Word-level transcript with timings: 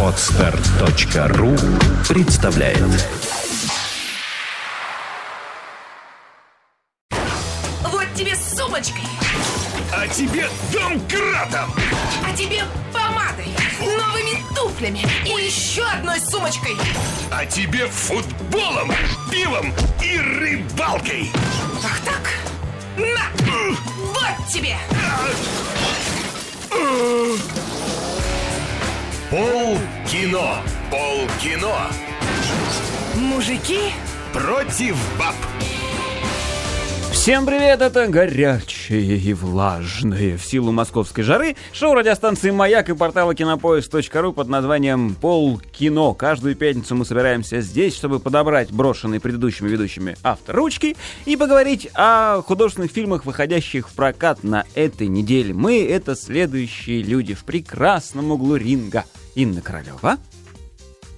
Отстар.ру 0.00 1.56
представляет 2.08 2.78
Вот 7.82 8.06
тебе 8.14 8.36
сумочкой, 8.36 9.02
А 9.92 10.06
тебе 10.06 10.46
домкратом! 10.72 11.74
а 12.24 12.36
тебе 12.36 12.62
помадой, 12.92 13.48
новыми 13.80 14.40
туфлями 14.54 15.04
и 15.24 15.44
еще 15.44 15.82
одной 15.82 16.20
сумочкой. 16.20 16.76
А 17.32 17.44
тебе 17.44 17.88
футболом, 17.88 18.92
пивом 19.32 19.72
и 20.00 20.16
рыбалкой! 20.18 21.32
Ах 21.82 21.98
так? 22.04 22.30
На! 22.96 23.32
Вот 23.98 24.48
тебе! 24.48 24.76
Пол 29.34 29.76
кино! 30.06 30.58
Пол 30.92 31.26
кино! 31.42 31.74
Мужики, 33.16 33.80
Против 34.32 34.96
баб! 35.18 35.34
Всем 37.24 37.46
привет, 37.46 37.80
это 37.80 38.06
горячее 38.06 39.16
и 39.16 39.32
влажное 39.32 40.36
в 40.36 40.44
силу 40.44 40.72
московской 40.72 41.24
жары 41.24 41.56
шоу 41.72 41.94
радиостанции 41.94 42.50
«Маяк» 42.50 42.90
и 42.90 42.94
портала 42.94 43.34
кинопоиск.ру 43.34 44.34
под 44.34 44.48
названием 44.48 45.14
«Полкино». 45.14 46.12
Каждую 46.12 46.54
пятницу 46.54 46.94
мы 46.94 47.06
собираемся 47.06 47.62
здесь, 47.62 47.96
чтобы 47.96 48.20
подобрать 48.20 48.70
брошенные 48.70 49.20
предыдущими 49.20 49.70
ведущими 49.70 50.18
авторучки 50.22 50.98
и 51.24 51.36
поговорить 51.38 51.88
о 51.94 52.42
художественных 52.42 52.90
фильмах, 52.90 53.24
выходящих 53.24 53.88
в 53.88 53.94
прокат 53.94 54.44
на 54.44 54.66
этой 54.74 55.06
неделе. 55.06 55.54
Мы— 55.54 55.82
это 55.88 56.16
следующие 56.16 57.00
люди 57.00 57.32
в 57.32 57.44
прекрасном 57.44 58.32
углу 58.32 58.56
ринга. 58.56 59.06
Инна 59.34 59.62
Королева. 59.62 60.18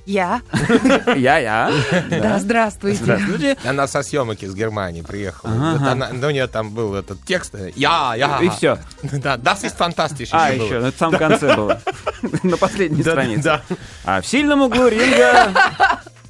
Я? 0.07 0.41
Я-я. 1.17 1.73
Да, 2.11 2.39
здравствуйте. 2.39 3.03
Здравствуйте. 3.03 3.57
Она 3.65 3.89
со 3.89 4.03
съемок 4.03 4.41
из 4.43 4.55
Германии 4.55 5.03
приехала. 5.03 5.53
Она- 5.53 6.11
ну, 6.13 6.29
у 6.29 6.31
нее 6.31 6.47
там 6.47 6.71
был 6.71 6.95
этот 6.95 7.23
текст. 7.25 7.55
э, 7.57 7.73
Я, 7.75 8.15
я. 8.17 8.39
И 8.41 8.49
все. 8.51 8.79
Да, 9.03 9.37
das 9.37 9.65
ist 9.65 9.77
fantastisch. 9.77 10.29
А, 10.31 10.53
еще, 10.53 10.79
ну, 10.79 10.87
это 10.87 10.97
в 10.97 10.99
самом 10.99 11.19
конце 11.19 11.57
было. 11.57 11.81
На 12.45 12.57
последней 12.57 13.03
странице. 13.03 13.43
да. 13.43 13.63
А 14.05 14.21
в 14.21 14.27
сильном 14.27 14.63
углу 14.63 14.87
ринга... 14.89 15.53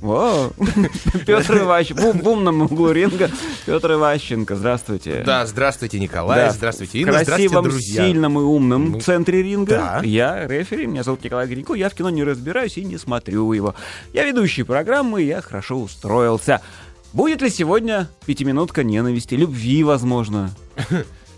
О, 0.09 0.51
Петр 1.27 1.59
Иващенко. 1.62 2.12
В 2.12 2.29
умном 2.29 2.62
углу 2.62 2.93
ринга 2.93 3.31
Петр 3.65 3.93
Иващенко. 3.93 4.57
Здравствуйте. 4.57 5.23
Да, 5.27 5.45
здравствуйте, 5.47 5.98
Николай. 5.98 6.47
Да. 6.47 6.51
Здравствуйте, 6.53 6.98
Инна. 7.01 7.13
Здравствуйте, 7.13 7.43
красивом, 7.48 7.65
друзья. 7.65 8.07
сильном 8.07 8.39
и 8.39 8.43
умном 8.43 8.91
Мы- 8.91 9.01
центре 9.01 9.43
ринга. 9.43 9.77
Да. 9.77 10.01
Я 10.05 10.47
рефери, 10.47 10.87
меня 10.87 11.03
зовут 11.03 11.25
Николай 11.25 11.47
Гринько, 11.47 11.75
я 11.75 11.89
в 11.89 11.95
кино 11.95 12.11
не 12.11 12.25
разбираюсь 12.25 12.77
и 12.79 12.85
не 12.85 12.98
смотрю 12.98 13.53
его. 13.53 13.75
Я 14.13 14.25
ведущий 14.25 14.63
программы, 14.63 15.23
я 15.23 15.41
хорошо 15.43 15.79
устроился. 15.81 16.61
Будет 17.13 17.41
ли 17.41 17.48
сегодня 17.51 18.09
пятиминутка 18.27 18.85
ненависти, 18.85 19.35
любви, 19.35 19.83
возможно? 19.85 20.51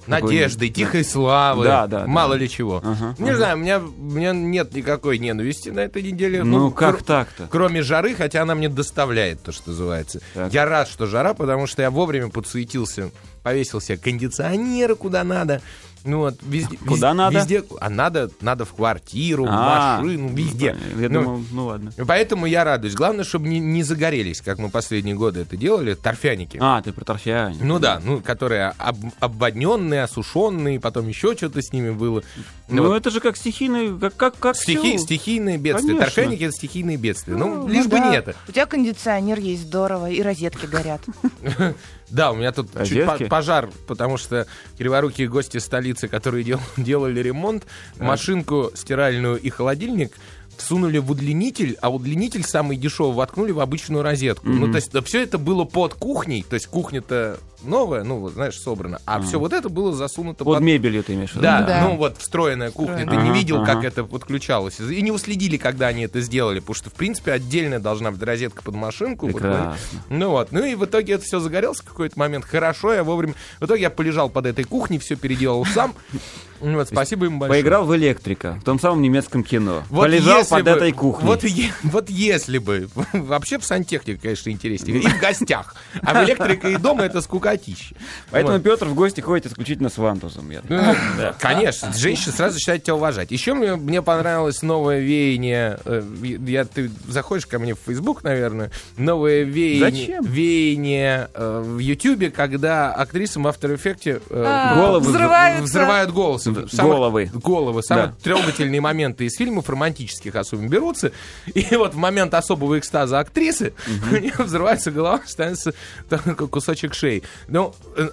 Надежды, 0.08 0.68
тихой 0.68 1.04
славы. 1.04 1.64
Да, 1.64 1.86
да, 1.86 2.06
Мало 2.06 2.34
да. 2.34 2.40
ли 2.40 2.48
чего. 2.48 2.78
Ага, 2.84 3.14
Не 3.18 3.28
ага. 3.30 3.36
знаю, 3.38 3.56
у 3.56 3.60
меня, 3.60 3.78
у 3.78 3.82
меня 4.02 4.32
нет 4.32 4.74
никакой 4.74 5.18
ненависти 5.18 5.68
на 5.68 5.80
этой 5.80 6.02
неделе. 6.02 6.42
Ну, 6.44 6.70
как 6.70 6.96
кр- 6.96 7.04
так-то? 7.04 7.46
Кроме 7.50 7.82
жары, 7.82 8.14
хотя 8.14 8.42
она 8.42 8.54
мне 8.54 8.68
доставляет 8.68 9.42
то, 9.42 9.52
что 9.52 9.70
называется. 9.70 10.20
Так. 10.34 10.52
Я 10.52 10.64
рад, 10.66 10.88
что 10.88 11.06
жара, 11.06 11.34
потому 11.34 11.66
что 11.66 11.82
я 11.82 11.90
вовремя 11.90 12.28
подсуетился, 12.28 13.10
повесил 13.42 13.80
себе 13.80 13.98
кондиционеры 13.98 14.94
куда 14.96 15.24
надо. 15.24 15.60
Ну 16.04 16.18
вот, 16.18 16.36
везде, 16.42 16.76
Куда 16.78 17.10
вез- 17.10 17.14
надо? 17.14 17.38
Везде, 17.38 17.64
а 17.80 17.90
надо, 17.90 18.30
надо 18.40 18.64
в 18.64 18.72
квартиру, 18.74 19.44
в 19.44 19.48
А, 19.50 19.98
машину, 20.00 20.28
везде. 20.28 20.76
Я 20.98 21.08
Ну, 21.08 21.22
думал, 21.22 21.42
ну 21.50 21.66
ладно. 21.66 21.92
Поэтому 22.06 22.46
я 22.46 22.64
радуюсь. 22.64 22.94
Главное, 22.94 23.24
чтобы 23.24 23.48
не, 23.48 23.58
не 23.58 23.82
загорелись, 23.82 24.40
как 24.40 24.58
мы 24.58 24.68
последние 24.70 25.14
годы 25.16 25.40
это 25.40 25.56
делали, 25.56 25.94
торфяники. 25.94 26.58
А, 26.60 26.80
ты 26.82 26.92
про 26.92 27.04
торфяне. 27.04 27.58
Ну 27.62 27.78
да, 27.78 28.00
ну, 28.04 28.20
которые 28.20 28.74
об- 28.78 28.96
обводненные, 29.20 30.02
осушенные, 30.04 30.80
потом 30.80 31.08
еще 31.08 31.36
что-то 31.36 31.60
с 31.62 31.72
ними 31.72 31.90
было. 31.90 32.22
Ну, 32.68 32.86
вот. 32.86 32.96
это 32.96 33.10
же 33.10 33.20
как 33.20 33.36
стихийные, 33.36 33.98
как, 33.98 34.14
как, 34.16 34.38
как 34.38 34.56
Стихи- 34.56 34.96
всё. 34.96 35.04
стихийные 35.04 35.58
бедствия. 35.58 35.94
Конечно. 35.94 36.04
Торфяники 36.04 36.42
это 36.44 36.52
стихийные 36.52 36.96
бедствия. 36.96 37.34
Ну, 37.34 37.62
Ну, 37.62 37.68
лишь 37.68 37.86
бы 37.86 37.98
да. 37.98 38.10
не 38.10 38.16
это. 38.16 38.34
У 38.46 38.52
тебя 38.52 38.66
кондиционер 38.66 39.38
есть 39.40 39.62
здорово, 39.62 40.10
и 40.10 40.20
розетки 40.22 40.66
горят. 40.66 41.00
Да, 42.10 42.32
у 42.32 42.36
меня 42.36 42.52
тут 42.52 42.68
чуть 42.84 42.98
Розетки? 42.98 43.24
по- 43.24 43.28
пожар, 43.30 43.70
потому 43.86 44.16
что 44.16 44.46
криворукие 44.78 45.28
гости 45.28 45.58
столицы, 45.58 46.08
которые 46.08 46.44
дел- 46.44 46.60
делали 46.76 47.20
ремонт, 47.20 47.66
машинку 47.98 48.70
стиральную 48.74 49.38
и 49.40 49.50
холодильник 49.50 50.12
всунули 50.56 50.98
в 50.98 51.10
удлинитель, 51.10 51.76
а 51.80 51.88
удлинитель 51.88 52.42
самый 52.42 52.76
дешевый 52.76 53.14
воткнули 53.14 53.52
в 53.52 53.60
обычную 53.60 54.02
розетку. 54.02 54.48
Ну, 54.48 54.70
то 54.72 54.76
есть, 54.76 54.90
все 55.06 55.22
это 55.22 55.38
было 55.38 55.64
под 55.64 55.94
кухней, 55.94 56.44
то 56.48 56.54
есть 56.54 56.66
кухня-то 56.66 57.38
новая, 57.62 58.04
ну, 58.04 58.18
вот, 58.20 58.34
знаешь, 58.34 58.58
собрана, 58.58 59.00
а 59.04 59.20
все 59.20 59.38
вот 59.38 59.52
это 59.52 59.68
было 59.68 59.92
засунуто 59.92 60.44
Под 60.44 60.54
под 60.54 60.62
мебелью 60.62 61.02
ты 61.02 61.14
имеешь 61.14 61.30
в 61.30 61.34
виду? 61.34 61.42
Да, 61.42 61.62
Да. 61.62 61.80
ну 61.82 61.96
вот 61.96 62.18
встроенная 62.18 62.70
кухня. 62.70 63.06
Ты 63.06 63.16
не 63.16 63.30
видел, 63.32 63.62
ага. 63.62 63.74
как 63.74 63.84
это 63.84 64.04
подключалось. 64.04 64.80
И 64.80 65.02
не 65.02 65.10
уследили, 65.12 65.56
когда 65.56 65.88
они 65.88 66.02
это 66.02 66.20
сделали, 66.20 66.60
потому 66.60 66.74
что, 66.74 66.90
в 66.90 66.94
принципе, 66.94 67.32
отдельная 67.32 67.78
должна 67.80 68.10
быть 68.10 68.22
розетка 68.22 68.62
под 68.62 68.74
машинку. 68.74 69.26
Вот, 69.26 69.36
Прекрасно. 69.42 69.76
ну 70.08 70.30
вот, 70.30 70.52
ну 70.52 70.64
и 70.64 70.74
в 70.74 70.84
итоге 70.84 71.14
это 71.14 71.24
все 71.24 71.40
загорелось 71.40 71.78
в 71.78 71.84
какой-то 71.84 72.18
момент. 72.18 72.44
Хорошо, 72.44 72.92
я 72.92 73.04
вовремя... 73.04 73.34
В 73.60 73.66
итоге 73.66 73.82
я 73.82 73.90
полежал 73.90 74.28
под 74.30 74.46
этой 74.46 74.64
кухней, 74.64 74.98
все 74.98 75.16
переделал 75.16 75.64
сам. 75.64 75.94
Вот, 76.60 76.88
спасибо 76.88 77.26
им 77.26 77.38
большое. 77.38 77.62
Поиграл 77.62 77.84
в 77.84 77.94
электрика, 77.94 78.58
в 78.60 78.64
том 78.64 78.80
самом 78.80 79.00
немецком 79.00 79.44
кино. 79.44 79.84
Вот 79.90 80.02
Полежал 80.02 80.44
под 80.44 80.64
бы- 80.64 80.70
этой 80.70 80.92
кухней. 80.92 81.26
Вот, 81.26 81.44
е- 81.44 81.72
вот 81.84 82.10
если 82.10 82.58
бы. 82.58 82.88
Вообще 83.12 83.58
в 83.58 83.64
сантехнике, 83.64 84.20
конечно, 84.20 84.50
интереснее. 84.50 84.98
И 84.98 85.06
в 85.06 85.20
гостях. 85.20 85.76
А 86.02 86.20
в 86.20 86.24
электрика 86.24 86.68
и 86.68 86.76
дома 86.76 87.04
это 87.04 87.20
скукотище. 87.56 87.94
Поэтому 88.30 88.54
Вот. 88.54 88.62
Петр 88.62 88.86
в 88.86 88.94
гости 88.94 89.20
ходит 89.20 89.46
исключительно 89.46 89.88
с 89.88 89.98
вантузом. 89.98 90.50
я 90.50 90.60
Ну, 90.62 90.68
понимаю. 90.68 91.34
Конечно, 91.38 91.92
женщины 91.92 92.32
сразу 92.32 92.54
начинают 92.54 92.84
тебя 92.84 92.94
уважать. 92.94 93.30
Еще 93.30 93.54
мне, 93.54 93.76
мне 93.76 94.02
понравилось 94.02 94.62
новое 94.62 95.00
веяние. 95.00 95.78
э, 95.84 96.02
Я, 96.46 96.64
ты 96.64 96.90
заходишь 97.08 97.46
ко 97.46 97.58
мне 97.58 97.74
в 97.74 97.78
Facebook, 97.86 98.22
наверное. 98.24 98.70
Новое 98.96 99.42
веяние, 99.44 99.90
Зачем? 99.90 100.24
веяние 100.24 101.28
э, 101.34 101.62
в 101.64 101.78
YouTube, 101.78 102.32
когда 102.34 102.92
актрисам 102.92 103.44
в 103.44 103.46
After 103.46 103.74
Effects 103.74 104.22
э, 104.30 104.44
А, 104.46 104.74
Головы 104.74 105.08
взрываются. 105.10 105.64
взрывают 105.64 106.10
голосы. 106.12 106.54
Самые- 106.68 106.94
головы. 106.94 107.30
Головы. 107.32 107.82
Самые 107.82 108.08
Да. 108.08 108.14
трогательные 108.22 108.80
моменты 108.80 109.24
из 109.26 109.36
фильмов 109.36 109.68
романтических 109.68 110.34
особенно 110.34 110.68
берутся. 110.68 111.12
И 111.46 111.66
вот 111.76 111.94
в 111.94 111.96
момент 111.96 112.34
особого 112.34 112.78
экстаза 112.78 113.18
актрисы 113.18 113.72
у 114.10 114.14
нее 114.16 114.32
взрывается 114.38 114.90
голова, 114.90 115.20
становится 115.26 115.72
такой 116.08 116.34
кусочек 116.48 116.94
шеи. 116.94 117.22
Но 117.46 117.74
э, 117.96 118.08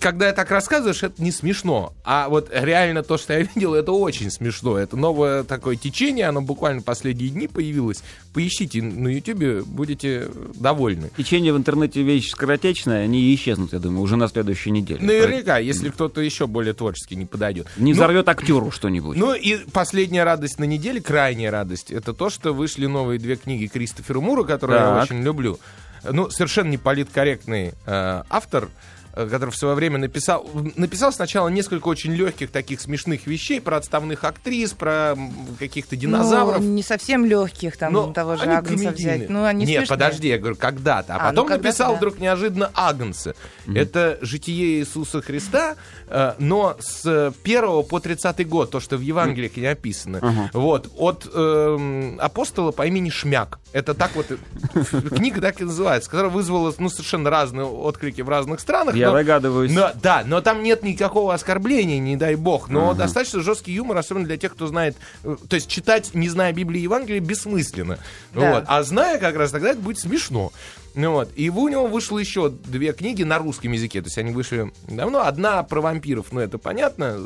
когда 0.00 0.26
я 0.28 0.32
так 0.32 0.50
рассказываешь, 0.50 1.02
это 1.02 1.22
не 1.22 1.32
смешно. 1.32 1.92
А 2.04 2.28
вот 2.28 2.48
реально 2.52 3.02
то, 3.02 3.18
что 3.18 3.32
я 3.32 3.40
видел, 3.54 3.74
это 3.74 3.92
очень 3.92 4.30
смешно. 4.30 4.78
Это 4.78 4.96
новое 4.96 5.42
такое 5.44 5.76
течение, 5.76 6.26
оно 6.26 6.40
буквально 6.40 6.82
последние 6.82 7.30
дни 7.30 7.48
появилось. 7.48 8.02
Поищите 8.32 8.80
на 8.82 9.08
YouTube, 9.08 9.66
будете 9.66 10.28
довольны. 10.54 11.10
Течение 11.16 11.52
в 11.52 11.56
интернете 11.56 12.02
вещь 12.02 12.30
скоротечная, 12.30 13.04
они 13.04 13.34
исчезнут, 13.34 13.72
я 13.72 13.78
думаю, 13.78 14.02
уже 14.02 14.16
на 14.16 14.28
следующей 14.28 14.70
неделе. 14.70 15.00
Наверняка, 15.04 15.58
если 15.58 15.90
кто-то 15.90 16.20
еще 16.20 16.46
более 16.46 16.72
творчески 16.72 17.14
не 17.14 17.26
подойдет. 17.26 17.66
Не 17.76 17.92
Ну, 17.92 17.96
взорвет 17.96 18.28
актеру 18.28 18.70
что-нибудь. 18.70 19.16
Ну 19.16 19.34
и 19.34 19.56
последняя 19.72 20.24
радость 20.24 20.58
на 20.58 20.64
неделе, 20.64 21.00
крайняя 21.00 21.50
радость, 21.50 21.90
это 21.90 22.12
то, 22.12 22.30
что 22.30 22.52
вышли 22.52 22.86
новые 22.86 23.18
две 23.18 23.36
книги 23.36 23.66
Кристофера 23.66 24.20
Мура, 24.20 24.44
которые 24.44 24.80
я 24.80 24.86
Так. 24.86 25.04
очень 25.04 25.22
люблю. 25.22 25.58
Ну, 26.04 26.30
совершенно 26.30 26.68
не 26.68 26.78
политкорректный 26.78 27.74
э, 27.86 28.22
автор, 28.28 28.68
который 29.14 29.50
в 29.50 29.56
свое 29.56 29.74
время 29.74 29.98
написал, 29.98 30.48
написал 30.76 31.12
сначала 31.12 31.48
несколько 31.48 31.88
очень 31.88 32.12
легких 32.12 32.50
таких 32.50 32.80
смешных 32.80 33.26
вещей 33.26 33.60
про 33.60 33.76
отставных 33.76 34.24
актрис, 34.24 34.72
про 34.72 35.16
каких-то 35.58 35.96
динозавров. 35.96 36.60
Ну, 36.60 36.66
не 36.66 36.82
совсем 36.82 37.24
легких, 37.24 37.76
там, 37.76 37.92
Но 37.92 38.12
того 38.12 38.36
же 38.36 38.44
Агнца 38.44 38.70
комедийные. 38.72 39.16
взять. 39.16 39.30
Ну, 39.30 39.44
они 39.44 39.64
Нет, 39.66 39.80
смешные. 39.80 39.88
подожди, 39.98 40.28
я 40.28 40.38
говорю, 40.38 40.56
когда-то. 40.56 41.14
А, 41.14 41.16
А, 41.16 41.22
ну, 41.24 41.30
потом 41.30 41.48
когда-то, 41.48 41.64
написал 41.64 41.92
да. 41.92 41.96
вдруг 41.98 42.18
неожиданно 42.18 42.70
Агнца. 42.74 43.34
Это 43.66 44.18
житие 44.22 44.80
Иисуса 44.80 45.20
Христа, 45.20 45.76
э, 46.08 46.34
но 46.38 46.76
с 46.80 47.04
э, 47.04 47.32
1 47.44 47.84
по 47.84 48.00
30 48.00 48.48
год, 48.48 48.70
то, 48.70 48.80
что 48.80 48.96
в 48.96 49.00
Евангелиях 49.00 49.56
не 49.56 49.66
описано. 49.66 50.48
Вот, 50.52 50.90
от 50.96 51.28
эм, 51.32 52.18
апостола 52.20 52.72
по 52.72 52.86
имени 52.86 53.10
Шмяк. 53.10 53.58
Это 53.72 53.94
так 53.94 54.14
вот, 54.14 54.26
э, 54.30 54.36
книга 55.10 55.40
так 55.40 55.60
и 55.60 55.64
называется, 55.64 56.10
которая 56.10 56.30
вызвала 56.30 56.74
ну, 56.78 56.88
совершенно 56.88 57.30
разные 57.30 57.64
отклики 57.64 58.20
в 58.20 58.28
разных 58.28 58.60
странах. 58.60 58.94
Я 59.02 59.08
но- 59.10 59.14
догадываюсь. 59.14 59.70
но, 59.72 59.90
да, 60.02 60.22
но 60.26 60.40
там 60.40 60.62
нет 60.62 60.82
никакого 60.82 61.34
оскорбления, 61.34 61.98
не 61.98 62.16
дай 62.16 62.34
бог. 62.34 62.68
Но 62.68 62.94
достаточно 62.94 63.40
жесткий 63.42 63.72
юмор, 63.72 63.96
особенно 63.98 64.24
для 64.26 64.36
тех, 64.36 64.52
кто 64.54 64.66
знает. 64.66 64.96
э, 65.24 65.36
То 65.48 65.56
есть 65.56 65.68
читать, 65.68 66.14
не 66.14 66.28
зная 66.28 66.52
Библии 66.52 66.80
и 66.80 66.82
Евангелия, 66.84 67.20
бессмысленно. 67.20 67.98
Да. 68.34 68.54
Вот. 68.54 68.64
А 68.66 68.82
зная 68.82 69.18
как 69.18 69.36
раз, 69.36 69.50
тогда 69.50 69.70
это 69.70 69.80
будет 69.80 69.98
смешно. 69.98 70.52
Ну 70.94 71.12
вот. 71.12 71.30
И 71.36 71.48
у 71.48 71.68
него 71.68 71.86
вышло 71.86 72.18
еще 72.18 72.50
две 72.50 72.92
книги 72.92 73.22
на 73.22 73.38
русском 73.38 73.72
языке. 73.72 74.02
То 74.02 74.08
есть 74.08 74.18
они 74.18 74.32
вышли 74.32 74.72
давно. 74.88 75.22
Одна 75.26 75.62
про 75.62 75.80
вампиров, 75.80 76.32
ну 76.32 76.40
это 76.40 76.58
понятно. 76.58 77.18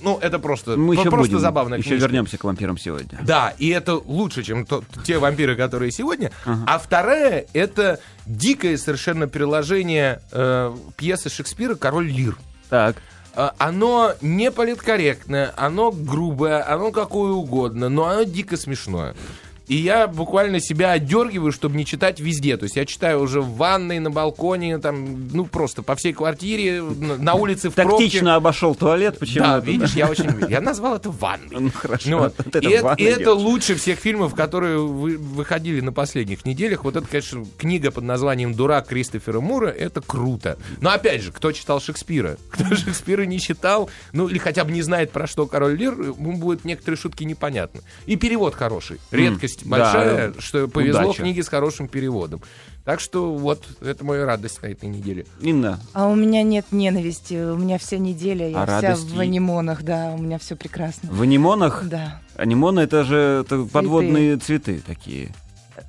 Э, 0.00 0.04
ну, 0.04 0.18
это 0.18 0.38
просто, 0.38 0.76
Мы 0.76 0.94
еще 0.94 1.10
просто 1.10 1.28
будем, 1.32 1.38
забавная 1.40 1.78
еще 1.78 1.90
книжка. 1.90 2.06
вернемся 2.06 2.38
к 2.38 2.44
вампирам 2.44 2.78
сегодня. 2.78 3.18
Да, 3.22 3.54
и 3.58 3.68
это 3.68 3.94
лучше, 3.94 4.42
чем 4.42 4.66
то- 4.66 4.82
те 5.04 5.18
вампиры, 5.18 5.56
которые 5.56 5.90
сегодня. 5.92 6.30
А 6.44 6.78
вторая 6.78 7.46
это 7.52 8.00
дикое 8.26 8.76
совершенно 8.76 9.26
переложение 9.26 10.20
э, 10.32 10.74
пьесы 10.96 11.28
Шекспира 11.30 11.74
«Король 11.74 12.08
Лир». 12.08 12.36
Так. 12.68 12.96
А, 13.34 13.54
Оно 13.58 14.12
не 14.20 14.50
политкорректное, 14.50 15.52
оно 15.56 15.92
грубое, 15.92 16.68
оно 16.68 16.90
какое 16.90 17.30
угодно, 17.32 17.88
но 17.88 18.06
оно 18.06 18.22
дико 18.24 18.56
смешное. 18.56 19.14
И 19.70 19.76
я 19.76 20.08
буквально 20.08 20.58
себя 20.58 20.90
отдергиваю, 20.90 21.52
чтобы 21.52 21.76
не 21.76 21.86
читать 21.86 22.18
везде. 22.18 22.56
То 22.56 22.64
есть 22.64 22.74
я 22.74 22.84
читаю 22.84 23.20
уже 23.20 23.40
в 23.40 23.54
ванной, 23.54 24.00
на 24.00 24.10
балконе, 24.10 24.78
там, 24.78 25.28
ну 25.28 25.46
просто 25.46 25.84
по 25.84 25.94
всей 25.94 26.12
квартире, 26.12 26.82
на, 26.82 27.34
улице 27.34 27.70
в 27.70 27.74
пробке. 27.74 28.06
Тактично 28.06 28.34
обошел 28.34 28.74
туалет, 28.74 29.20
почему? 29.20 29.44
Да, 29.44 29.60
видишь, 29.60 29.92
я 29.92 30.10
очень... 30.10 30.28
Я 30.50 30.60
назвал 30.60 30.96
это 30.96 31.12
ванной. 31.12 31.60
Ну, 31.60 31.70
хорошо. 31.72 32.18
Вот. 32.18 32.34
Вот 32.40 32.56
это 32.56 32.58
и 32.68 32.72
это, 32.72 32.94
и 32.94 33.04
это 33.04 33.32
лучше 33.32 33.76
всех 33.76 34.00
фильмов, 34.00 34.34
которые 34.34 34.78
вы- 34.78 35.16
выходили 35.16 35.80
на 35.80 35.92
последних 35.92 36.44
неделях. 36.44 36.82
Вот 36.82 36.96
это, 36.96 37.06
конечно, 37.06 37.46
книга 37.56 37.92
под 37.92 38.02
названием 38.02 38.54
«Дурак» 38.54 38.88
Кристофера 38.88 39.40
Мура. 39.40 39.68
Это 39.68 40.00
круто. 40.00 40.58
Но 40.80 40.90
опять 40.90 41.22
же, 41.22 41.30
кто 41.30 41.52
читал 41.52 41.80
Шекспира? 41.80 42.38
Кто 42.50 42.74
Шекспира 42.74 43.22
не 43.22 43.38
читал, 43.38 43.88
ну 44.12 44.26
или 44.26 44.38
хотя 44.38 44.64
бы 44.64 44.72
не 44.72 44.82
знает, 44.82 45.12
про 45.12 45.28
что 45.28 45.46
«Король 45.46 45.76
Лир», 45.76 45.92
ему 45.92 46.38
будут 46.38 46.64
некоторые 46.64 46.98
шутки 46.98 47.22
непонятны. 47.22 47.82
И 48.06 48.16
перевод 48.16 48.56
хороший. 48.56 48.98
Редкость 49.12 49.59
да, 49.64 49.68
большая, 49.68 50.32
что 50.38 50.68
повезло 50.68 51.02
удача. 51.04 51.22
книге 51.22 51.42
с 51.42 51.48
хорошим 51.48 51.88
переводом. 51.88 52.40
Так 52.84 52.98
что 53.00 53.34
вот, 53.34 53.62
это 53.82 54.04
моя 54.04 54.24
радость 54.24 54.62
на 54.62 54.68
этой 54.68 54.88
неделе. 54.88 55.26
Инна, 55.40 55.78
А 55.92 56.08
у 56.08 56.14
меня 56.14 56.42
нет 56.42 56.66
ненависти, 56.70 57.34
у 57.34 57.56
меня 57.56 57.78
вся 57.78 57.98
неделя, 57.98 58.48
я 58.48 58.62
А 58.62 58.66
вся 58.66 58.80
радости? 58.80 59.14
в 59.14 59.20
анимонах, 59.20 59.82
да, 59.82 60.12
у 60.14 60.18
меня 60.18 60.38
все 60.38 60.56
прекрасно. 60.56 61.08
в 61.12 61.20
анимонах? 61.22 61.84
Да, 61.88 62.20
Анимоны 62.36 62.80
это 62.80 63.04
же 63.04 63.42
это 63.44 63.64
подводные 63.70 64.36
цветы 64.38 64.80
такие. 64.86 65.34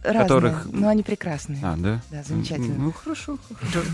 Разные, 0.03 0.23
Которых- 0.23 0.67
но 0.71 0.89
они 0.89 1.03
прекрасные. 1.03 1.59
А, 1.63 1.75
да? 1.77 2.01
Да, 2.09 2.23
замечательно. 2.23 2.75
Ну, 2.75 2.91
хорошо. 2.91 3.37
хорошо. 3.59 3.87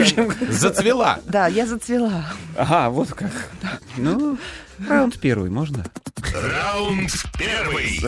Общем. 0.00 0.32
Зацвела. 0.50 1.20
Да, 1.26 1.46
я 1.46 1.66
зацвела. 1.66 2.26
Ага, 2.56 2.90
вот 2.90 3.12
как. 3.12 3.30
Ну, 3.96 4.38
раунд 4.88 5.18
первый, 5.20 5.50
можно? 5.50 5.84
Раунд 6.34 7.10
первый. 7.38 8.00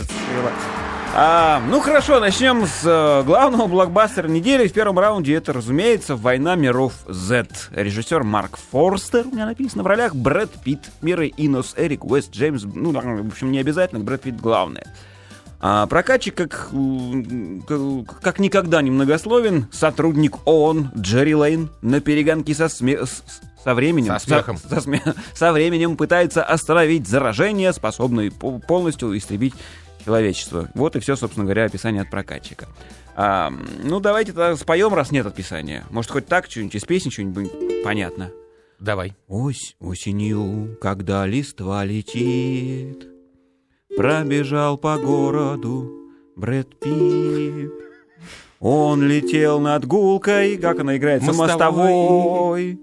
А, 1.15 1.61
ну 1.69 1.81
хорошо, 1.81 2.21
начнем 2.21 2.67
с 2.67 2.83
э, 2.85 3.23
главного 3.25 3.67
блокбастера 3.67 4.29
недели. 4.29 4.69
В 4.69 4.73
первом 4.73 4.99
раунде 4.99 5.35
это, 5.35 5.53
разумеется, 5.53 6.15
«Война 6.15 6.55
миров 6.55 6.93
Z». 7.09 7.47
Режиссер 7.73 8.23
Марк 8.23 8.59
Форстер, 8.71 9.27
у 9.27 9.31
меня 9.31 9.47
написано 9.47 9.83
в 9.83 9.87
ролях, 9.87 10.15
Брэд 10.15 10.51
Питт, 10.63 10.91
Мира 11.01 11.27
Инос, 11.27 11.75
Эрик 11.77 12.05
Уэст, 12.05 12.31
Джеймс, 12.33 12.65
ну, 12.65 12.93
в 12.93 13.27
общем, 13.29 13.51
не 13.51 13.59
обязательно, 13.59 14.01
Брэд 14.01 14.23
Питт 14.23 14.37
главное. 14.41 14.87
А 15.61 15.87
прокатчик, 15.87 16.35
как, 16.37 16.71
как, 18.23 18.39
никогда 18.39 18.81
немногословен, 18.81 19.67
сотрудник 19.73 20.47
ООН 20.47 20.93
Джерри 20.97 21.35
Лейн 21.35 21.71
на 21.83 22.01
перегонке 22.01 22.55
со, 22.55 22.67
сме- 22.67 23.05
со 23.65 23.75
временем, 23.75 24.13
Со 24.19 24.25
смехом. 24.25 24.57
со, 24.57 24.77
сме- 24.81 25.15
со 25.35 25.53
временем 25.53 25.97
пытается 25.97 26.45
остановить 26.45 27.09
заражение, 27.09 27.73
способное 27.73 28.31
по- 28.31 28.61
полностью 28.61 29.17
истребить 29.19 29.55
человечество. 30.05 30.69
Вот 30.75 30.95
и 30.95 31.01
все, 31.01 31.17
собственно 31.17 31.45
говоря, 31.45 31.65
описание 31.65 32.03
от 32.03 32.11
прокатчика. 32.11 32.69
А, 33.17 33.53
ну, 33.83 33.99
давайте 33.99 34.33
тогда 34.33 34.57
споем, 34.57 34.95
раз 34.95 35.11
нет 35.11 35.27
описания. 35.27 35.85
Может, 35.91 36.13
хоть 36.13 36.27
так, 36.27 36.49
что-нибудь 36.49 36.77
из 36.77 36.85
песни, 36.85 37.11
что-нибудь 37.11 37.83
понятно. 37.83 38.31
Давай. 38.79 39.17
Ось 39.27 39.75
осенью, 39.81 40.79
когда 40.81 41.27
листва 41.27 41.85
летит, 41.85 43.09
Пробежал 43.97 44.77
по 44.77 44.97
городу 44.99 45.91
Брэд 46.37 46.79
Питт. 46.79 47.73
Он 48.61 49.03
летел 49.03 49.61
над 49.61 49.87
гулкой, 49.87 50.57
как 50.59 50.81
она 50.81 50.97
играет, 50.97 51.23
Мостовой. 51.23 51.47
мостовой, 51.49 52.81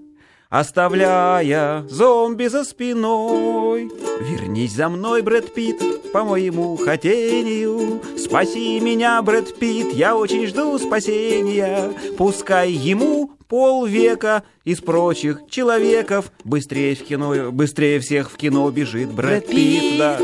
оставляя 0.50 1.84
зомби 1.90 2.48
за 2.48 2.64
спиной. 2.64 3.92
Вернись 4.22 4.74
за 4.74 4.90
мной, 4.90 5.22
Брэд 5.22 5.54
Питт, 5.54 6.12
по 6.12 6.24
моему 6.24 6.76
хотению. 6.78 8.02
Спаси 8.18 8.80
меня, 8.80 9.22
Брэд 9.22 9.56
Питт, 9.60 9.94
я 9.94 10.16
очень 10.16 10.48
жду 10.48 10.78
спасения. 10.80 11.92
Пускай 12.18 12.72
ему 12.72 13.32
полвека 13.48 14.44
из 14.64 14.80
прочих 14.82 15.42
человеков 15.50 16.32
быстрее 16.44 16.96
в 16.96 17.04
кино, 17.04 17.52
быстрее 17.52 18.00
всех 18.00 18.32
в 18.32 18.38
кино 18.38 18.70
бежит 18.72 19.12
Брэд 19.12 19.46
Брэд 19.46 19.48
Питт, 19.48 19.82
Питт. 19.82 19.98
да. 20.00 20.20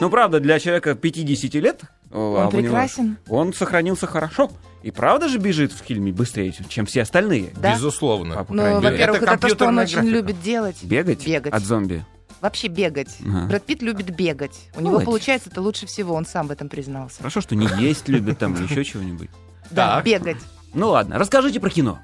Ну, 0.00 0.10
правда, 0.10 0.40
для 0.40 0.58
человека 0.58 0.94
50 0.94 1.54
лет 1.60 1.82
о, 2.10 2.18
Он 2.34 2.42
а 2.44 2.48
у 2.48 2.50
него- 2.52 2.62
прекрасен. 2.62 3.16
он 3.28 3.52
сохранился 3.52 4.06
хорошо. 4.06 4.50
И 4.82 4.90
правда 4.90 5.28
же 5.28 5.38
бежит 5.38 5.72
в 5.72 5.76
фильме 5.84 6.10
быстрее, 6.10 6.54
чем 6.68 6.86
все 6.86 7.02
остальные. 7.02 7.52
Да? 7.60 7.74
Безусловно. 7.74 8.40
А, 8.40 8.46
Ну, 8.48 8.80
во-первых, 8.80 9.22
это, 9.22 9.36
то, 9.38 9.48
что 9.50 9.66
он 9.66 9.78
очень 9.78 9.96
графика. 9.96 10.12
любит 10.14 10.42
делать. 10.42 10.82
Бегать? 10.82 11.26
Бегать. 11.26 11.52
От 11.52 11.62
зомби. 11.62 12.04
Вообще 12.40 12.68
бегать. 12.68 13.14
Ага. 13.20 13.46
Брэд 13.48 13.62
Питт 13.64 13.82
любит 13.82 14.16
бегать. 14.16 14.58
У 14.74 14.80
него 14.80 14.92
Молодец. 14.92 15.04
получается 15.06 15.50
это 15.50 15.60
лучше 15.60 15.84
всего, 15.86 16.14
он 16.14 16.24
сам 16.24 16.46
в 16.48 16.50
этом 16.50 16.70
признался. 16.70 17.18
Хорошо, 17.18 17.42
что 17.42 17.54
не 17.54 17.68
есть 17.78 18.08
любит 18.08 18.38
там 18.38 18.54
или 18.54 18.62
еще 18.64 18.82
чего-нибудь. 18.84 19.28
Да, 19.70 20.00
бегать. 20.00 20.38
Ну 20.72 20.88
ладно, 20.88 21.18
расскажите 21.18 21.60
про 21.60 21.68
кино. 21.68 21.98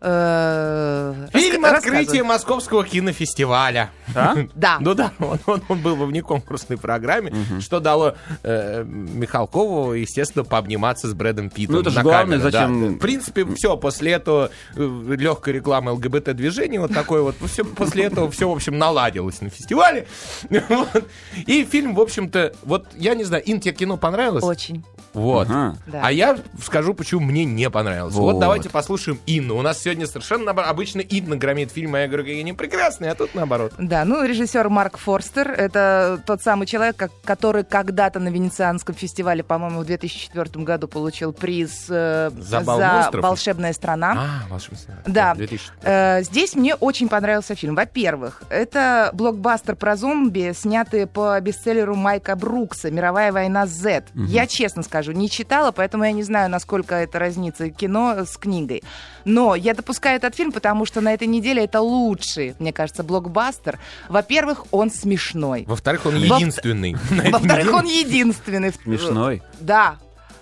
Э, 0.00 1.26
Фильм 1.32 1.64
«Открытие. 1.64 2.22
Московского 2.22 2.84
кинофестиваля». 2.84 3.90
А? 4.14 4.34
Да. 4.54 4.78
Ну 4.80 4.94
да, 4.94 5.12
он, 5.18 5.38
он- 5.46 5.62
он 5.68 5.80
был 5.82 5.96
во 5.96 6.06
внеконкурсной 6.06 6.78
программе, 6.78 7.32
что 7.60 7.80
дало 7.80 8.14
э, 8.42 8.84
Михалкову, 8.84 9.94
естественно, 9.94 10.44
пообниматься 10.44 11.08
с 11.08 11.14
Брэдом 11.14 11.50
Питтом. 11.50 11.76
Ну, 11.76 11.80
это 11.82 11.90
же 11.90 12.00
главное, 12.02 12.38
камеру, 12.38 12.50
да. 12.50 12.60
зачем- 12.66 12.94
В 12.94 12.98
принципе, 12.98 13.44
все, 13.54 13.76
после 13.76 14.12
этого 14.12 14.50
легкой 14.76 15.54
рекламы 15.54 15.92
ЛГБТ-движения, 15.92 16.80
вот 16.80 16.92
такой 16.94 17.22
вот, 17.22 17.34
все, 17.46 17.64
после 17.64 18.04
этого 18.04 18.30
все, 18.30 18.48
в 18.48 18.52
общем, 18.52 18.78
наладилось 18.78 19.40
на 19.40 19.50
фестивале. 19.50 20.06
Вот. 20.68 21.04
И 21.46 21.64
фильм, 21.64 21.94
в 21.94 22.00
общем-то, 22.00 22.52
вот, 22.62 22.86
я 22.94 23.14
не 23.14 23.24
знаю, 23.24 23.42
Ин, 23.46 23.60
тебе 23.60 23.74
кино 23.74 23.96
понравилось? 23.96 24.44
Очень. 24.44 24.84
Вот. 25.18 25.48
Ага. 25.50 25.76
Да. 25.86 26.00
А 26.04 26.12
я 26.12 26.38
скажу, 26.62 26.94
почему 26.94 27.20
мне 27.20 27.44
не 27.44 27.68
понравилось. 27.70 28.14
Вот, 28.14 28.34
Вот. 28.34 28.40
давайте 28.40 28.68
послушаем 28.70 29.18
Инну. 29.26 29.56
У 29.56 29.62
нас 29.62 29.80
сегодня 29.82 30.06
совершенно 30.06 30.44
наоборот. 30.46 30.70
Обычно 30.70 31.00
Инна 31.00 31.36
громит 31.36 31.70
фильм, 31.72 31.94
а 31.94 32.00
я 32.00 32.06
говорю, 32.08 32.24
какие 32.24 32.40
они 32.40 32.52
прекрасные, 32.52 33.10
а 33.10 33.14
тут 33.14 33.34
наоборот. 33.34 33.72
Да, 33.78 34.04
ну, 34.04 34.24
режиссер 34.24 34.68
Марк 34.68 34.98
Форстер, 34.98 35.50
это 35.50 36.22
тот 36.26 36.42
самый 36.42 36.66
человек, 36.66 36.96
как- 36.96 37.12
который 37.24 37.64
когда-то 37.64 38.20
на 38.20 38.28
Венецианском 38.28 38.94
фестивале, 38.94 39.42
по-моему, 39.42 39.80
в 39.80 39.84
2004 39.86 40.64
году 40.64 40.88
получил 40.88 41.32
приз 41.32 41.86
э, 41.88 42.30
За 42.38 42.60
«Бал 42.60 42.80
монстров»? 42.80 43.22
«Волшебная 43.24 43.72
страна». 43.72 44.14
А, 44.16 44.48
волшебная. 44.50 45.02
Да. 45.06 45.34
2000. 45.34 45.70
Э, 45.82 46.22
Здесь 46.22 46.54
мне 46.54 46.74
очень 46.74 47.08
понравился 47.08 47.54
фильм. 47.54 47.74
Во-первых, 47.74 48.42
это 48.50 49.10
блокбастер 49.12 49.76
про 49.76 49.96
зомби, 49.96 50.52
снятый 50.54 51.06
по 51.06 51.38
бестселлеру 51.40 51.94
Майка 51.96 52.36
Брукса 52.36 52.90
«Мировая 52.90 53.32
война 53.32 53.66
Z». 53.66 54.04
Я 54.14 54.46
честно 54.46 54.82
скажу, 54.82 55.07
не 55.14 55.28
читала, 55.30 55.72
поэтому 55.72 56.04
я 56.04 56.12
не 56.12 56.22
знаю, 56.22 56.50
насколько 56.50 56.94
это 56.94 57.18
разнится 57.18 57.70
кино 57.70 58.24
с 58.24 58.36
книгой. 58.36 58.82
Но 59.24 59.54
я 59.54 59.74
допускаю 59.74 60.16
этот 60.16 60.34
фильм, 60.34 60.52
потому 60.52 60.86
что 60.86 61.00
на 61.00 61.12
этой 61.12 61.26
неделе 61.26 61.64
это 61.64 61.80
лучший, 61.80 62.54
мне 62.58 62.72
кажется, 62.72 63.02
блокбастер. 63.02 63.78
Во-первых, 64.08 64.66
он 64.70 64.90
смешной. 64.90 65.64
Во-вторых, 65.66 66.06
он 66.06 66.14
Во- 66.14 66.36
единственный. 66.36 66.96
Во-вторых, 67.30 67.72
он 67.74 67.84
единственный. 67.86 68.72
Смешной. 68.84 69.42
Да. 69.60 69.96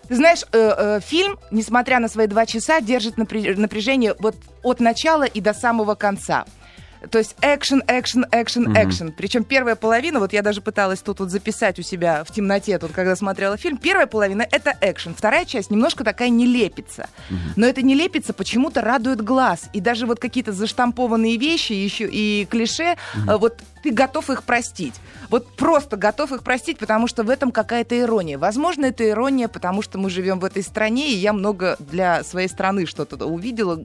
Ты 0.09 0.15
знаешь, 0.15 0.43
э, 0.53 0.75
э, 0.79 1.01
фильм, 1.05 1.37
несмотря 1.51 1.99
на 1.99 2.09
свои 2.09 2.29
два 2.29 2.47
часа, 2.47 2.81
держит 2.81 3.19
напря- 3.19 3.57
напряжение 3.59 4.15
вот 4.21 4.37
от 4.63 4.81
начала 4.81 5.25
и 5.25 5.41
до 5.41 5.53
самого 5.53 5.95
конца. 5.97 6.45
То 7.11 7.19
есть 7.19 7.37
экшен, 7.41 7.83
экшен, 7.87 8.27
экшен, 8.31 8.73
экшен. 8.77 9.13
Причем 9.13 9.45
первая 9.45 9.77
половина, 9.77 10.21
вот 10.21 10.33
я 10.33 10.43
даже 10.43 10.61
пыталась 10.61 11.01
тут 11.01 11.21
вот 11.21 11.31
записать 11.31 11.79
у 11.79 11.83
себя 11.83 12.25
в 12.25 12.33
темноте, 12.33 12.79
тут 12.79 12.93
когда 12.93 13.17
смотрела 13.17 13.57
фильм, 13.57 13.77
первая 13.77 14.07
половина 14.07 14.47
это 14.51 14.77
экшен, 14.81 15.15
вторая 15.15 15.45
часть 15.45 15.71
немножко 15.71 16.05
такая 16.05 16.29
нелепица. 16.29 17.09
Но 17.57 17.67
эта 17.67 17.83
нелепица 17.83 18.33
почему-то 18.33 18.81
радует 18.81 19.23
глаз. 19.23 19.69
И 19.73 19.81
даже 19.81 20.07
вот 20.07 20.19
какие-то 20.19 20.53
заштампованные 20.53 21.37
вещи 21.37 21.73
еще 21.73 22.09
и 22.09 22.47
клише, 22.47 22.97
э, 23.15 23.37
вот 23.37 23.61
ты 23.83 23.93
готов 23.93 24.31
их 24.31 24.43
простить. 24.43 24.95
Вот 25.31 25.49
просто 25.57 25.97
готов 25.97 26.33
их 26.33 26.43
простить, 26.43 26.79
потому 26.79 27.07
что 27.07 27.23
в 27.23 27.31
этом 27.31 27.53
какая-то 27.53 27.99
ирония. 27.99 28.39
Возможно, 28.39 28.87
это 28.87 29.09
ирония, 29.09 29.49
потому 29.49 29.83
что 29.83 29.99
мы 29.99 30.11
живем 30.11 30.41
в 30.41 30.45
этой 30.45 30.63
стране, 30.63 31.13
и 31.13 31.17
я 31.17 31.33
много 31.33 31.77
для 31.79 32.25
своей 32.25 32.49
страны 32.49 32.87
что-то 32.87 33.27
увидела. 33.27 33.81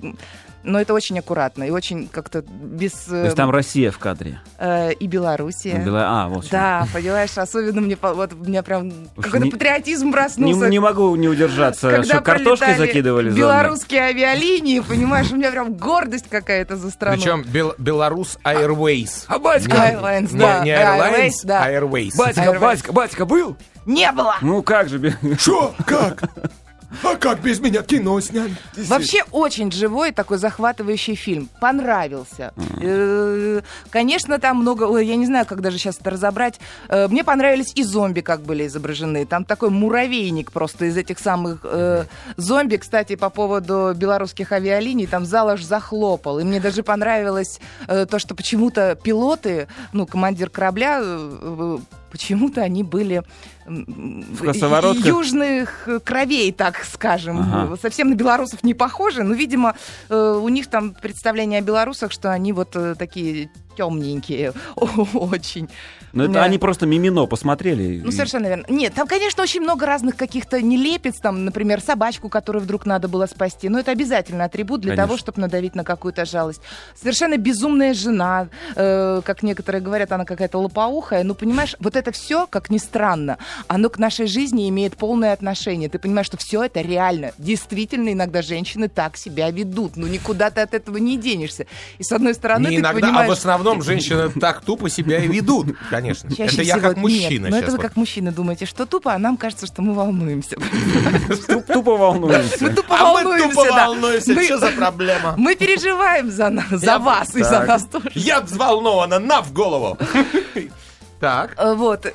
Но 0.63 0.79
это 0.79 0.93
очень 0.93 1.17
аккуратно 1.19 1.63
и 1.63 1.69
очень 1.71 2.07
как-то 2.07 2.41
без... 2.43 2.91
То 2.91 3.23
есть 3.25 3.35
там 3.35 3.49
Россия 3.49 3.89
в 3.91 3.97
кадре. 3.97 4.39
э, 4.59 4.93
и 4.93 5.07
Белоруссия. 5.07 5.81
Бела- 5.83 6.05
А, 6.07 6.27
вот. 6.27 6.47
Да, 6.51 6.87
понимаешь, 6.93 7.35
особенно 7.37 7.81
мне, 7.81 7.97
вот, 7.99 8.33
у 8.33 8.35
меня 8.47 8.61
прям 8.61 8.91
какой-то 9.15 9.39
не- 9.45 9.51
патриотизм 9.51 10.07
Не, 10.07 10.11
проснулся. 10.11 10.67
не 10.69 10.79
могу 10.79 11.15
не 11.15 11.27
удержаться, 11.27 11.89
когда 11.89 12.03
что 12.03 12.21
картошкой 12.21 12.75
закидывали 12.75 13.31
белорусские 13.31 14.01
авиалинии, 14.01 14.79
понимаешь, 14.81 15.31
у 15.31 15.35
меня 15.35 15.51
прям 15.51 15.73
гордость 15.73 16.29
какая-то 16.29 16.75
за 16.77 16.91
страну. 16.91 17.17
Причем 17.17 17.41
Бел- 17.43 17.73
Беларус 17.77 18.37
Airways. 18.43 19.25
А 19.27 19.39
батька, 19.39 19.75
А, 19.81 19.91
Airlines, 19.93 20.29
да. 20.37 20.63
Не 20.63 20.71
Airlines, 20.71 21.15
Airways, 21.15 21.31
да. 21.43 21.71
Airways. 21.71 22.11
Батька, 22.17 22.41
Airways. 22.41 22.59
батька, 22.59 22.91
батька 22.93 23.25
был? 23.25 23.57
Не 23.87 24.11
было! 24.11 24.35
Ну 24.41 24.61
как 24.61 24.89
же, 24.89 24.99
бе- 24.99 25.15
Что? 25.39 25.73
Как? 25.87 26.23
А 27.03 27.15
как 27.15 27.41
без 27.41 27.59
меня 27.59 27.81
кино 27.83 28.19
сняли? 28.19 28.55
Вообще 28.75 29.23
очень 29.31 29.71
живой 29.71 30.11
такой 30.11 30.37
захватывающий 30.37 31.15
фильм. 31.15 31.49
Понравился. 31.59 32.53
Э, 32.81 33.61
Конечно, 33.89 34.39
там 34.39 34.57
много... 34.57 34.97
Я 34.97 35.15
не 35.15 35.25
знаю, 35.25 35.45
как 35.45 35.61
даже 35.61 35.77
сейчас 35.77 35.99
это 35.99 36.11
разобрать. 36.11 36.59
Э, 36.89 37.07
Мне 37.07 37.23
понравились 37.23 37.71
и 37.75 37.83
зомби, 37.83 38.21
как 38.21 38.41
были 38.41 38.67
изображены. 38.67 39.25
Там 39.25 39.45
такой 39.45 39.69
муравейник 39.69 40.51
просто 40.51 40.85
из 40.85 40.97
этих 40.97 41.19
самых 41.19 41.59
э, 41.63 42.05
зомби. 42.37 42.75
Кстати, 42.77 43.15
по 43.15 43.29
поводу 43.29 43.93
белорусских 43.95 44.51
авиалиний, 44.51 45.07
там 45.07 45.25
зал 45.25 45.49
аж 45.49 45.63
захлопал. 45.63 46.39
И 46.39 46.43
мне 46.43 46.59
даже 46.59 46.83
понравилось 46.83 47.59
то, 47.87 48.19
что 48.19 48.35
почему-то 48.35 48.95
пилоты, 49.01 49.67
ну, 49.93 50.05
командир 50.05 50.49
корабля, 50.49 51.01
почему-то 52.11 52.61
они 52.61 52.83
были 52.83 53.23
В 55.01 55.05
южных 55.05 55.87
кровей, 56.03 56.51
так 56.51 56.83
скажем. 56.83 57.39
Ага. 57.39 57.77
Совсем 57.81 58.09
на 58.09 58.15
белорусов 58.15 58.63
не 58.63 58.73
похожи, 58.73 59.23
но, 59.23 59.33
видимо, 59.33 59.75
э, 60.09 60.39
у 60.41 60.49
них 60.49 60.67
там 60.67 60.93
представление 60.93 61.59
о 61.59 61.61
белорусах, 61.61 62.11
что 62.11 62.31
они 62.31 62.53
вот 62.53 62.75
э, 62.75 62.95
такие 62.95 63.49
темненькие 63.75 64.53
очень. 65.13 65.69
Ну 66.13 66.25
это 66.25 66.33
Да. 66.33 66.43
они 66.43 66.57
просто 66.57 66.85
мимино 66.85 67.25
посмотрели. 67.25 68.01
Ну, 68.03 68.11
совершенно 68.11 68.47
верно. 68.47 68.65
Нет, 68.67 68.93
там, 68.93 69.07
конечно, 69.07 69.41
очень 69.43 69.61
много 69.61 69.85
разных 69.85 70.17
каких-то 70.17 70.61
нелепец, 70.61 71.15
там, 71.19 71.45
например, 71.45 71.79
собачку, 71.79 72.27
которую 72.27 72.61
вдруг 72.63 72.85
надо 72.85 73.07
было 73.07 73.27
спасти. 73.27 73.69
Но 73.69 73.79
это 73.79 73.91
обязательно 73.91 74.43
атрибут 74.43 74.81
для 74.81 74.91
Конечно. 74.91 75.07
того, 75.07 75.17
чтобы 75.17 75.39
надавить 75.41 75.73
на 75.73 75.83
какую-то 75.85 76.25
жалость. 76.25 76.61
Совершенно 76.95 77.37
безумная 77.37 77.93
жена, 77.93 78.49
э, 78.75 79.21
как 79.23 79.41
некоторые 79.41 79.81
говорят, 79.81 80.11
она 80.11 80.25
какая-то 80.25 80.57
лопоухая. 80.57 81.23
Ну, 81.23 81.33
понимаешь, 81.33 81.75
вот 81.79 81.95
это 81.95 82.11
все, 82.11 82.45
как 82.45 82.69
ни 82.69 82.77
странно, 82.77 83.37
оно 83.67 83.89
к 83.89 83.97
нашей 83.97 84.25
жизни 84.27 84.67
имеет 84.67 84.97
полное 84.97 85.31
отношение. 85.31 85.87
Ты 85.87 85.97
понимаешь, 85.97 86.27
что 86.27 86.35
все 86.37 86.63
это 86.63 86.81
реально. 86.81 87.31
Действительно, 87.37 88.11
иногда 88.11 88.41
женщины 88.41 88.89
так 88.89 89.15
себя 89.15 89.49
ведут. 89.49 89.95
Ну, 89.95 90.07
никуда 90.07 90.49
ты 90.49 90.59
от 90.59 90.73
этого 90.73 90.97
не 90.97 91.17
денешься. 91.17 91.67
И 91.99 92.03
с 92.03 92.11
одной 92.11 92.33
стороны, 92.33 92.67
Не 92.67 92.75
ты 92.75 92.81
иногда, 92.81 92.99
понимаешь... 93.07 93.27
а 93.27 93.29
в 93.29 93.31
основном 93.31 93.60
женщины 93.83 94.29
так 94.29 94.61
тупо 94.61 94.89
себя 94.89 95.17
и 95.19 95.27
ведут, 95.27 95.75
конечно. 95.89 96.29
Чаще 96.35 96.53
это 96.55 96.61
я 96.63 96.75
всего 96.77 96.89
как 96.89 96.97
мужчина 96.97 97.43
нет. 97.45 97.51
Но 97.51 97.57
это 97.57 97.67
вы 97.67 97.77
вот. 97.77 97.81
как 97.81 97.95
мужчина 97.95 98.31
думаете, 98.31 98.65
что 98.65 98.85
тупо, 98.85 99.13
а 99.13 99.17
нам 99.17 99.37
кажется, 99.37 99.65
что 99.67 99.81
мы 99.81 99.93
волнуемся. 99.93 100.55
Туп- 101.47 101.65
Тупо 101.67 101.97
волнуемся. 101.97 102.57
Мы 102.61 102.69
тупо 102.73 102.95
А 102.99 103.03
мы 103.05 103.23
волнуемся, 103.23 103.49
тупо 103.49 103.65
да. 103.65 103.85
волнуемся, 103.87 104.33
Мы- 104.33 104.43
что 104.45 104.57
за 104.57 104.71
проблема? 104.71 105.35
Мы 105.37 105.55
переживаем 105.55 106.31
за 106.31 106.49
нас, 106.49 106.69
за 106.69 106.85
Я- 106.85 106.99
вас 106.99 107.35
и 107.35 107.43
за 107.43 107.63
нас 107.65 107.85
тоже. 107.85 108.11
Я 108.15 108.41
взволнована, 108.41 109.19
на 109.19 109.41
в 109.41 109.51
голову. 109.53 109.97
Так. 111.19 111.53
Э, 111.57 111.75
Вот. 111.75 112.11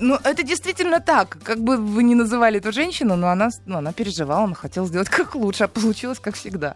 Ну, 0.00 0.18
это 0.24 0.42
действительно 0.42 1.00
так. 1.00 1.36
Как 1.44 1.58
бы 1.60 1.76
вы 1.76 2.02
не 2.02 2.14
называли 2.14 2.58
эту 2.58 2.72
женщину, 2.72 3.16
но 3.16 3.28
она, 3.28 3.50
ну, 3.66 3.78
она 3.78 3.92
переживала, 3.92 4.44
она 4.44 4.54
хотела 4.54 4.86
сделать 4.86 5.08
как 5.10 5.34
лучше, 5.34 5.64
а 5.64 5.68
получилось 5.68 6.18
как 6.18 6.34
всегда. 6.34 6.74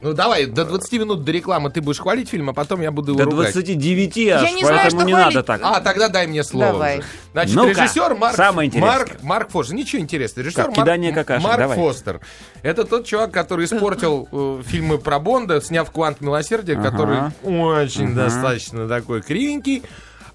Ну 0.00 0.12
давай, 0.12 0.46
до 0.46 0.64
20 0.64 0.92
минут 1.00 1.24
до 1.24 1.32
рекламы 1.32 1.70
ты 1.70 1.80
будешь 1.80 1.98
хвалить 2.00 2.28
фильм, 2.28 2.50
а 2.50 2.52
потом 2.52 2.80
я 2.80 2.90
буду 2.90 3.12
его 3.12 3.18
До 3.18 3.24
ругать. 3.24 3.52
29 3.52 4.28
аж, 4.28 4.52
не 4.54 4.60
знаю, 4.64 4.80
поэтому 4.82 5.00
что 5.00 5.06
не 5.06 5.12
хвалить. 5.12 5.34
надо 5.34 5.42
так. 5.46 5.60
А, 5.64 5.80
тогда 5.80 6.08
дай 6.08 6.26
мне 6.26 6.44
слово. 6.44 6.66
Давай. 6.72 6.98
уже. 6.98 7.06
Значит, 7.32 7.54
Ну-ка, 7.56 7.68
режиссер 7.82 8.14
Марк, 8.14 8.36
самое 8.36 8.66
интересное. 8.68 8.92
Марк, 8.98 9.22
Марк 9.22 9.50
Фостер. 9.50 9.74
Ничего 9.76 10.00
интересного. 10.02 10.44
Режиссер 10.46 10.72
кидание 10.72 11.12
Марк, 11.12 11.26
какашек, 11.26 11.44
Марк 11.48 11.58
давай. 11.58 11.76
Фостер. 11.78 12.20
Это 12.62 12.84
тот 12.84 13.06
чувак, 13.06 13.32
который 13.32 13.64
испортил 13.64 14.28
э, 14.30 14.62
фильмы 14.66 14.98
про 14.98 15.18
Бонда, 15.18 15.60
сняв 15.60 15.90
«Квант 15.90 16.20
милосердия», 16.20 16.74
Ага. 16.74 16.90
который 16.90 17.18
очень 17.42 18.12
Ага. 18.12 18.24
достаточно 18.24 18.86
такой 18.88 19.22
кривенький. 19.22 19.82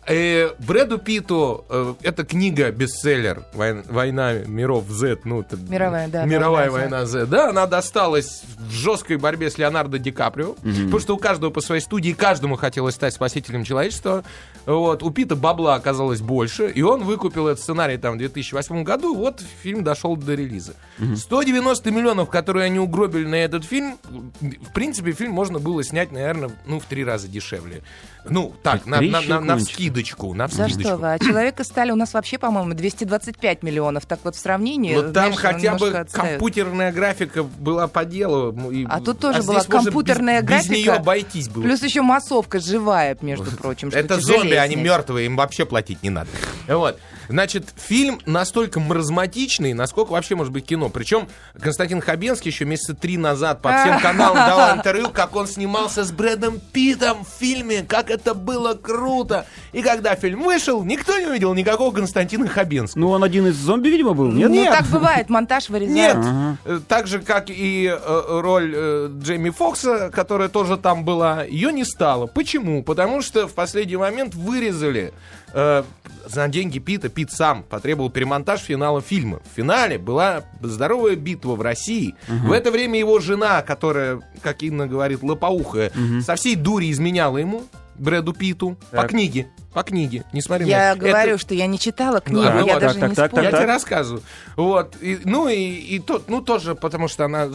Э, 0.09 0.51
Брэду 0.65 0.99
Питу 0.99 1.65
э, 1.69 1.93
это 2.01 2.23
книга 2.23 2.71
бестселлер 2.71 3.43
«Войн- 3.53 3.83
Война 3.89 4.33
миров 4.45 4.85
Z. 4.89 5.19
Ну, 5.25 5.41
это 5.41 5.57
Мировая, 5.57 6.07
да, 6.07 6.23
Мировая 6.23 6.71
война 6.71 6.99
война 6.99 7.05
Z. 7.05 7.25
Да, 7.25 7.49
она 7.49 7.67
досталась 7.67 8.43
в 8.57 8.71
жесткой 8.71 9.17
борьбе 9.17 9.51
с 9.51 9.57
Леонардо 9.57 9.99
Ди 9.99 10.11
Каприо. 10.11 10.53
Потому 10.61 10.99
что 10.99 11.15
у 11.15 11.17
каждого 11.17 11.49
по 11.51 11.59
своей 11.59 11.81
студии, 11.81 12.13
каждому 12.13 12.55
хотелось 12.55 12.95
стать 12.95 13.13
спасителем 13.15 13.65
человечества. 13.65 14.23
Вот, 14.65 15.03
у 15.03 15.11
Пита 15.11 15.35
бабла 15.35 15.75
оказалось 15.75 16.21
больше, 16.21 16.69
и 16.69 16.81
он 16.81 17.03
выкупил 17.03 17.47
этот 17.47 17.61
сценарий 17.61 17.97
там 17.97 18.15
в 18.15 18.17
2008 18.17 18.83
году. 18.83 19.13
Вот 19.13 19.41
фильм 19.61 19.83
дошел 19.83 20.15
до 20.15 20.35
релиза. 20.35 20.73
190 21.17 21.91
миллионов, 21.91 22.29
которые 22.29 22.65
они 22.67 22.79
угробили 22.79 23.25
на 23.25 23.35
этот 23.35 23.65
фильм, 23.65 23.97
в 24.39 24.71
принципе, 24.73 25.11
фильм 25.11 25.31
можно 25.33 25.59
было 25.59 25.83
снять, 25.83 26.13
наверное, 26.13 26.51
ну, 26.65 26.79
в 26.79 26.85
три 26.85 27.03
раза 27.03 27.27
дешевле. 27.27 27.81
Ну, 28.29 28.53
так, 28.63 28.85
на, 28.85 29.01
на, 29.01 29.21
на, 29.21 29.39
на 29.39 29.57
вскидочку, 29.57 30.33
на 30.33 30.47
За 30.47 30.67
вскидочку. 30.67 30.81
что 30.89 30.97
вы? 30.97 31.13
А 31.13 31.19
человек 31.19 31.59
из 31.59 31.67
стали 31.67 31.91
у 31.91 31.95
нас 31.95 32.13
вообще, 32.13 32.37
по-моему, 32.37 32.73
225 32.73 33.63
миллионов. 33.63 34.05
Так 34.05 34.19
вот, 34.23 34.35
в 34.35 34.39
сравнении... 34.39 34.95
Но 34.95 35.01
там 35.03 35.33
знаешь, 35.33 35.35
хотя 35.35 35.75
бы 35.75 35.89
отстает. 35.89 36.39
компьютерная 36.39 36.91
графика 36.91 37.43
была 37.43 37.87
по 37.87 38.05
делу. 38.05 38.51
ну, 38.51 38.71
и- 38.71 38.85
А 38.89 38.99
тут 38.99 39.19
тоже 39.19 39.41
здесь 39.41 39.47
была 39.47 39.63
компьютерная 39.63 40.41
без, 40.41 40.47
графика. 40.47 40.73
Без 40.73 40.79
нее 40.79 40.91
обойтись 40.93 41.49
было. 41.49 41.63
Плюс 41.63 41.83
еще 41.83 42.01
массовка 42.01 42.59
живая, 42.59 43.17
между 43.21 43.51
прочим. 43.51 43.89
Это 43.93 44.19
зомби, 44.19 44.53
они 44.53 44.75
мертвые, 44.75 45.25
им 45.25 45.35
вообще 45.35 45.65
платить 45.65 46.03
не 46.03 46.09
надо. 46.09 46.29
Вот. 46.67 46.99
Значит, 47.29 47.65
фильм 47.75 48.19
настолько 48.25 48.79
маразматичный, 48.79 49.73
насколько 49.73 50.11
вообще 50.11 50.35
может 50.35 50.53
быть 50.53 50.65
кино. 50.65 50.89
Причем 50.89 51.27
Константин 51.59 52.01
Хабенский 52.01 52.51
еще 52.51 52.65
месяца 52.65 52.93
три 52.93 53.17
назад 53.17 53.61
по 53.61 53.69
всем 53.69 53.99
каналам 54.01 54.35
дал 54.35 54.77
интервью, 54.77 55.09
как 55.09 55.35
он 55.35 55.47
снимался 55.47 56.03
с 56.03 56.11
Брэдом 56.11 56.59
Питом 56.71 57.25
в 57.25 57.39
фильме, 57.39 57.83
как 57.83 58.09
это 58.09 58.33
было 58.33 58.73
круто. 58.73 59.45
И 59.73 59.81
когда 59.81 60.15
фильм 60.15 60.43
вышел, 60.43 60.83
никто 60.83 61.17
не 61.19 61.27
увидел 61.27 61.53
никакого 61.53 61.93
Константина 61.93 62.47
Хабенского. 62.47 63.01
Ну, 63.01 63.09
он 63.09 63.23
один 63.23 63.47
из 63.47 63.55
зомби, 63.55 63.89
видимо, 63.89 64.13
был, 64.13 64.31
нет? 64.31 64.49
Ну, 64.49 64.65
так 64.65 64.85
бывает, 64.87 65.29
монтаж 65.29 65.69
Нет, 65.69 65.79
вырезают. 65.81 66.57
Э, 66.65 66.79
так 66.87 67.07
же, 67.07 67.19
как 67.19 67.49
и 67.49 67.87
э, 67.87 68.39
роль 68.41 68.73
э, 68.75 69.09
Джейми 69.21 69.49
Фокса, 69.49 70.09
которая 70.13 70.49
тоже 70.49 70.77
там 70.77 71.03
была, 71.03 71.43
ее 71.43 71.71
не 71.71 71.83
стало. 71.83 72.27
Почему? 72.27 72.83
Потому 72.83 73.21
что 73.21 73.47
в 73.47 73.53
последний 73.53 73.97
момент 73.97 74.35
вырезали 74.35 75.13
э, 75.53 75.83
за 76.27 76.47
деньги 76.47 76.79
Пита. 76.79 77.09
Пит 77.09 77.31
сам 77.31 77.63
потребовал 77.63 78.09
перемонтаж 78.09 78.59
финала 78.61 79.01
фильма. 79.01 79.39
В 79.51 79.55
финале 79.55 79.97
была 79.97 80.43
здоровая 80.61 81.15
битва 81.15 81.55
в 81.55 81.61
России. 81.61 82.15
В 82.27 82.51
это 82.51 82.71
время 82.71 82.99
его 82.99 83.19
жена, 83.19 83.61
которая, 83.61 84.21
как 84.41 84.63
Инна 84.63 84.87
говорит, 84.87 85.23
лопоухая, 85.23 85.91
со 86.21 86.35
всей 86.35 86.55
дури 86.55 86.91
изменяла 86.91 87.37
ему. 87.37 87.63
Брэду 87.95 88.31
Питу 88.33 88.77
по 88.91 88.97
Так. 89.01 89.09
книге, 89.09 89.47
по 89.77 89.83
книге, 89.83 90.23
не 90.33 90.41
смотри 90.41 90.65
Я 90.65 90.95
меня. 90.95 90.95
говорю, 90.95 91.33
Это- 91.35 91.37
что 91.37 91.53
я 91.53 91.67
не 91.67 91.77
читала 91.77 92.19
книгу, 92.19 92.41
ну 92.49 92.65
я 92.65 92.73
вот, 92.73 92.81
даже 92.81 92.97
так, 92.97 93.09
не 93.11 93.15
так, 93.15 93.29
так, 93.29 93.43
я 93.43 93.49
спорю. 93.51 93.57
тебе 93.61 93.71
рассказываю. 93.73 94.23
Вот. 94.55 94.95
И, 95.01 95.19
ну, 95.23 95.47
и, 95.47 95.55
и 95.55 95.99
тот, 95.99 96.29
ну, 96.29 96.41
тоже 96.41 96.73
потому 96.73 97.07
что 97.07 97.25
она 97.25 97.47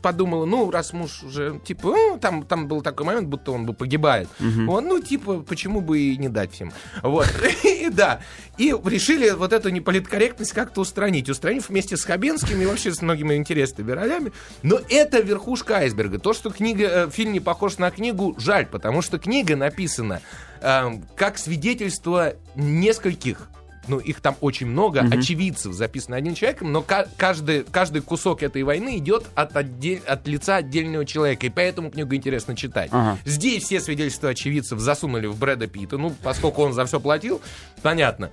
подумала, 0.00 0.44
ну, 0.44 0.70
раз 0.70 0.92
муж 0.92 1.24
уже, 1.24 1.58
типа, 1.64 1.88
ну, 1.88 2.18
там, 2.20 2.44
там 2.44 2.68
был 2.68 2.80
такой 2.80 3.06
момент, 3.06 3.26
будто 3.26 3.50
он 3.50 3.66
бы 3.66 3.72
погибает. 3.72 4.28
Вот, 4.38 4.84
ну, 4.84 5.00
типа, 5.00 5.40
почему 5.40 5.80
бы 5.80 5.98
и 5.98 6.16
не 6.16 6.28
дать 6.28 6.52
всем. 6.52 6.72
Вот. 7.02 7.26
И 7.64 7.88
да. 7.90 8.20
И 8.56 8.72
решили 8.84 9.30
вот 9.30 9.52
эту 9.52 9.70
неполиткорректность 9.70 10.52
как-то 10.52 10.82
устранить. 10.82 11.28
Устранив 11.28 11.68
вместе 11.68 11.96
с 11.96 12.04
Хабенским 12.04 12.62
и 12.62 12.66
вообще 12.66 12.94
с 12.94 13.02
многими 13.02 13.34
интересными 13.34 13.90
ролями. 13.90 14.30
Но 14.62 14.78
это 14.88 15.18
верхушка 15.20 15.78
айсберга. 15.78 16.20
То, 16.20 16.32
что 16.34 16.50
книга, 16.50 16.86
э, 16.86 17.10
фильм 17.10 17.32
не 17.32 17.40
похож 17.40 17.78
на 17.78 17.90
книгу, 17.90 18.36
жаль, 18.38 18.66
потому 18.66 19.02
что 19.02 19.18
книга 19.18 19.56
написана 19.56 20.20
эм, 20.64 21.04
как 21.14 21.38
свидетельство 21.38 22.34
нескольких 22.56 23.50
ну, 23.88 23.98
их 23.98 24.20
там 24.20 24.36
очень 24.40 24.66
много, 24.66 25.00
очевидцев 25.00 25.72
записано 25.72 26.16
одним 26.16 26.34
человеком, 26.34 26.72
но 26.72 26.82
ка- 26.82 27.08
каждый, 27.16 27.64
каждый 27.64 28.02
кусок 28.02 28.42
этой 28.42 28.62
войны 28.62 28.98
идет 28.98 29.24
от, 29.34 29.54
отдель- 29.56 30.02
от 30.06 30.26
лица 30.26 30.56
отдельного 30.56 31.04
человека, 31.04 31.46
и 31.46 31.50
поэтому 31.50 31.90
книгу 31.90 32.14
интересно 32.14 32.56
читать. 32.56 32.88
Ага. 32.92 33.18
Здесь 33.24 33.64
все 33.64 33.80
свидетельства 33.80 34.30
очевидцев 34.30 34.78
засунули 34.78 35.26
в 35.26 35.36
Брэда 35.36 35.66
Питта, 35.66 35.98
ну, 35.98 36.14
поскольку 36.22 36.62
он 36.62 36.72
за 36.72 36.84
все 36.86 37.00
платил, 37.00 37.40
понятно. 37.82 38.30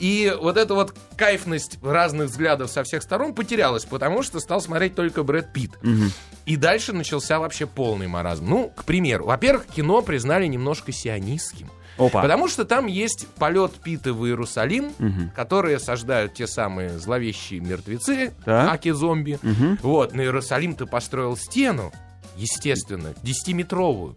И 0.00 0.34
вот 0.40 0.56
эта 0.56 0.74
вот 0.74 0.94
кайфность 1.16 1.78
разных 1.82 2.28
взглядов 2.30 2.70
со 2.70 2.82
всех 2.82 3.02
сторон 3.02 3.32
потерялась, 3.34 3.84
потому 3.84 4.22
что 4.22 4.40
стал 4.40 4.60
смотреть 4.60 4.94
только 4.94 5.22
Брэд 5.22 5.52
Питт. 5.52 5.70
И 6.46 6.56
дальше 6.56 6.92
начался 6.92 7.38
вообще 7.38 7.66
полный 7.66 8.06
маразм. 8.08 8.46
Ну, 8.46 8.72
к 8.74 8.84
примеру, 8.84 9.26
во-первых, 9.26 9.66
кино 9.66 10.02
признали 10.02 10.46
немножко 10.46 10.92
сионистским. 10.92 11.70
Опа. 11.96 12.22
Потому 12.22 12.48
что 12.48 12.64
там 12.64 12.86
есть 12.86 13.26
полет 13.38 13.72
Пита 13.72 14.12
в 14.12 14.26
Иерусалим, 14.26 14.92
которые 15.34 15.76
осаждают 15.76 16.34
те 16.34 16.46
самые 16.46 16.98
зловещие 16.98 17.60
мертвецы, 17.60 18.32
аки-зомби. 18.46 19.38
Вот, 19.82 20.14
на 20.14 20.22
Иерусалим-то 20.22 20.86
построил 20.86 21.36
стену, 21.36 21.92
естественно, 22.36 23.14
10-метровую. 23.22 24.16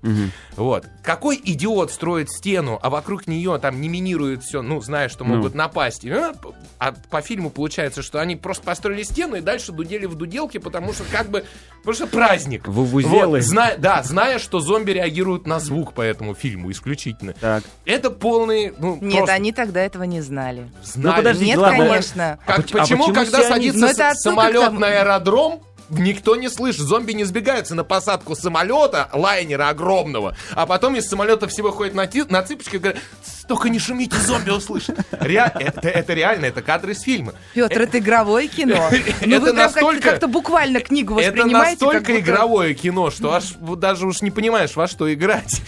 Вот. 0.56 0.86
Какой 1.04 1.40
идиот 1.44 1.92
строит 1.92 2.30
стену, 2.32 2.80
а 2.82 2.90
вокруг 2.90 3.28
нее 3.28 3.58
там 3.60 3.80
не 3.82 3.90
минирует 3.90 4.44
все, 4.44 4.62
ну, 4.62 4.82
зная, 4.82 5.10
что 5.10 5.24
могут 5.24 5.56
напасть. 5.56 6.04
И, 6.04 6.10
э, 6.10 6.34
п- 6.34 6.50
а 6.80 6.94
по 7.10 7.22
фильму 7.22 7.50
получается, 7.50 8.02
что 8.02 8.20
они 8.20 8.36
просто 8.36 8.64
построили 8.64 9.04
стену 9.04 9.36
и 9.36 9.42
дальше 9.42 9.72
дудели 9.72 10.06
в 10.06 10.16
дуделке, 10.16 10.60
потому 10.60 10.94
что 10.94 11.04
как 11.12 11.30
бы, 11.30 11.46
потому 11.80 11.94
что 11.96 12.08
праздник. 12.08 12.68
Вувузелы. 12.68 13.40
Вот, 13.40 13.42
зная, 13.44 13.78
да, 13.78 14.04
зная, 14.04 14.40
что 14.40 14.60
зомби 14.60 14.92
реагируют 14.92 15.48
на 15.48 15.60
звук 15.60 15.94
по 15.94 16.02
этому 16.02 16.34
фильму 16.36 16.72
исключительно. 16.72 17.34
Так. 17.34 17.64
Это 17.86 18.10
полный, 18.10 18.74
ну, 18.78 18.98
Нет, 19.02 19.18
просто 19.18 19.34
они 19.34 19.52
тогда 19.52 19.82
этого 19.82 20.04
не 20.04 20.22
знали. 20.22 20.70
знали. 20.84 21.08
Ну, 21.08 21.16
подожди, 21.18 21.46
Нет, 21.46 21.58
ладно. 21.58 21.78
конечно. 21.78 22.40
Как- 22.46 22.58
А 22.60 22.62
поч- 22.62 22.72
а 22.76 22.78
почему, 22.80 23.04
почему 23.08 23.14
когда 23.16 23.44
садится 23.44 23.80
Ну, 23.80 23.88
к 23.94 24.16
самолет 24.16 24.72
на 24.74 24.88
аэродром, 24.88 25.62
никто 25.90 26.36
не 26.36 26.50
слышит, 26.50 26.82
зомби 26.82 27.14
не 27.14 27.24
сбегаются 27.24 27.76
на 27.76 27.84
посадку 27.84 28.36
самолета, 28.36 29.10
лайнера 29.14 29.70
огромного, 29.70 30.36
а 30.52 30.66
потом 30.66 30.96
из 30.96 31.08
самолета 31.08 31.48
все 31.48 31.62
выходят 31.64 31.94
на, 31.94 32.08
ти- 32.08 32.24
на 32.30 32.44
цыпочки 32.44 32.76
и 32.76 32.80
говорят, 32.80 33.02
только 33.48 33.70
не 33.70 33.80
шумите, 33.80 34.18
зомби 34.18 34.50
услышат. 34.52 34.98
Ре- 35.12 35.52
это, 35.60 35.88
это 35.88 36.14
реально, 36.14 36.46
это 36.46 36.62
кадры 36.62 36.92
из 36.94 37.02
фильма. 37.02 37.34
Петр, 37.54 37.82
это 37.82 38.00
игровое 38.00 38.48
кино. 38.48 38.90
Ну 39.26 39.36
Это 39.38 39.46
вы 39.46 39.54
настолько- 39.54 40.02
как-то 40.02 40.28
буквально 40.28 40.80
книгу 40.80 41.18
Это 41.20 41.32
воспринимаете. 41.32 41.80
как 41.80 41.94
настолько 41.94 42.20
игровое 42.20 42.74
кино, 42.74 43.10
что 43.12 43.34
аж 43.34 43.54
даже 43.78 44.06
уж 44.08 44.22
не 44.22 44.32
понимаешь, 44.32 44.76
во 44.76 44.88
что 44.88 45.12
играть. 45.14 45.62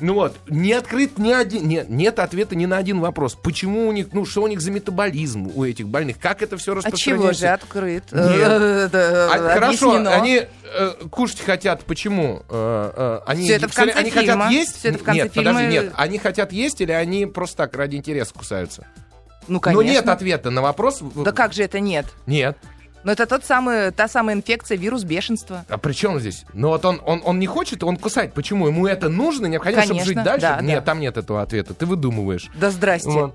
Ну 0.00 0.14
вот, 0.14 0.36
не 0.48 0.72
открыт 0.72 1.18
ни 1.18 1.30
один, 1.32 1.68
нет, 1.68 1.88
нет 1.90 2.18
ответа 2.18 2.54
ни 2.56 2.64
на 2.66 2.78
один 2.78 3.00
вопрос. 3.00 3.34
Почему 3.34 3.86
у 3.88 3.92
них, 3.92 4.08
ну 4.12 4.24
что 4.24 4.42
у 4.42 4.46
них 4.46 4.60
за 4.60 4.70
метаболизм 4.70 5.50
у 5.54 5.64
этих 5.64 5.88
больных? 5.88 6.18
Как 6.18 6.40
это 6.42 6.56
все 6.56 6.72
От 6.72 6.96
чего 6.96 7.26
распространяется? 7.26 7.40
же 7.40 7.48
открыт? 7.48 8.04
Нет. 8.12 8.22
Э, 8.50 8.88
да, 8.90 9.28
А, 9.32 9.54
хорошо, 9.54 9.92
они 10.10 10.42
э, 10.64 10.90
кушать 11.10 11.40
хотят. 11.40 11.84
Почему? 11.84 12.42
Э, 12.48 13.20
э, 13.24 13.30
они, 13.30 13.44
Всё 13.44 13.56
это 13.56 13.68
в 13.68 13.72
что 13.72 13.84
ли, 13.84 13.92
конце 13.92 14.00
они 14.00 14.10
фильма. 14.10 14.44
хотят 14.44 14.50
есть? 14.52 14.84
Это 14.84 14.98
в 14.98 15.02
конце 15.02 15.22
нет, 15.24 15.32
подожди, 15.32 15.58
фильма. 15.60 15.70
нет. 15.72 15.92
Они 15.96 16.18
хотят 16.18 16.52
есть 16.52 16.59
или 16.80 16.92
они 16.92 17.26
просто 17.26 17.58
так 17.58 17.76
ради 17.76 17.96
интереса 17.96 18.34
кусаются? 18.34 18.86
Ну, 19.48 19.60
конечно. 19.60 19.82
Ну 19.82 19.88
нет 19.88 20.08
ответа 20.08 20.50
на 20.50 20.62
вопрос. 20.62 21.00
Да 21.00 21.32
как 21.32 21.52
же 21.52 21.62
это 21.62 21.80
нет? 21.80 22.06
Нет. 22.26 22.56
Ну, 23.02 23.12
это 23.12 23.26
тот 23.26 23.44
самый, 23.44 23.92
та 23.92 24.08
самая 24.08 24.36
инфекция, 24.36 24.76
вирус 24.76 25.04
бешенства. 25.04 25.64
А 25.68 25.78
при 25.78 25.94
чем 25.94 26.20
здесь? 26.20 26.44
Ну 26.52 26.68
вот 26.68 26.84
он, 26.84 27.00
он, 27.06 27.22
он 27.24 27.38
не 27.38 27.46
хочет, 27.46 27.82
он 27.82 27.96
кусать. 27.96 28.34
Почему? 28.34 28.68
Ему 28.68 28.86
это 28.86 29.08
нужно, 29.08 29.46
необходимо, 29.46 29.82
чтобы 29.82 30.00
Конечно, 30.00 30.14
жить 30.14 30.24
дальше? 30.24 30.40
да, 30.42 30.60
нет, 30.60 30.80
да. 30.80 30.84
там 30.84 31.00
нет 31.00 31.16
этого 31.16 31.40
ответа. 31.40 31.72
Ты 31.72 31.86
выдумываешь. 31.86 32.50
Да 32.54 32.70
здрасте. 32.70 33.08
Вот. 33.08 33.34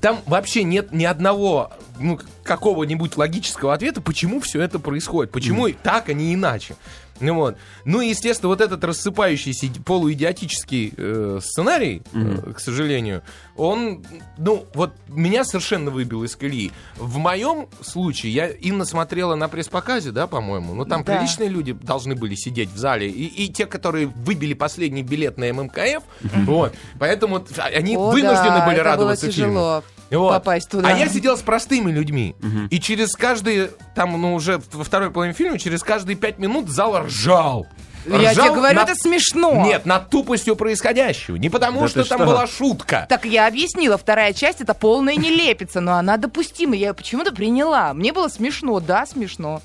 Там 0.00 0.18
вообще 0.26 0.64
нет 0.64 0.92
ни 0.92 1.04
одного 1.04 1.72
ну, 2.00 2.18
какого-нибудь 2.42 3.16
логического 3.16 3.74
ответа, 3.74 4.00
почему 4.00 4.40
все 4.40 4.60
это 4.60 4.78
происходит. 4.78 5.30
Почему 5.30 5.66
и 5.66 5.72
так, 5.72 6.08
а 6.08 6.14
не 6.14 6.34
иначе. 6.34 6.76
Ну, 7.20 7.34
вот. 7.34 7.56
ну 7.84 8.00
и, 8.00 8.08
естественно, 8.08 8.48
вот 8.48 8.60
этот 8.60 8.82
рассыпающийся 8.84 9.66
иди- 9.66 9.80
полуидиотический 9.80 10.92
э, 10.96 11.38
сценарий, 11.42 12.02
э, 12.12 12.52
к 12.54 12.58
сожалению, 12.60 13.22
он, 13.56 14.04
ну, 14.38 14.66
вот 14.74 14.92
меня 15.08 15.44
совершенно 15.44 15.90
выбил 15.90 16.24
из 16.24 16.34
колеи. 16.36 16.72
В 16.96 17.18
моем 17.18 17.68
случае, 17.82 18.32
я 18.32 18.48
Инна 18.48 18.84
смотрела 18.84 19.34
на 19.34 19.48
пресс-показе, 19.48 20.10
да, 20.10 20.26
по-моему, 20.26 20.74
ну 20.74 20.84
там 20.84 21.04
Да. 21.04 21.14
приличные 21.16 21.48
люди 21.48 21.72
должны 21.72 22.14
были 22.14 22.34
сидеть 22.34 22.70
в 22.70 22.76
зале, 22.78 23.08
и, 23.08 23.26
и 23.44 23.48
те, 23.48 23.66
которые 23.66 24.06
выбили 24.08 24.54
последний 24.54 25.02
билет 25.02 25.38
на 25.38 25.52
ММКФ, 25.52 26.02
вот, 26.46 26.74
поэтому 26.98 27.40
т- 27.40 27.60
они 27.62 27.96
О, 27.96 28.10
вынуждены 28.10 28.58
да, 28.58 28.66
были 28.66 28.78
радоваться 28.78 29.26
было 29.26 29.32
фильму. 29.32 29.48
тяжело 29.52 29.84
Вот. 30.10 30.32
попасть 30.32 30.70
туда. 30.70 30.88
А 30.88 30.98
я 30.98 31.08
сидел 31.08 31.36
с 31.36 31.42
простыми 31.42 31.90
людьми. 31.90 32.34
И 32.70 32.80
через 32.80 33.14
каждые, 33.14 33.70
там, 33.94 34.20
ну, 34.20 34.34
уже 34.34 34.60
во 34.72 34.84
второй 34.84 35.10
половине 35.10 35.34
фильма, 35.36 35.58
через 35.58 35.82
каждые 35.82 36.16
пять 36.16 36.38
минут 36.38 36.68
зал 36.68 36.94
ржал. 37.04 37.66
Я 38.06 38.32
Ржал 38.32 38.46
тебе 38.48 38.54
говорю, 38.56 38.76
над- 38.76 38.90
это 38.90 38.98
смешно. 39.00 39.64
Нет, 39.64 39.86
над 39.86 40.10
тупостью 40.10 40.56
происходящего. 40.56 41.36
Не 41.36 41.48
потому, 41.48 41.80
Да 41.80 41.88
что 41.88 42.04
там 42.04 42.18
что? 42.18 42.26
была 42.26 42.46
шутка. 42.46 43.06
Так 43.08 43.24
я 43.24 43.46
объяснила, 43.46 43.96
вторая 43.96 44.34
часть 44.34 44.60
это 44.60 44.74
полная 44.74 45.16
нелепица, 45.16 45.80
но 45.80 45.94
она 45.94 46.18
допустима. 46.18 46.76
Я 46.76 46.88
ее 46.88 46.94
почему-то 46.94 47.32
приняла. 47.34 47.94
Мне 47.94 48.12
было 48.12 48.28
смешно, 48.28 48.78
да, 48.80 49.06
смешно. 49.06 49.62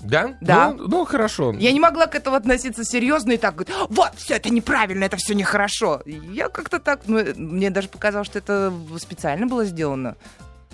Да? 0.00 0.34
Да. 0.40 0.72
Ну, 0.76 0.88
ну, 0.88 1.04
хорошо. 1.04 1.52
Я 1.58 1.70
не 1.70 1.78
могла 1.78 2.06
к 2.06 2.14
этому 2.16 2.34
относиться 2.34 2.84
серьезно 2.84 3.32
и 3.32 3.36
так 3.36 3.54
говорить, 3.54 3.74
вот, 3.90 4.12
все 4.16 4.34
это 4.36 4.50
неправильно, 4.50 5.04
это 5.04 5.16
все 5.18 5.34
нехорошо. 5.34 6.00
Я 6.06 6.48
как-то 6.48 6.78
так, 6.80 7.02
ну, 7.06 7.22
мне 7.36 7.70
даже 7.70 7.86
показалось, 7.88 8.26
что 8.26 8.38
это 8.38 8.72
специально 8.98 9.46
было 9.46 9.64
сделано. 9.64 10.16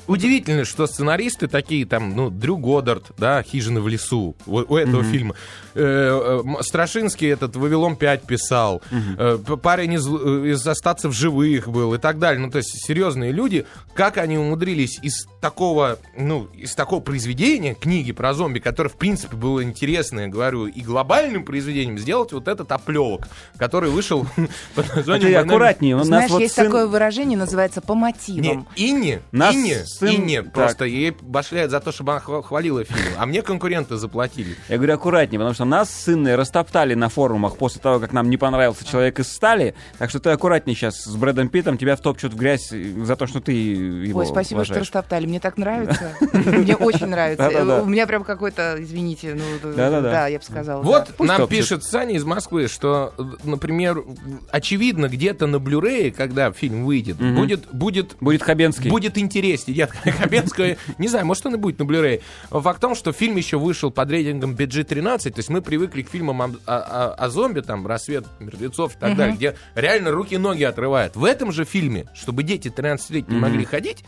Удивительно, 0.07 0.65
что 0.65 0.87
сценаристы 0.87 1.49
такие, 1.49 1.85
там, 1.85 2.15
ну, 2.15 2.31
Дрю 2.31 2.57
Годдард, 2.57 3.07
да, 3.19 3.43
«Хижина 3.43 3.81
в 3.81 3.89
лесу», 3.89 4.37
у, 4.47 4.59
у 4.59 4.77
этого 4.77 5.03
фильма. 5.03 5.35
Э, 5.79 6.43
э, 6.59 6.63
Страшинский 6.63 7.29
этот 7.29 7.55
«Вавилон 7.57 7.95
5» 7.97 8.27
писал. 8.27 8.83
П- 9.17 9.57
парень 9.59 9.93
из, 9.95 10.07
э, 10.07 10.11
из 10.53 10.67
«Остаться 10.67 11.09
в 11.09 11.13
живых» 11.13 11.69
был 11.69 11.93
и 11.95 11.99
так 11.99 12.19
далее. 12.19 12.41
Ну, 12.41 12.51
то 12.51 12.59
есть 12.59 12.71
серьезные 12.87 13.31
люди, 13.33 13.67
как 13.95 14.17
они 14.17 14.39
умудрились 14.39 14.99
из 15.03 15.27
такого, 15.41 15.99
ну, 16.17 16.45
из 16.55 16.75
такого 16.75 17.01
произведения, 17.01 17.75
книги 17.75 18.13
про 18.13 18.33
зомби, 18.33 18.59
которое, 18.59 18.89
в 18.89 18.97
принципе, 18.97 19.37
было 19.37 19.63
интересное, 19.63 20.29
говорю, 20.29 20.67
и 20.67 20.81
глобальным 20.81 21.45
произведением, 21.45 21.99
сделать 21.99 22.33
вот 22.33 22.49
этот 22.49 22.73
оплевок, 22.73 23.29
который 23.59 23.91
вышел 23.91 24.27
под 24.75 24.97
названием 24.97 25.25
«Война 25.35 25.41
аккуратнее. 25.41 25.95
У 25.95 25.99
нас 25.99 26.07
Знаешь, 26.07 26.31
вот 26.31 26.41
есть 26.41 26.55
сын- 26.55 26.65
такое 26.65 26.87
выражение, 26.87 27.37
называется 27.37 27.81
по 27.83 27.93
не, 27.95 28.01
мотивам. 28.01 28.67
Инне, 28.77 29.21
Нас 29.33 29.55
Инне, 29.55 29.85
сын- 29.85 30.15
Инне 30.17 30.43
просто 30.43 30.85
ей 30.87 31.15
башляют 31.21 31.71
за 31.71 31.81
то, 31.81 31.93
чтобы 31.93 32.13
она 32.13 32.23
хва- 32.27 32.43
хвалила 32.43 32.85
фильм, 32.85 33.13
а 33.19 33.27
мне 33.27 33.43
конкуренты 33.43 33.97
заплатили. 33.97 34.57
Я 34.69 34.77
говорю 34.77 34.95
аккуратнее, 34.95 35.39
потому 35.39 35.55
что 35.55 35.66
нас 35.67 35.91
с 35.91 36.07
растоптали 36.37 36.95
на 36.95 37.09
форумах 37.09 37.57
после 37.57 37.81
того, 37.81 38.01
как 38.01 38.13
нам 38.13 38.31
не 38.31 38.37
понравился 38.37 38.87
человек 38.87 39.21
из 39.21 39.31
стали. 39.31 39.75
Так 39.99 40.11
что 40.11 40.21
ты 40.21 40.31
аккуратнее 40.31 40.75
сейчас 40.75 41.03
с 41.05 41.15
Брэдом 41.15 41.49
Питтом, 41.49 41.79
тебя 41.79 41.97
втопчут 41.97 42.33
в 42.33 42.37
грязь 42.37 42.73
э, 42.73 43.05
за 43.05 43.17
то, 43.17 43.27
что 43.27 43.41
ты 43.41 43.53
его 43.53 44.21
Ой, 44.21 44.27
спасибо, 44.27 44.65
что 44.65 44.73
уважаешь. 44.73 44.83
растоптали. 44.83 45.27
Мне 45.27 45.41
так 45.41 45.57
нравится. 45.59 46.13
Мне 46.33 46.77
очень 46.77 47.07
нравится. 47.07 47.83
У 47.83 47.87
меня 47.87 48.07
прям 48.07 48.25
какой-то, 48.25 48.77
извините, 48.79 49.35
ну, 49.35 49.73
Да-да-да. 49.75 50.11
да, 50.11 50.27
я 50.29 50.39
бы 50.39 50.45
сказала. 50.45 50.83
Вот 50.83 51.19
нам 51.19 51.49
пишет 51.49 51.85
Саня 51.85 52.15
из 52.15 52.25
Москвы, 52.25 52.69
что, 52.69 53.13
э, 53.19 53.23
например, 53.45 54.03
очевидно, 54.51 55.09
где-то 55.09 55.47
на 55.47 55.59
Блюрее, 55.59 56.13
когда 56.13 56.53
фильм 56.53 56.85
выйдет, 56.85 57.17
будет, 57.17 57.67
будет 57.73 58.17
Будет 58.21 58.43
Хабенский. 58.43 58.91
Будет 58.91 59.19
интереснее. 59.19 59.77
Нет, 59.77 59.91
Хабенская, 60.19 60.79
не 60.99 61.09
знаю, 61.09 61.27
может, 61.27 61.47
он 61.47 61.55
и 61.55 61.59
будет 61.59 61.79
на 61.79 61.85
Blu-ray. 61.85 62.23
Факт 62.51 62.79
в 62.79 62.81
том, 62.81 62.95
что 62.95 63.13
фильм 63.13 63.37
еще 63.37 63.59
вышел 63.59 63.91
под 63.91 64.11
рейтингом 64.11 64.55
PG-13, 64.55 65.31
то 65.31 65.39
есть 65.39 65.49
мы 65.57 65.63
привыкли 65.63 66.03
к 66.03 66.11
фильмам 66.11 66.43
о, 66.43 66.55
о- 66.67 67.15
о- 67.15 67.29
зомби, 67.31 67.61
там, 67.61 67.87
«Рассвет 67.87 68.27
мертвецов» 68.41 68.95
и 68.95 68.99
так 68.99 69.11
далее, 69.17 69.37
где 69.37 69.57
реально 69.75 70.11
руки-ноги 70.11 70.63
отрывают. 70.65 71.17
В 71.17 71.25
этом 71.25 71.51
же 71.51 71.65
фильме, 71.65 72.07
чтобы 72.15 72.43
дети 72.43 72.69
13 72.69 73.11
лет 73.11 73.29
не 73.29 73.39
могли 73.39 73.65
ходить, 73.65 74.05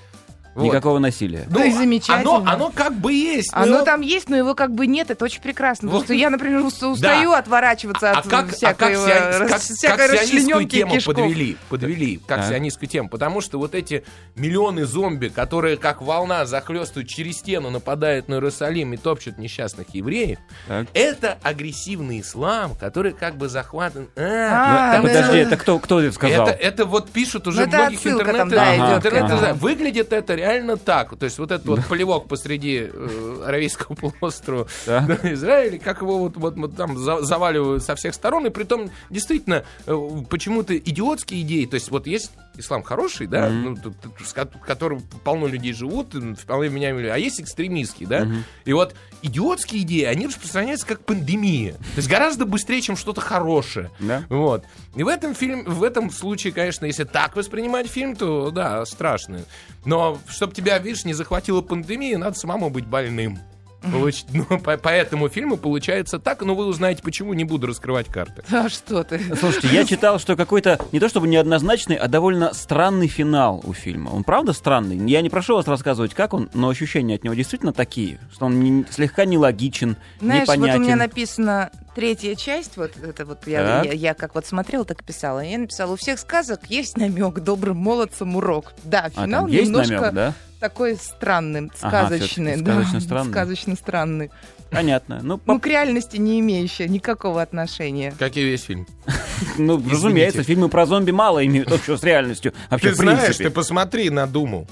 вот, 0.55 0.65
Никакого 0.65 0.99
насилия. 0.99 1.47
Ну 1.51 1.65
и 1.65 1.71
замечательно. 1.71 2.37
Оно, 2.39 2.51
оно 2.51 2.73
как 2.75 2.95
бы 2.95 3.13
есть. 3.13 3.53
но- 3.55 3.63
Оно 3.63 3.85
там 3.85 4.01
есть, 4.01 4.29
но 4.29 4.37
его 4.37 4.55
как 4.55 4.73
бы 4.75 4.87
нет, 4.89 5.11
это 5.11 5.25
очень 5.25 5.41
прекрасно. 5.41 5.89
Потому 5.89 6.05
что 6.05 6.15
я, 6.15 6.31
например, 6.31 6.61
ус- 6.65 6.83
устаю 6.83 7.33
отворачиваться 7.33 8.11
А 8.11 8.19
от 8.19 8.25
как, 8.27 8.33
а 8.33 8.47
как, 8.47 8.55
всякой, 8.57 8.95
сион- 8.97 9.49
как- 9.49 9.61
всякой 9.61 10.27
сионистскую 10.27 10.65
тему 10.69 10.93
кишков. 10.95 11.15
подвели, 11.15 11.57
подвели, 11.69 12.21
как 12.27 12.41
Так. 12.41 12.49
сионистскую 12.49 12.89
тему, 12.89 13.09
потому 13.09 13.41
что 13.41 13.59
вот 13.59 13.75
эти 13.77 14.05
миллионы 14.35 14.85
зомби, 14.85 15.29
которые 15.29 15.77
как 15.77 16.03
волна 16.03 16.45
захлестывают 16.45 17.09
через 17.09 17.39
стену, 17.39 17.71
нападают 17.71 18.29
на 18.29 18.35
Иерусалим 18.35 18.95
и 18.95 18.97
топчут 18.97 19.39
несчастных 19.39 19.95
евреев, 19.95 20.39
Так. 20.67 20.89
это 20.93 21.39
агрессивный 21.43 22.21
ислам, 22.21 22.75
который 22.75 23.13
как 23.13 23.37
бы 23.37 23.49
захватан... 23.49 24.09
А, 24.17 24.21
А, 24.21 24.93
там 24.95 25.03
ну, 25.03 25.09
Подожди, 25.09 25.39
это- 25.39 25.57
кто, 25.57 25.79
кто 25.79 26.01
это 26.01 26.13
сказал? 26.13 26.49
это, 26.49 26.57
это 26.57 26.85
вот 26.85 27.11
пишут 27.11 27.47
уже 27.47 27.61
Ну, 27.61 27.67
это 27.67 27.77
многих 27.79 28.01
там, 28.03 28.13
интернет, 28.13 28.49
да, 28.49 28.77
идет, 28.77 28.97
интернет- 29.07 29.31
ага. 29.33 29.55
Выглядит 29.55 30.13
это 30.13 30.35
реально 30.35 30.48
так. 30.85 31.17
То 31.17 31.25
есть 31.25 31.39
вот 31.39 31.51
этот 31.51 31.67
вот 31.67 31.87
полевок 31.87 32.29
посреди 32.29 32.89
э, 32.93 33.43
Аравийского 33.47 33.95
полуострова 34.01 34.67
да, 34.87 35.19
Израиля, 35.23 35.79
как 35.79 36.01
его 36.01 36.19
вот, 36.19 36.37
вот, 36.37 36.57
вот 36.57 36.77
там 36.77 36.97
за- 36.99 37.23
заваливают 37.23 37.83
со 37.83 37.95
всех 37.95 38.15
сторон, 38.15 38.47
и 38.47 38.51
при 38.51 38.65
том 38.65 38.91
действительно 39.11 39.65
э, 39.87 40.09
почему-то 40.29 40.77
идиотские 40.77 41.43
идеи. 41.43 41.65
То 41.67 41.75
есть 41.75 41.91
вот 41.91 42.07
есть 42.07 42.33
ислам 42.59 42.83
хороший, 42.83 43.27
да, 43.27 43.49
ну, 43.49 43.75
т- 43.77 43.91
т- 43.91 44.25
с 44.25 44.33
ко- 44.33 44.47
которым 44.47 45.01
полно 45.25 45.47
людей 45.47 45.73
живут, 45.73 46.15
вполне 46.39 46.69
меняемые 46.69 47.03
люди, 47.05 47.13
а 47.13 47.17
есть 47.17 47.41
экстремистский, 47.41 48.07
да. 48.07 48.27
И 48.65 48.73
вот 48.73 48.95
идиотские 49.23 49.83
идеи, 49.83 50.05
они 50.05 50.27
распространяются 50.27 50.87
как 50.87 51.05
пандемия. 51.05 51.75
То 51.75 51.97
есть 51.97 52.09
гораздо 52.09 52.45
быстрее, 52.47 52.81
чем 52.81 52.97
что-то 52.97 53.21
хорошее. 53.21 53.91
Да? 54.01 54.25
Вот. 54.29 54.65
И 54.95 55.03
в 55.03 55.09
этом 55.09 55.35
фильме, 55.35 55.63
в 55.65 55.83
этом 55.83 56.11
случае, 56.11 56.53
конечно, 56.53 56.85
если 56.87 57.05
так 57.05 57.37
воспринимать 57.37 57.89
фильм, 57.89 58.17
то 58.17 58.51
да, 58.51 58.85
страшно. 58.87 59.41
Но 59.85 60.19
чтобы 60.29 60.55
тебя, 60.55 60.79
видишь, 60.79 61.05
не 61.05 61.15
захватила 61.15 61.63
пандемия, 61.63 62.19
надо 62.19 62.37
самому 62.39 62.71
быть 62.71 62.87
больным. 62.87 63.39
Получ- 63.83 64.25
Ну, 64.33 64.59
по, 64.59 64.77
по 64.77 64.89
этому 64.89 65.29
фильму 65.29 65.57
получается 65.57 66.19
так, 66.19 66.43
но 66.43 66.55
вы 66.55 66.67
узнаете, 66.67 67.03
почему, 67.03 67.33
не 67.35 67.45
буду 67.45 67.67
раскрывать 67.69 68.07
карты. 68.09 68.43
А 68.51 68.69
что 68.69 69.05
ты? 69.05 69.21
Слушайте, 69.37 69.69
я 69.69 69.85
читал, 69.85 70.19
что 70.19 70.37
какой-то, 70.37 70.79
не 70.93 71.01
то 71.01 71.09
чтобы 71.09 71.29
неоднозначный, 71.29 71.97
а 71.97 72.09
довольно 72.09 72.53
странный 72.55 73.07
финал 73.09 73.61
у 73.65 73.73
фильма. 73.73 74.11
Он 74.11 74.25
правда 74.25 74.53
странный? 74.53 74.97
Я 75.09 75.21
не 75.23 75.31
прошу 75.31 75.55
вас 75.55 75.67
рассказывать, 75.69 76.13
как 76.15 76.35
он, 76.35 76.51
но 76.55 76.69
ощущения 76.69 77.15
от 77.15 77.25
него 77.25 77.35
действительно 77.35 77.73
такие, 77.73 78.19
что 78.33 78.47
он 78.47 78.61
не- 78.61 78.85
слегка 78.91 79.25
нелогичен, 79.25 79.97
Знаешь, 80.21 80.47
вот 80.49 80.57
непонятен. 80.57 80.81
у 80.81 80.85
меня 80.85 80.97
написано 80.97 81.71
третья 81.95 82.35
часть, 82.35 82.77
вот 82.77 82.93
это 83.03 83.25
вот 83.25 83.47
я, 83.47 83.83
я, 83.83 83.93
я 83.93 84.15
как 84.15 84.35
вот 84.35 84.47
смотрела, 84.47 84.85
так 84.85 85.03
и 85.03 85.05
писала. 85.05 85.41
Я 85.41 85.59
написала, 85.59 85.93
у 85.93 85.97
всех 85.97 86.19
сказок 86.19 86.61
есть 86.69 86.97
намек, 86.97 87.41
добрым 87.41 87.77
молодцам 87.77 88.37
урок. 88.37 88.73
Да, 88.85 89.05
А, 89.15 89.25
финал 89.25 89.43
там 89.45 89.51
есть 89.51 89.67
немножко 89.67 89.95
намек, 89.95 90.13
да? 90.15 90.35
Такой 90.61 90.97
странный, 90.97 91.71
Ага, 91.81 92.07
сказочный. 92.09 92.55
всё-таки 92.55 92.63
да, 92.63 92.73
сказочно 92.75 93.01
странный. 93.01 93.31
сказочно 93.33 93.75
странный. 93.77 94.31
Понятно. 94.71 95.21
Ну, 95.23 95.39
по- 95.39 95.55
Ну, 95.55 95.61
к 95.61 95.67
реальности 95.67 96.19
не 96.19 96.41
имеющий 96.41 96.89
никакого 96.89 97.41
отношения. 97.41 98.15
Как 98.19 98.37
и 98.37 98.43
весь 98.43 98.63
фильм. 98.65 98.87
ну, 99.59 99.83
разумеется, 99.91 100.43
фильмы 100.43 100.69
про 100.69 100.85
зомби 100.87 101.11
мало 101.11 101.45
имеют 101.47 101.73
общего 101.73 101.97
с 101.97 102.03
реальностью. 102.03 102.53
Ты 102.81 102.95
знаешь, 102.95 103.37
ты 103.37 103.51
посмотри, 103.51 104.11
надумал. 104.11 104.69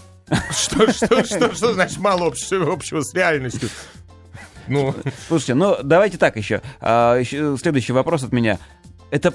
Что, 0.51 0.93
что, 0.93 1.25
что, 1.25 1.55
что 1.55 1.73
значит 1.73 1.99
мало 1.99 2.27
общего, 2.27 2.73
общего 2.73 3.01
с 3.01 3.15
реальностью? 3.15 3.69
Ну, 4.69 4.93
Слушайте, 5.29 5.55
ну 5.55 5.77
давайте 5.83 6.19
так 6.19 6.37
еще. 6.37 6.61
А, 6.81 7.17
еще 7.17 7.57
следующий 7.57 7.93
вопрос 7.93 8.25
от 8.25 8.33
меня. 8.33 8.59
Это 9.13 9.33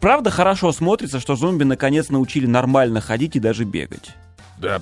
правда 0.00 0.30
хорошо 0.30 0.70
смотрится, 0.70 1.18
что 1.18 1.34
зомби 1.34 1.64
наконец 1.64 2.10
научили 2.10 2.46
нормально 2.46 3.00
ходить 3.00 3.34
и 3.34 3.40
даже 3.40 3.64
бегать? 3.64 4.10
Да. 4.60 4.80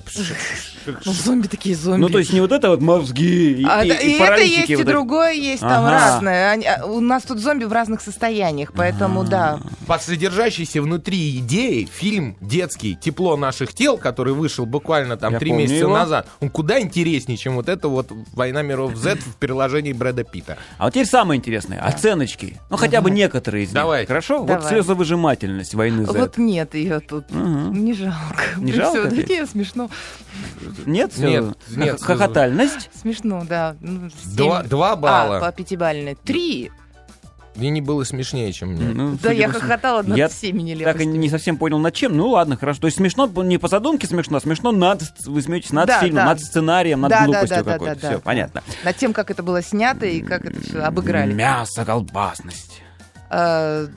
Ну, 1.05 1.11
зомби 1.13 1.47
такие 1.47 1.75
зомби. 1.75 1.99
Ну, 2.01 2.09
то 2.09 2.17
есть 2.19 2.31
не 2.33 2.39
вот 2.41 2.51
это 2.51 2.69
вот 2.69 2.81
мозги 2.81 3.51
и, 3.61 3.65
А, 3.65 3.83
и- 3.83 3.89
и 3.89 3.91
и 4.17 4.19
это 4.19 4.41
есть, 4.41 4.69
и 4.69 4.75
вот 4.75 4.81
эти. 4.83 4.89
другое 4.89 5.33
есть, 5.33 5.59
там 5.61 5.85
Ага. 5.85 5.91
разное. 5.91 6.51
Они- 6.51 6.65
а, 6.65 6.85
у 6.85 6.99
нас 7.01 7.23
тут 7.23 7.39
зомби 7.39 7.65
в 7.65 7.71
разных 7.73 7.99
состояниях, 8.01 8.71
поэтому 8.73 9.23
да. 9.23 9.59
Под 9.85 10.01
содержащейся 10.01 10.81
внутри 10.81 11.37
идеи 11.39 11.87
фильм 11.91 12.37
детский 12.41 12.95
«Тепло 12.95 13.35
наших 13.37 13.73
тел», 13.73 13.97
который 13.97 14.33
вышел 14.33 14.65
буквально 14.65 15.17
там 15.17 15.37
три 15.37 15.51
месяца 15.51 15.79
его. 15.79 15.93
назад, 15.93 16.27
он 16.39 16.49
куда 16.49 16.79
интереснее, 16.79 17.37
чем 17.37 17.55
вот 17.55 17.67
это 17.69 17.87
вот 17.89 18.09
«Война 18.33 18.61
миров 18.61 18.95
Z» 18.95 19.15
в 19.17 19.35
переложении 19.35 19.93
Брэда 19.93 20.23
Питта. 20.23 20.57
А 20.77 20.85
вот 20.85 20.93
теперь 20.93 21.05
самое 21.07 21.37
интересное. 21.37 21.79
Оценочки. 21.81 22.57
Ну, 22.69 22.77
хотя 22.77 23.01
бы 23.01 23.11
некоторые 23.11 23.63
из 23.65 23.67
них. 23.69 23.75
Давайте. 23.75 24.07
Хорошо? 24.07 24.39
Вот 24.39 24.47
Давай. 24.47 24.69
слезовыжимательность 24.71 25.73
войны 25.73 26.05
Z. 26.05 26.17
Вот 26.17 26.37
нет 26.37 26.73
ее 26.75 26.99
тут. 27.01 27.25
Не 27.31 27.93
жалко. 27.93 28.43
Не 28.57 28.71
жалко 28.73 29.03
да 29.09 29.09
тебе? 29.11 29.45
Смешно. 29.67 29.89
Нет? 30.85 31.17
Нет, 31.17 31.55
нет, 31.69 32.01
Хохотальность? 32.01 32.89
Смешно, 33.01 33.43
да. 33.47 33.75
Ну. 33.81 34.09
Два, 34.35 34.63
два 34.63 34.91
А, 34.93 34.95
балла. 34.95 35.39
по 35.39 35.51
пятибалльной. 35.51 36.15
Три. 36.15 36.71
Мне 37.55 37.71
не 37.71 37.81
было 37.81 38.03
смешнее, 38.03 38.53
чем 38.53 38.69
мне. 38.73 38.85
Ну, 38.89 39.17
Да, 39.21 39.31
я 39.31 39.49
хохотала 39.49 40.03
над 40.03 40.15
Я 40.15 40.27
всеми 40.29 40.59
Так 40.59 40.67
и 40.67 41.05
нелепостями. 41.05 41.17
не 41.17 41.27
совсем 41.29 41.57
понял, 41.57 41.79
над 41.79 41.91
чем. 41.95 42.15
Ну 42.15 42.29
ладно, 42.29 42.55
хорошо. 42.55 42.81
То 42.81 42.85
есть 42.87 42.97
смешно, 42.97 43.25
не 43.43 43.57
по 43.57 43.67
задумке 43.67 44.05
смешно, 44.05 44.37
а 44.37 44.41
смешно 44.41 44.71
над, 44.71 45.01
вы 45.25 45.41
смеетесь 45.41 45.71
над 45.71 45.87
Да, 45.87 45.99
фильмом, 45.99 46.17
да. 46.17 46.25
над 46.25 46.39
сценарием, 46.41 47.01
над 47.01 47.09
Да, 47.09 47.25
глупостью 47.25 47.57
да, 47.57 47.63
да, 47.63 47.71
какой-то. 47.73 47.95
да, 47.95 48.01
да, 48.01 48.07
Все, 48.09 48.17
да. 48.17 48.21
понятно. 48.23 48.63
Над 48.83 48.95
тем, 48.97 49.11
как 49.13 49.31
это 49.31 49.41
было 49.41 49.63
снято 49.63 50.05
и 50.05 50.21
как 50.21 50.45
это 50.45 50.61
все 50.61 50.79
обыграли. 50.81 51.33
Мясо, 51.33 51.83
колбасность. 51.83 52.81
Э, 53.31 53.87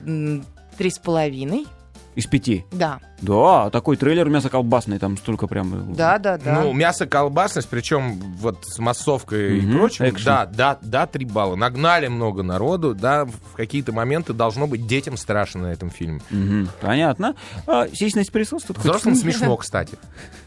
Три 0.77 0.89
с 0.89 0.97
половиной. 0.97 1.67
Из 2.15 2.25
пяти. 2.25 2.65
Да, 2.71 2.99
Да, 3.21 3.69
такой 3.69 3.95
трейлер 3.95 4.27
мясо 4.27 4.49
колбасный, 4.49 4.99
там 4.99 5.15
столько 5.17 5.47
прям... 5.47 5.93
да, 5.93 6.17
да, 6.17 6.37
да. 6.37 6.61
Ну, 6.61 6.73
мясо, 6.73 7.05
колбасность, 7.07 7.69
причем 7.69 8.19
вот 8.37 8.65
с 8.65 8.79
массовкой 8.79 9.61
Мгм, 9.61 9.69
и 9.69 9.77
прочим, 9.77 10.05
экшен. 10.09 10.25
да, 10.25 10.45
да, 10.45 10.77
да, 10.81 11.07
три 11.07 11.25
балла. 11.25 11.55
Нагнали 11.55 12.07
много 12.07 12.43
народу, 12.43 12.93
да, 12.93 13.25
в 13.25 13.55
какие-то 13.55 13.93
моменты 13.93 14.33
должно 14.33 14.67
быть 14.67 14.85
детям 14.87 15.15
страшно 15.15 15.61
на 15.61 15.67
этом 15.67 15.89
фильме. 15.89 16.19
Мгм, 16.31 16.67
понятно. 16.81 17.35
А, 17.67 17.87
сисьность 17.93 18.31
присутствует? 18.31 18.79
Взрослым 18.79 19.15
смешно, 19.15 19.55
кстати. 19.55 19.97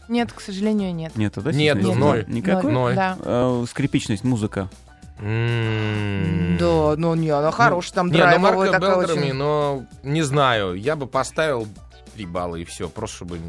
Нет, 0.07 0.31
к 0.33 0.41
сожалению, 0.41 0.93
нет. 0.93 1.15
Нету, 1.15 1.41
да? 1.41 1.51
Нет, 1.51 1.81
ноль. 1.81 2.25
Никакой? 2.27 2.71
Ноль. 2.71 2.93
Да. 2.95 3.17
А, 3.21 3.63
скрипичность, 3.67 4.23
музыка. 4.23 4.69
Да, 5.17 6.95
ну 6.97 7.15
не, 7.15 7.29
она 7.29 7.51
хорошая, 7.51 7.93
там 7.93 8.07
Не, 8.07 8.13
ну 8.13 8.17
драйвовая 8.19 8.71
Марка 8.71 8.79
такая 8.79 8.95
очень. 9.17 9.33
но 9.33 9.85
не 10.03 10.21
знаю, 10.21 10.73
я 10.75 10.95
бы 10.95 11.07
поставил 11.07 11.67
три 12.15 12.25
балла 12.25 12.55
и 12.57 12.65
все, 12.65 12.89
просто 12.89 13.17
чтобы 13.17 13.39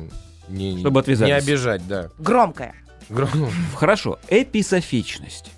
не, 0.49 0.79
Чтобы 0.81 1.01
отвязались. 1.01 1.33
не 1.33 1.39
обижать, 1.39 1.87
да. 1.89 2.09
Громкая. 2.19 2.75
Гро- 3.11 3.29
Хорошо. 3.77 4.19
Эписофичность. 4.29 5.51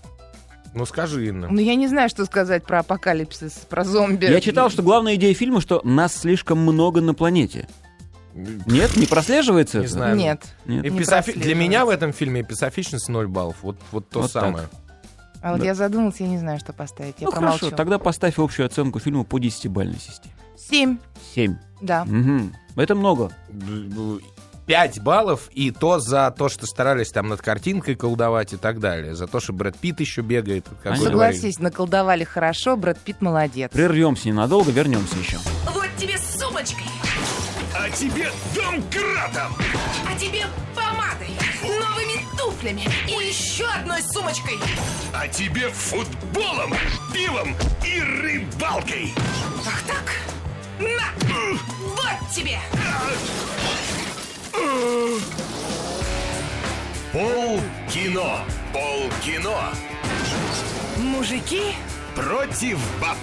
Ну 0.74 0.84
скажи, 0.86 1.28
Инна. 1.28 1.48
Ну 1.50 1.60
я 1.60 1.74
не 1.74 1.88
знаю, 1.88 2.08
что 2.08 2.24
сказать 2.26 2.64
про 2.64 2.80
апокалипсис, 2.80 3.52
про 3.68 3.84
зомби. 3.84 4.26
Я 4.26 4.40
читал, 4.40 4.70
что 4.70 4.82
главная 4.82 5.14
идея 5.16 5.34
фильма, 5.34 5.60
что 5.60 5.80
нас 5.84 6.14
слишком 6.16 6.58
много 6.58 7.00
на 7.00 7.14
планете. 7.14 7.68
Нет, 8.34 8.96
не 8.96 9.06
прослеживается? 9.06 9.78
Не 9.78 9.84
это? 9.86 9.92
знаю. 9.92 10.16
Нет. 10.16 10.42
Нет. 10.66 10.84
Не 10.84 10.88
Эписофи- 10.90 11.32
Для 11.36 11.54
меня 11.54 11.84
в 11.84 11.88
этом 11.88 12.12
фильме 12.12 12.42
эписофичность 12.42 13.08
0 13.08 13.26
баллов. 13.26 13.56
Вот, 13.62 13.76
вот 13.90 14.08
то 14.08 14.20
Вот 14.22 14.32
так. 14.32 14.70
А 15.42 15.52
вот 15.52 15.60
Да. 15.60 15.66
я 15.66 15.74
задумалась, 15.74 16.16
я 16.20 16.26
не 16.28 16.38
знаю, 16.38 16.58
что 16.58 16.72
поставить. 16.72 17.14
Я 17.18 17.26
Ну 17.26 17.32
промолчу. 17.32 17.58
хорошо, 17.60 17.76
тогда 17.76 17.98
поставь 17.98 18.38
общую 18.38 18.66
оценку 18.66 18.98
фильму 18.98 19.24
по 19.24 19.38
десятибалльной 19.38 19.98
системе. 20.00 20.34
Семь, 20.56 20.98
Семь. 21.34 21.56
да. 21.80 22.04
Мгм. 22.04 22.54
Это 22.76 22.94
много. 22.94 23.30
5 24.66 25.00
баллов, 25.00 25.48
и 25.54 25.70
то 25.70 25.98
за 25.98 26.30
то, 26.36 26.50
что 26.50 26.66
старались 26.66 27.10
там 27.10 27.28
над 27.28 27.40
картинкой 27.40 27.94
колдовать 27.94 28.52
и 28.52 28.56
так 28.58 28.80
далее. 28.80 29.14
За 29.14 29.26
то, 29.26 29.40
что 29.40 29.54
Брэд 29.54 29.78
Питт 29.78 30.00
еще 30.00 30.20
бегает. 30.20 30.66
Как 30.82 30.92
говорили. 30.94 31.04
Согласись, 31.04 31.58
наколдовали 31.58 32.24
хорошо, 32.24 32.76
Брэд 32.76 32.98
Питт 32.98 33.22
молодец. 33.22 33.70
Прервемся 33.72 34.28
ненадолго, 34.28 34.70
вернемся 34.70 35.16
еще. 35.16 35.38
Вот 35.72 35.88
тебе 35.96 36.18
сумочкой, 36.18 36.84
А 37.74 37.88
тебе 37.90 38.26
домкратом! 38.54 39.52
а 40.06 40.18
тебе 40.18 40.42
помадой, 40.74 41.30
новыми 42.08 42.24
туфлями 42.36 42.82
и 43.06 43.28
еще 43.28 43.66
одной 43.66 44.02
сумочкой. 44.02 44.58
А 45.12 45.28
тебе 45.28 45.68
футболом, 45.68 46.74
пивом 47.12 47.54
и 47.84 48.00
рыбалкой! 48.00 49.14
Ах 49.66 49.82
так? 49.82 50.12
На! 50.80 51.12
Вот 51.80 52.34
тебе! 52.34 52.58
Пол 57.12 57.60
кино! 57.90 58.40
Пол 58.72 59.10
кино! 59.24 59.58
Мужики, 60.98 61.74
Против 62.14 62.78
баб! 63.00 63.16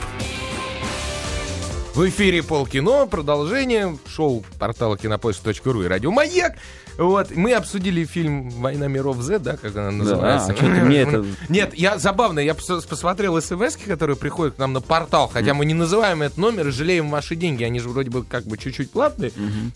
В 1.95 2.09
эфире 2.09 2.43
Полкино, 2.43 3.07
продолжение 3.07 3.97
шоу 4.05 4.43
портала 4.59 4.97
кинопоиск.ру 4.97 5.81
и 5.81 5.87
радио 5.87 6.11
Маяк. 6.11 6.57
Вот, 6.97 7.31
мы 7.35 7.53
обсудили 7.53 8.05
фильм 8.05 8.49
«Война 8.49 8.87
миров 8.87 9.17
Z», 9.21 9.39
да, 9.39 9.57
как 9.57 9.75
она 9.75 9.91
называется. 9.91 10.51
а 10.51 10.53
чё 10.55 10.61
ты 10.61 10.81
мне 10.81 10.97
это- 11.01 11.25
Нет, 11.49 11.73
я 11.75 11.97
забавно, 11.97 12.39
я 12.39 12.53
пос- 12.53 12.87
посмотрел 12.87 13.41
смс 13.41 13.75
которые 13.77 14.15
приходят 14.15 14.55
к 14.55 14.57
нам 14.57 14.73
на 14.73 14.81
портал, 14.81 15.27
хотя 15.31 15.53
мы 15.53 15.65
не 15.65 15.73
называем 15.73 16.21
этот 16.21 16.37
номер 16.37 16.67
и 16.69 16.71
жалеем 16.71 17.09
ваши 17.09 17.35
деньги, 17.35 17.63
они 17.63 17.79
же 17.79 17.89
вроде 17.89 18.09
бы 18.09 18.23
как 18.23 18.45
бы 18.45 18.57
чуть-чуть 18.57 18.91
платные. 18.91 19.31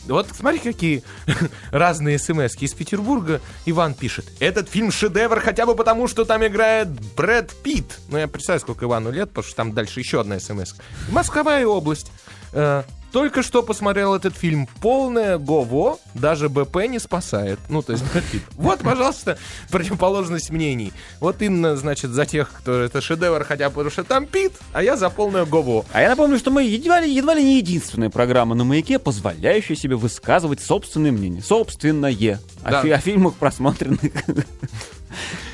Вот 0.07 0.27
смотри, 0.37 0.59
какие 0.59 1.03
разные 1.71 2.17
смс 2.19 2.55
Из 2.59 2.73
Петербурга 2.73 3.41
Иван 3.65 3.93
пишет. 3.93 4.25
Этот 4.39 4.69
фильм 4.69 4.91
шедевр 4.91 5.39
хотя 5.41 5.65
бы 5.65 5.75
потому, 5.75 6.07
что 6.07 6.25
там 6.25 6.45
играет 6.45 6.87
Брэд 7.15 7.53
Питт. 7.63 7.99
Ну, 8.09 8.17
я 8.17 8.27
представляю, 8.27 8.61
сколько 8.61 8.85
Ивану 8.85 9.11
лет, 9.11 9.29
потому 9.29 9.45
что 9.45 9.55
там 9.55 9.73
дальше 9.73 9.99
еще 9.99 10.21
одна 10.21 10.39
смс 10.39 10.73
Москвая 11.11 11.65
область. 11.67 12.11
Только 13.11 13.41
что 13.41 13.63
посмотрел 13.63 14.13
этот 14.13 14.35
фильм. 14.35 14.67
Полное 14.81 15.37
гово, 15.37 15.97
даже 16.13 16.47
БП 16.49 16.87
не 16.87 16.99
спасает. 16.99 17.59
Ну, 17.69 17.81
то 17.81 17.93
есть. 17.93 18.03
Вот, 18.55 18.79
пожалуйста, 18.81 19.37
противоположность 19.71 20.49
мнений. 20.51 20.93
Вот 21.19 21.41
Инна, 21.41 21.75
значит, 21.75 22.11
за 22.11 22.25
тех, 22.25 22.51
кто 22.51 22.79
это 22.81 23.01
шедевр, 23.01 23.43
хотя 23.43 23.69
потому 23.69 23.89
что 23.89 24.03
там 24.03 24.25
Питт, 24.27 24.53
а 24.73 24.83
я 24.83 24.95
за 24.97 25.09
полное 25.09 25.45
гово. 25.45 25.85
А 25.91 26.01
я 26.01 26.09
напомню, 26.09 26.37
что 26.37 26.51
мы 26.51 26.63
едва 26.63 26.99
ли, 26.99 27.11
едва 27.13 27.33
ли 27.33 27.43
не 27.43 27.57
единственная 27.57 28.09
программа 28.09 28.53
на 28.55 28.63
«Маяке», 28.63 28.99
позволяющая 28.99 29.75
себе 29.75 29.95
высказывать 29.95 30.61
собственное 30.61 31.11
мнение. 31.11 31.41
Собственное. 31.41 32.13
О, 32.63 32.71
Да. 32.71 32.81
фи- 32.81 32.89
о 32.91 32.97
фильмах 32.99 33.33
просмотренных. 33.35 33.99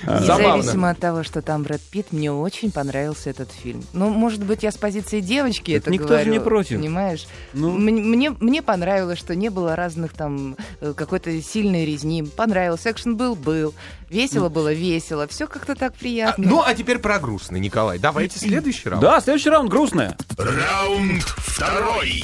Забавно. 0.05 0.57
Независимо 0.57 0.89
от 0.89 0.99
того, 0.99 1.23
что 1.23 1.41
там 1.41 1.63
Брэд 1.63 1.81
Питт, 1.81 2.11
мне 2.11 2.31
очень 2.31 2.71
понравился 2.71 3.29
этот 3.29 3.51
фильм. 3.51 3.83
Ну, 3.93 4.09
может 4.09 4.43
быть, 4.43 4.63
я 4.63 4.71
с 4.71 4.77
позиции 4.77 5.19
девочки 5.21 5.71
это 5.71 5.89
никто 5.89 6.07
говорю. 6.09 6.25
же 6.25 6.31
не 6.31 6.39
против. 6.39 6.77
Понимаешь? 6.79 7.27
Ну. 7.53 7.71
Мне, 7.71 8.29
мне 8.39 8.61
понравилось, 8.61 9.17
что 9.19 9.35
не 9.35 9.49
было 9.49 9.75
разных 9.75 10.13
там 10.13 10.55
э, 10.81 10.93
какой-то 10.95 11.41
сильной 11.41 11.85
резни. 11.85 12.23
Понравилось. 12.23 12.85
Экшен 12.85 13.15
был, 13.15 13.35
был. 13.35 13.73
Весело 14.09 14.49
было, 14.49 14.71
весело. 14.73 15.27
Все 15.27 15.47
как-то 15.47 15.75
так 15.75 15.93
А, 15.95 15.99
приятно. 15.99 16.45
ну, 16.47 16.61
а 16.65 16.73
теперь 16.75 16.99
про 16.99 17.17
грустный, 17.19 17.59
Николай. 17.59 17.97
Давайте 17.97 18.37
следующий 18.39 18.89
раунд. 18.89 19.01
Да, 19.01 19.19
следующий 19.21 19.49
раунд 19.49 19.69
грустная. 19.69 20.15
Раунд 20.37 21.23
второй! 21.23 22.23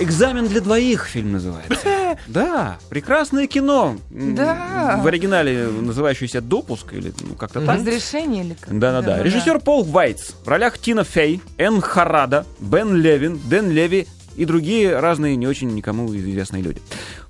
Экзамен 0.00 0.48
для 0.48 0.62
двоих 0.62 1.04
фильм 1.04 1.32
называется. 1.32 1.76
Да, 2.26 2.78
прекрасное 2.88 3.46
кино. 3.46 3.98
Да. 4.10 4.98
В 5.02 5.06
оригинале 5.06 5.66
называющийся 5.66 6.40
«Допуск» 6.40 6.94
или 6.94 7.12
ну, 7.20 7.34
как-то 7.34 7.60
так. 7.60 7.76
Разрешение 7.76 8.44
или 8.44 8.56
как? 8.58 8.78
Да-да-да. 8.78 9.22
Режиссер 9.22 9.60
Пол 9.60 9.84
Вайтс. 9.84 10.30
В 10.42 10.48
ролях 10.48 10.78
Тина 10.78 11.04
Фей, 11.04 11.42
Энн 11.58 11.82
Харада, 11.82 12.46
Бен 12.60 12.96
Левин, 12.96 13.38
Дэн 13.44 13.70
Леви 13.70 14.06
и 14.36 14.46
другие 14.46 14.98
разные 14.98 15.36
не 15.36 15.46
очень 15.46 15.68
никому 15.74 16.16
известные 16.16 16.62
люди. 16.62 16.80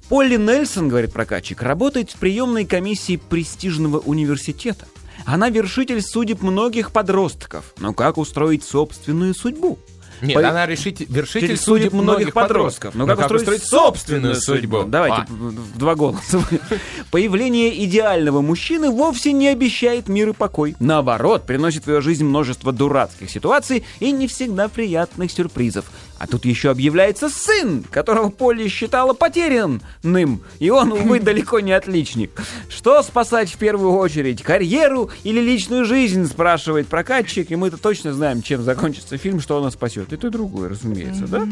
Полли 0.08 0.36
Нельсон, 0.36 0.88
говорит 0.88 1.12
прокатчик, 1.12 1.62
работает 1.62 2.10
в 2.10 2.16
приемной 2.16 2.64
комиссии 2.64 3.16
престижного 3.16 3.98
университета. 3.98 4.86
Она 5.24 5.50
вершитель 5.50 6.00
судеб 6.02 6.42
многих 6.42 6.92
подростков. 6.92 7.74
Но 7.78 7.92
как 7.94 8.16
устроить 8.16 8.62
собственную 8.62 9.34
судьбу? 9.34 9.78
Нет, 10.22 10.34
По- 10.34 10.48
она 10.48 10.66
решить, 10.66 11.00
вершитель 11.08 11.56
судеб 11.56 11.92
многих 11.92 12.32
подростков. 12.32 12.94
Ну 12.94 13.06
Но 13.06 13.16
как, 13.16 13.30
устроить, 13.30 13.62
собственную 13.62 14.34
судьбу? 14.34 14.84
Давайте 14.84 15.22
А. 15.22 15.26
в 15.28 15.78
два 15.78 15.94
голоса. 15.94 16.40
Появление 17.10 17.84
идеального 17.84 18.40
мужчины 18.40 18.90
вовсе 18.90 19.32
не 19.32 19.48
обещает 19.48 20.08
мир 20.08 20.30
и 20.30 20.32
покой. 20.32 20.76
Наоборот, 20.78 21.44
приносит 21.46 21.86
в 21.86 21.90
ее 21.90 22.00
жизнь 22.00 22.24
множество 22.24 22.72
дурацких 22.72 23.30
ситуаций 23.30 23.84
и 24.00 24.12
не 24.12 24.26
всегда 24.26 24.68
приятных 24.68 25.30
сюрпризов. 25.30 25.86
А 26.20 26.26
тут 26.26 26.44
еще 26.44 26.70
объявляется 26.70 27.30
сын, 27.30 27.82
которого 27.82 28.28
Полли 28.28 28.68
считала 28.68 29.14
потерянным. 29.14 30.42
И 30.58 30.68
он, 30.68 30.92
увы, 30.92 31.18
далеко 31.20 31.60
не 31.60 31.72
отличник. 31.72 32.30
Что 32.68 33.02
спасать 33.02 33.50
в 33.50 33.56
первую 33.56 33.94
очередь? 33.94 34.42
Карьеру 34.42 35.08
или 35.24 35.40
личную 35.40 35.86
жизнь, 35.86 36.26
спрашивает 36.26 36.88
прокатчик. 36.88 37.50
И 37.50 37.56
мы-то 37.56 37.78
точно 37.78 38.12
знаем, 38.12 38.42
чем 38.42 38.62
закончится 38.62 39.16
фильм, 39.16 39.40
что 39.40 39.56
она 39.56 39.70
спасет. 39.70 40.12
И 40.12 40.18
то, 40.18 40.26
и 40.26 40.30
другое, 40.30 40.68
разумеется, 40.68 41.26
да? 41.26 41.48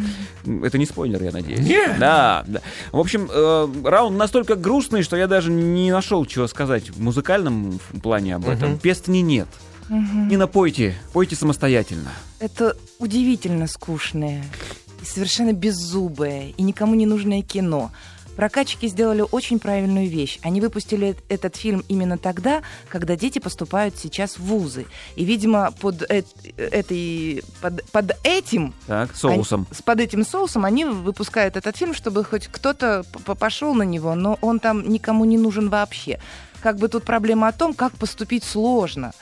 Это 0.63 0.77
не 0.77 0.85
спойлер, 0.85 1.23
я 1.23 1.31
надеюсь. 1.31 1.61
Нет. 1.61 1.99
Да, 1.99 2.45
да. 2.47 2.61
В 2.93 2.99
общем, 2.99 3.27
э, 3.33 3.69
раунд 3.85 4.19
настолько 4.19 4.55
грустный, 4.55 5.03
что 5.03 5.17
я 5.17 5.29
даже 5.29 5.51
не 5.51 5.91
нашел 5.91 6.27
чего 6.27 6.47
сказать 6.47 6.91
в 6.91 7.01
музыкальном 7.01 7.81
плане 8.03 8.37
об 8.37 8.47
этом. 8.47 8.79
Песни 8.79 9.21
нет. 9.21 9.49
Не 9.89 10.37
напойте, 10.37 10.95
пойте 11.13 11.37
самостоятельно. 11.37 12.11
Это 12.41 12.77
удивительно 12.99 13.67
скучное 13.67 14.45
и 15.03 15.05
совершенно 15.05 15.53
беззубое 15.53 16.53
и 16.57 16.63
никому 16.63 16.95
не 16.95 17.07
нужное 17.07 17.43
кино. 17.43 17.91
Прокатчики 18.37 18.87
сделали 18.87 19.25
очень 19.33 19.59
правильную 19.59 20.09
вещь. 20.09 20.39
Они 20.43 20.61
выпустили 20.61 21.09
э- 21.09 21.15
этот 21.29 21.57
фильм 21.57 21.83
именно 21.89 22.17
тогда, 22.19 22.63
когда 22.89 23.17
дети 23.17 23.41
поступают 23.41 23.97
сейчас 23.99 24.39
в 24.39 24.45
вузы. 24.45 24.87
И, 25.17 25.25
видимо, 25.25 25.73
под, 25.81 26.03
эт- 26.09 26.27
этой, 26.57 27.43
под, 27.61 27.83
под 27.91 28.17
этим 28.23 28.75
Так, 28.87 29.17
соусом. 29.17 29.67
они- 29.69 29.83
под 29.85 30.01
этим 30.01 30.25
соусом 30.25 30.65
они 30.65 30.85
выпускают 30.85 31.57
этот 31.57 31.77
фильм, 31.77 31.95
чтобы 31.95 32.23
хоть 32.23 32.47
кто-то 32.47 33.05
пошел 33.41 33.75
на 33.75 33.83
него, 33.83 34.15
но 34.15 34.39
он 34.41 34.61
там 34.61 34.89
никому 34.89 35.25
не 35.25 35.37
нужен 35.37 35.69
вообще. 35.69 36.21
Как 36.63 36.77
бы 36.79 36.87
тут 36.87 37.03
проблема 37.03 37.49
о 37.49 37.53
том, 37.53 37.75
как 37.75 37.93
поступить 37.95 38.45
сложно. 38.45 39.13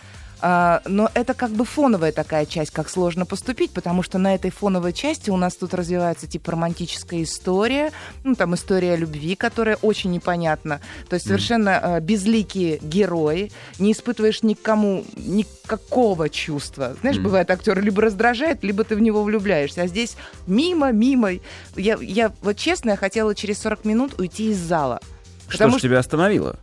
А, 0.40 0.82
но 0.84 1.10
это 1.14 1.34
как 1.34 1.50
бы 1.50 1.64
фоновая 1.64 2.12
такая 2.12 2.46
часть, 2.46 2.70
как 2.70 2.90
сложно 2.90 3.24
поступить, 3.24 3.70
потому 3.70 4.02
что 4.02 4.18
на 4.18 4.34
этой 4.34 4.50
фоновой 4.50 4.92
части 4.92 5.30
у 5.30 5.36
нас 5.36 5.56
тут 5.56 5.72
развивается 5.72 6.26
типа 6.26 6.52
романтическая 6.52 7.22
история, 7.22 7.90
ну 8.24 8.34
там 8.34 8.54
история 8.54 8.96
любви, 8.96 9.34
которая 9.34 9.76
очень 9.76 10.10
непонятна. 10.10 10.80
То 11.08 11.14
есть 11.14 11.26
совершенно 11.26 11.78
а, 11.78 12.00
безликие 12.00 12.78
герои, 12.82 13.50
не 13.78 13.92
испытываешь 13.92 14.42
никому 14.42 15.04
никакого 15.16 16.28
чувства. 16.28 16.96
Знаешь, 17.00 17.18
бывает 17.18 17.50
актер 17.50 17.80
либо 17.82 18.02
раздражает, 18.02 18.62
либо 18.62 18.84
ты 18.84 18.94
в 18.94 19.00
него 19.00 19.22
влюбляешься. 19.22 19.82
А 19.82 19.86
здесь 19.86 20.16
мимо, 20.46 20.92
мимо. 20.92 21.30
Я, 21.76 21.96
я 22.00 22.32
вот 22.42 22.56
честно, 22.56 22.90
я 22.90 22.96
хотела 22.96 23.34
через 23.34 23.58
40 23.60 23.84
минут 23.84 24.20
уйти 24.20 24.50
из 24.50 24.58
зала. 24.58 25.00
Что 25.48 25.58
Потому 25.58 25.74
ж 25.74 25.78
что 25.78 25.88
тебя 25.88 25.98
остановило? 25.98 26.56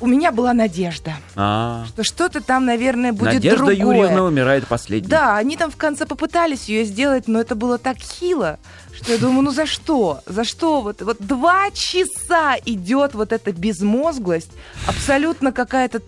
У 0.00 0.06
меня 0.06 0.32
была 0.32 0.52
надежда, 0.54 1.14
А, 1.36 1.84
что 1.88 2.04
что-то 2.04 2.40
там, 2.40 2.64
наверное, 2.64 3.12
будет 3.12 3.34
Надежда 3.34 3.66
другое. 3.66 3.96
Юрьевна 3.98 4.24
умирает 4.24 4.66
последней. 4.66 5.08
Да, 5.08 5.36
они 5.36 5.56
там 5.56 5.70
в 5.70 5.76
конце 5.76 6.06
попытались 6.06 6.68
ее 6.68 6.84
сделать, 6.84 7.28
но 7.28 7.40
это 7.40 7.54
было 7.54 7.78
так 7.78 7.98
хило, 7.98 8.58
что 8.92 9.12
я 9.12 9.18
думаю, 9.18 9.42
ну 9.42 9.50
за 9.50 9.66
что? 9.66 10.20
За 10.26 10.44
что? 10.44 10.80
Вот, 10.80 11.02
вот 11.02 11.16
два 11.20 11.70
часа 11.72 12.56
идет 12.64 13.14
вот 13.14 13.32
эта 13.32 13.52
безмозглость, 13.52 14.50
абсолютно 14.86 15.52
какая-то... 15.52 16.02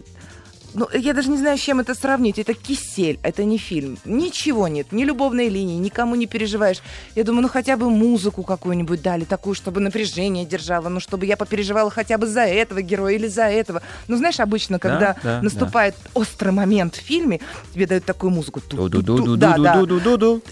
Ну, 0.74 0.88
я 0.92 1.12
даже 1.12 1.30
не 1.30 1.36
знаю, 1.38 1.58
с 1.58 1.60
чем 1.60 1.80
это 1.80 1.94
сравнить. 1.94 2.38
Это 2.38 2.54
кисель, 2.54 3.18
это 3.22 3.44
не 3.44 3.58
фильм. 3.58 3.98
Ничего 4.04 4.68
нет, 4.68 4.92
ни 4.92 5.04
любовной 5.04 5.48
линии, 5.48 5.78
никому 5.78 6.14
не 6.14 6.26
переживаешь. 6.26 6.82
Я 7.14 7.24
думаю, 7.24 7.42
ну 7.42 7.48
хотя 7.48 7.76
бы 7.76 7.90
музыку 7.90 8.42
какую-нибудь 8.42 9.02
дали, 9.02 9.24
такую, 9.24 9.54
чтобы 9.54 9.80
напряжение 9.80 10.44
держало, 10.44 10.88
ну 10.88 11.00
чтобы 11.00 11.26
я 11.26 11.36
попереживала 11.36 11.90
хотя 11.90 12.18
бы 12.18 12.26
за 12.26 12.42
этого 12.42 12.82
героя 12.82 13.14
или 13.14 13.28
за 13.28 13.44
этого. 13.44 13.82
Ну, 14.08 14.16
знаешь, 14.16 14.40
обычно, 14.40 14.78
когда 14.78 15.16
да, 15.22 15.40
наступает 15.42 15.94
острый 16.14 16.50
момент 16.50 16.96
в 16.96 17.00
фильме, 17.00 17.40
тебе 17.74 17.86
дают 17.86 18.04
такую 18.04 18.30
музыку. 18.30 18.60
Да, 19.36 19.56
да. 19.58 19.74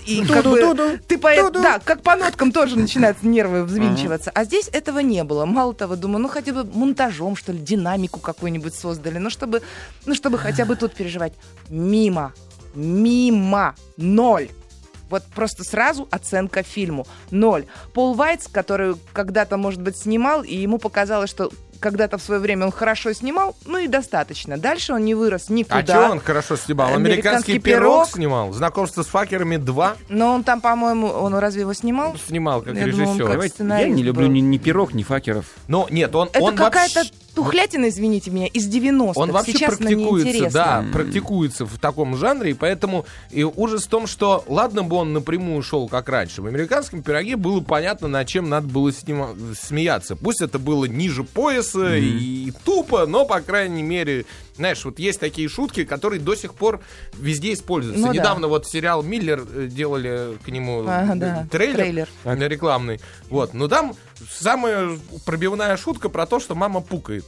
И 0.06 0.24
как 0.26 0.44
бы 0.44 1.00
ты 1.08 1.18
по 1.18 1.34
Ду-ду. 1.34 1.62
да, 1.62 1.78
как 1.82 2.02
по 2.02 2.16
ноткам 2.16 2.52
тоже 2.52 2.78
начинают 2.78 3.22
нервы 3.22 3.64
взвинчиваться. 3.64 4.30
А 4.34 4.44
здесь 4.44 4.68
этого 4.72 4.98
не 4.98 5.24
было. 5.24 5.44
Мало 5.46 5.74
того, 5.74 5.96
думаю, 5.96 6.20
ну 6.20 6.28
хотя 6.28 6.52
бы 6.52 6.64
монтажом, 6.64 7.36
что 7.36 7.52
ли, 7.52 7.58
динамику 7.58 8.20
какую-нибудь 8.20 8.74
создали, 8.74 9.18
ну 9.18 9.30
чтобы, 9.30 9.62
ну 10.10 10.16
чтобы 10.16 10.38
хотя 10.38 10.64
бы 10.64 10.74
тут 10.74 10.92
переживать. 10.92 11.32
Мимо. 11.68 12.32
Мимо. 12.74 13.76
Ноль. 13.96 14.48
Вот 15.08 15.22
просто 15.34 15.62
сразу 15.64 16.08
оценка 16.10 16.62
фильму. 16.64 17.06
Ноль. 17.30 17.66
Пол 17.94 18.14
Вайтс, 18.14 18.48
который 18.48 18.96
когда-то, 19.12 19.56
может 19.56 19.80
быть, 19.80 19.96
снимал, 19.96 20.42
и 20.42 20.56
ему 20.56 20.78
показалось, 20.78 21.30
что 21.30 21.50
когда-то 21.80 22.18
в 22.18 22.22
свое 22.22 22.40
время 22.40 22.66
он 22.66 22.72
хорошо 22.72 23.12
снимал, 23.12 23.56
ну 23.64 23.78
и 23.78 23.86
достаточно. 23.88 24.58
Дальше 24.58 24.92
он 24.92 25.04
не 25.04 25.14
вырос 25.14 25.48
никуда. 25.48 25.78
А 25.78 25.82
что 25.84 26.10
он 26.10 26.20
хорошо 26.20 26.56
снимал? 26.56 26.88
Американский 26.94 27.12
Американский 27.52 27.58
пирог 27.58 27.80
пирог. 28.06 28.08
снимал? 28.08 28.52
Знакомство 28.52 29.02
с 29.02 29.06
факерами 29.06 29.56
2 29.56 29.96
Но 30.10 30.34
он 30.34 30.44
там, 30.44 30.60
по-моему, 30.60 31.06
он 31.06 31.34
разве 31.34 31.62
его 31.62 31.72
снимал? 31.72 32.14
снимал 32.28 32.62
как 32.62 32.74
Я 32.74 32.84
режиссер. 32.84 33.18
как 33.24 33.32
Давайте, 33.32 33.64
Я 33.64 33.88
не 33.88 34.02
люблю 34.02 34.26
был. 34.26 34.34
ни, 34.34 34.40
ни 34.40 34.58
пирог, 34.58 34.92
ни 34.92 35.02
факеров. 35.02 35.46
Но 35.68 35.86
нет, 35.90 36.14
он, 36.14 36.28
Это 36.28 36.42
он 36.42 36.54
какая-то 36.54 36.96
вообще... 37.00 37.12
тухлятина, 37.44 37.88
извините 37.88 38.30
меня, 38.30 38.46
из 38.46 38.68
90-х. 38.68 39.20
Он 39.20 39.32
вообще 39.32 39.52
Сейчас 39.52 39.76
практикуется, 39.76 40.50
да, 40.50 40.84
практикуется 40.92 41.66
в 41.66 41.78
таком 41.78 42.16
жанре, 42.16 42.50
и 42.52 42.54
поэтому 42.54 43.06
и 43.30 43.44
ужас 43.44 43.84
в 43.84 43.88
том, 43.88 44.06
что 44.06 44.44
ладно 44.46 44.82
бы 44.82 44.96
он 44.96 45.12
напрямую 45.12 45.62
шел 45.62 45.88
как 45.88 46.08
раньше. 46.08 46.42
В 46.42 46.46
американском 46.46 47.02
пироге 47.02 47.36
было 47.36 47.60
понятно, 47.60 48.08
над 48.08 48.26
чем 48.28 48.48
надо 48.48 48.66
было 48.68 48.90
снима- 48.90 49.36
смеяться. 49.58 50.16
Пусть 50.16 50.40
это 50.40 50.58
было 50.58 50.84
ниже 50.84 51.24
пояса 51.24 51.96
и 51.96 52.52
тупо, 52.64 53.06
но, 53.06 53.24
по 53.24 53.40
крайней 53.40 53.82
мере, 53.82 54.24
знаешь, 54.56 54.84
вот 54.84 54.98
есть 54.98 55.18
такие 55.20 55.48
шутки, 55.48 55.84
которые 55.84 56.20
до 56.20 56.34
сих 56.34 56.54
пор 56.54 56.80
везде 57.18 57.52
используются. 57.54 58.02
Ну 58.06 58.12
да. 58.12 58.18
Недавно 58.18 58.46
вот 58.48 58.66
сериал 58.66 59.02
Миллер 59.02 59.42
э, 59.50 59.68
делали 59.70 60.36
к 60.44 60.48
нему 60.48 60.82
э, 60.82 61.14
да, 61.14 61.46
трейлер, 61.50 62.08
трейлер. 62.22 62.48
рекламный. 62.50 63.00
Вот, 63.30 63.54
но 63.54 63.68
там 63.68 63.94
самая 64.28 64.98
пробивная 65.24 65.76
шутка 65.76 66.08
про 66.08 66.26
то, 66.26 66.40
что 66.40 66.54
мама 66.54 66.80
пукает. 66.80 67.24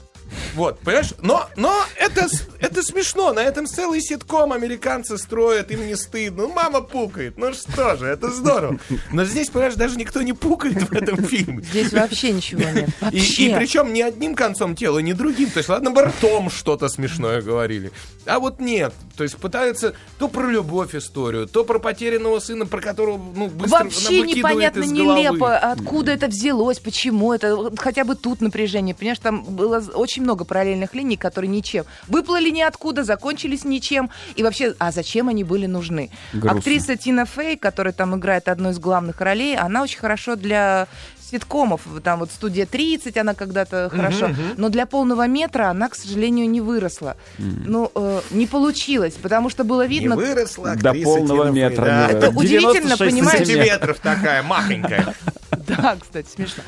Вот, 0.55 0.79
понимаешь? 0.81 1.14
Но, 1.21 1.49
но 1.57 1.75
это, 1.97 2.29
это 2.61 2.83
смешно. 2.83 3.33
На 3.33 3.40
этом 3.40 3.66
целый 3.66 4.01
ситком 4.01 4.53
американцы 4.53 5.18
строят, 5.18 5.71
им 5.71 5.87
не 5.87 5.97
стыдно. 5.97 6.42
Ну, 6.42 6.53
мама 6.53 6.81
пукает. 6.81 7.38
Ну 7.38 7.53
что 7.55 7.97
же, 7.97 8.07
это 8.07 8.31
здорово. 8.31 8.79
Но 9.12 9.25
здесь, 9.25 9.49
понимаешь, 9.51 9.75
даже 9.75 9.97
никто 9.97 10.23
не 10.23 10.33
пукает 10.33 10.83
в 10.83 10.92
этом 10.92 11.23
фильме. 11.25 11.62
Здесь 11.62 11.92
вообще 11.92 12.33
ничего 12.33 12.62
нет. 12.62 12.88
И, 12.88 13.05
Вообще. 13.05 13.42
и 13.45 13.55
причем 13.55 13.92
ни 13.92 14.01
одним 14.01 14.35
концом 14.35 14.75
тела, 14.77 14.99
ни 14.99 15.12
другим. 15.12 15.51
То 15.51 15.59
есть, 15.59 15.68
ладно 15.68 15.90
бы 15.90 16.03
ртом 16.03 16.51
что-то 16.51 16.88
смешное 16.88 17.42
говорили. 17.42 17.92
А 18.27 18.38
вот 18.38 18.61
нет. 18.61 18.92
То 19.16 19.25
есть 19.25 19.37
пытаются 19.37 19.95
то 20.18 20.29
про 20.29 20.47
любовь 20.49 20.95
историю, 20.95 21.47
то 21.47 21.64
про 21.64 21.79
потерянного 21.79 22.38
сына, 22.38 22.66
про 22.66 22.81
которого 22.81 23.18
ну, 23.35 23.49
быстро 23.49 23.79
Вообще 23.79 24.23
непонятно, 24.23 24.83
нелепо, 24.83 25.57
откуда 25.57 26.12
это 26.12 26.29
взялось, 26.29 26.79
почему 26.79 27.33
это, 27.33 27.71
хотя 27.77 28.05
бы 28.05 28.14
тут 28.14 28.40
напряжение, 28.40 28.95
понимаешь, 28.95 29.18
там 29.18 29.42
было 29.45 29.81
з- 29.81 29.92
очень 30.22 30.24
много 30.24 30.44
параллельных 30.44 30.94
линий, 30.94 31.16
которые 31.16 31.50
ничем. 31.50 31.85
Выплыли 32.08 32.50
ниоткуда, 32.50 33.02
закончились 33.02 33.64
ничем, 33.64 34.11
и 34.37 34.42
вообще, 34.42 34.74
а 34.78 34.92
зачем 34.92 35.28
они 35.28 35.44
были 35.44 35.66
нужны? 35.66 36.11
Грустно. 36.32 36.58
Актриса 36.58 36.96
Тина 36.96 37.26
Фей, 37.26 37.56
которая 37.56 37.92
там 37.92 38.14
играет 38.14 38.48
одну 38.48 38.70
из 38.70 38.78
главных 38.78 39.20
ролей, 39.20 39.56
она 39.56 39.82
очень 39.82 39.98
хорошо 39.98 40.37
для 40.37 40.87
ситкомов. 41.33 41.81
Там 42.05 42.21
вот 42.21 42.31
студия 42.31 42.66
30, 42.66 43.16
она 43.16 43.35
когда-то 43.35 43.88
хорошо. 43.90 44.31
Но 44.57 44.68
для 44.68 44.87
полного 44.87 45.27
метра 45.27 45.68
она, 45.71 45.88
к 45.88 45.95
сожалению, 45.97 46.49
не 46.49 46.61
выросла. 46.61 47.16
Ну, 47.38 47.90
э, 47.95 48.21
не 48.31 48.47
получилось, 48.47 49.14
потому 49.21 49.51
что 49.51 49.64
было 49.64 49.87
Не 49.87 49.99
видно. 49.99 50.14
выросла 50.16 50.77
До 50.77 50.95
полного 50.95 51.51
метра. 51.51 51.85
да. 51.85 52.07
не 52.07 52.12
Это 52.18 52.29
удивительно, 52.31 52.97
96 52.97 53.11
понимаешь? 53.11 53.38
сантиметров. 53.49 53.99
Такая, 54.03 54.42
махонькая. 54.42 55.14
Да, 55.66 55.97
кстати, 56.01 56.27
смешно. 56.35 56.62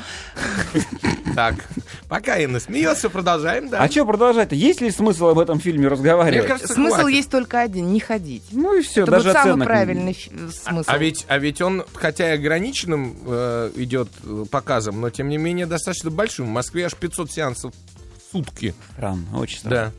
Так, 1.34 1.54
пока 2.08 2.36
Инна 2.38 2.60
смеется, 2.60 3.10
продолжаем, 3.10 3.68
да. 3.68 3.80
А 3.80 3.90
что 3.90 4.06
продолжать-то? 4.06 4.54
Есть 4.54 4.80
ли 4.80 4.90
смысл 4.92 5.28
об 5.28 5.38
этом 5.40 5.58
фильме 5.58 5.88
разговаривать? 5.88 6.42
Мне 6.44 6.48
кажется, 6.48 6.74
Смысл 6.74 6.94
хватит. 6.96 7.16
есть 7.16 7.30
только 7.30 7.60
один: 7.60 7.92
не 7.92 7.98
ходить. 7.98 8.44
Ну 8.52 8.78
и 8.78 8.82
все, 8.82 9.02
Это 9.02 9.10
даже 9.12 9.30
вот 9.30 9.38
самый 9.38 9.64
правильный 9.66 10.12
фи- 10.12 10.30
смысл. 10.52 10.88
А 10.88 10.96
ведь, 10.98 11.24
а 11.28 11.38
ведь 11.38 11.60
он, 11.60 11.84
хотя 11.94 12.30
и 12.30 12.34
ограниченным 12.36 13.16
э, 13.26 13.70
идет 13.76 14.08
э, 14.22 14.44
показом, 14.54 15.00
но 15.00 15.10
тем 15.10 15.28
не 15.28 15.36
менее 15.36 15.66
достаточно 15.66 16.12
большим. 16.12 16.46
В 16.46 16.50
Москве 16.50 16.86
аж 16.86 16.94
500 16.94 17.28
сеансов 17.32 17.74
в 17.74 18.32
сутки. 18.32 18.72
Странно, 18.92 19.36
очень 19.36 19.58
странно. 19.58 19.76
Да. 19.76 19.92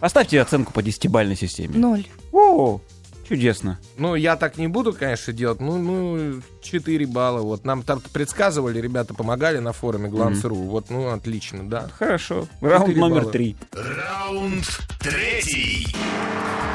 Поставьте 0.00 0.40
оценку 0.40 0.72
по 0.72 0.82
десятибальной 0.82 1.36
системе. 1.36 1.76
Ноль. 1.76 2.06
О, 2.32 2.80
чудесно. 3.28 3.78
Ну, 3.98 4.14
я 4.14 4.36
так 4.36 4.56
не 4.56 4.66
буду, 4.66 4.94
конечно, 4.94 5.34
делать. 5.34 5.60
Ну, 5.60 5.76
ну, 5.76 6.40
4 6.62 7.06
балла. 7.06 7.42
Вот 7.42 7.66
нам 7.66 7.82
там 7.82 8.00
предсказывали, 8.14 8.80
ребята 8.80 9.12
помогали 9.12 9.58
на 9.58 9.74
форуме 9.74 10.08
Glance.ru. 10.08 10.54
Вот, 10.54 10.88
ну, 10.88 11.08
отлично, 11.08 11.68
да. 11.68 11.90
Хорошо. 11.98 12.48
Раунд 12.62 12.96
номер 12.96 13.20
балла. 13.20 13.32
три. 13.32 13.56
Раунд 13.72 14.64
третий. 15.00 15.94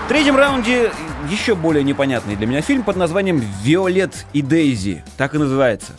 В 0.05 0.07
третьем 0.07 0.35
раунде 0.35 0.91
еще 1.31 1.55
более 1.55 1.83
непонятный 1.83 2.35
для 2.35 2.45
меня 2.45 2.61
фильм 2.61 2.83
под 2.83 2.97
названием 2.97 3.41
«Виолет 3.63 4.27
и 4.33 4.43
Дейзи». 4.43 5.03
Так 5.17 5.33
и 5.33 5.39
называется. 5.39 5.93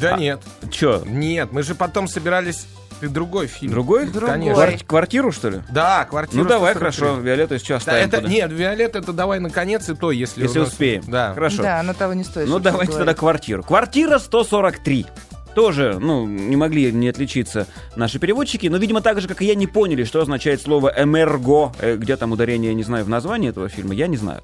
Да 0.00 0.14
А, 0.14 0.18
нет, 0.18 0.40
Че, 0.70 1.02
нет, 1.06 1.52
мы 1.52 1.62
же 1.62 1.74
потом 1.74 2.08
собирались... 2.08 2.66
Ты 3.00 3.08
другой 3.08 3.48
фильм. 3.48 3.72
другой? 3.72 4.06
Другой. 4.06 4.30
Конечно. 4.30 4.54
Квар- 4.62 4.84
квартиру, 4.86 5.32
что 5.32 5.50
ли? 5.50 5.60
Да, 5.70 6.04
квартира. 6.04 6.42
Ну 6.42 6.48
давай, 6.48 6.74
143. 6.74 6.78
хорошо. 7.06 7.20
Виолетту 7.20 7.58
сейчас 7.58 7.84
Да, 7.84 7.98
это, 7.98 8.18
туда. 8.18 8.28
нет, 8.28 8.52
Виолет, 8.52 8.94
это 8.94 9.12
давай 9.12 9.40
наконец 9.40 9.88
и 9.88 9.94
то, 9.94 10.12
если 10.12 10.44
Если 10.44 10.60
нас- 10.60 10.68
успеем. 10.68 11.02
Да. 11.08 11.34
Хорошо. 11.34 11.62
Да, 11.62 11.80
оно 11.80 11.92
того 11.92 12.14
не 12.14 12.22
стоит. 12.22 12.48
Ну 12.48 12.60
давайте 12.60 12.92
говоря. 12.92 13.06
тогда 13.06 13.18
квартиру. 13.18 13.62
Квартира 13.64 14.18
143. 14.20 15.06
Тоже, 15.54 15.98
ну, 16.00 16.26
не 16.26 16.56
могли 16.56 16.90
не 16.92 17.08
отличиться 17.08 17.66
наши 17.96 18.18
переводчики, 18.18 18.66
но, 18.66 18.76
видимо, 18.76 19.00
так 19.00 19.20
же, 19.20 19.28
как 19.28 19.40
и 19.42 19.46
я, 19.46 19.54
не 19.54 19.66
поняли, 19.66 20.04
что 20.04 20.20
означает 20.20 20.60
слово 20.60 20.92
«эмерго». 20.96 21.72
Э, 21.80 21.96
Где 21.96 22.16
там 22.16 22.32
ударение, 22.32 22.70
я 22.70 22.74
не 22.74 22.82
знаю, 22.82 23.04
в 23.04 23.08
названии 23.08 23.50
этого 23.50 23.68
фильма, 23.68 23.94
я 23.94 24.06
не 24.06 24.16
знаю. 24.16 24.42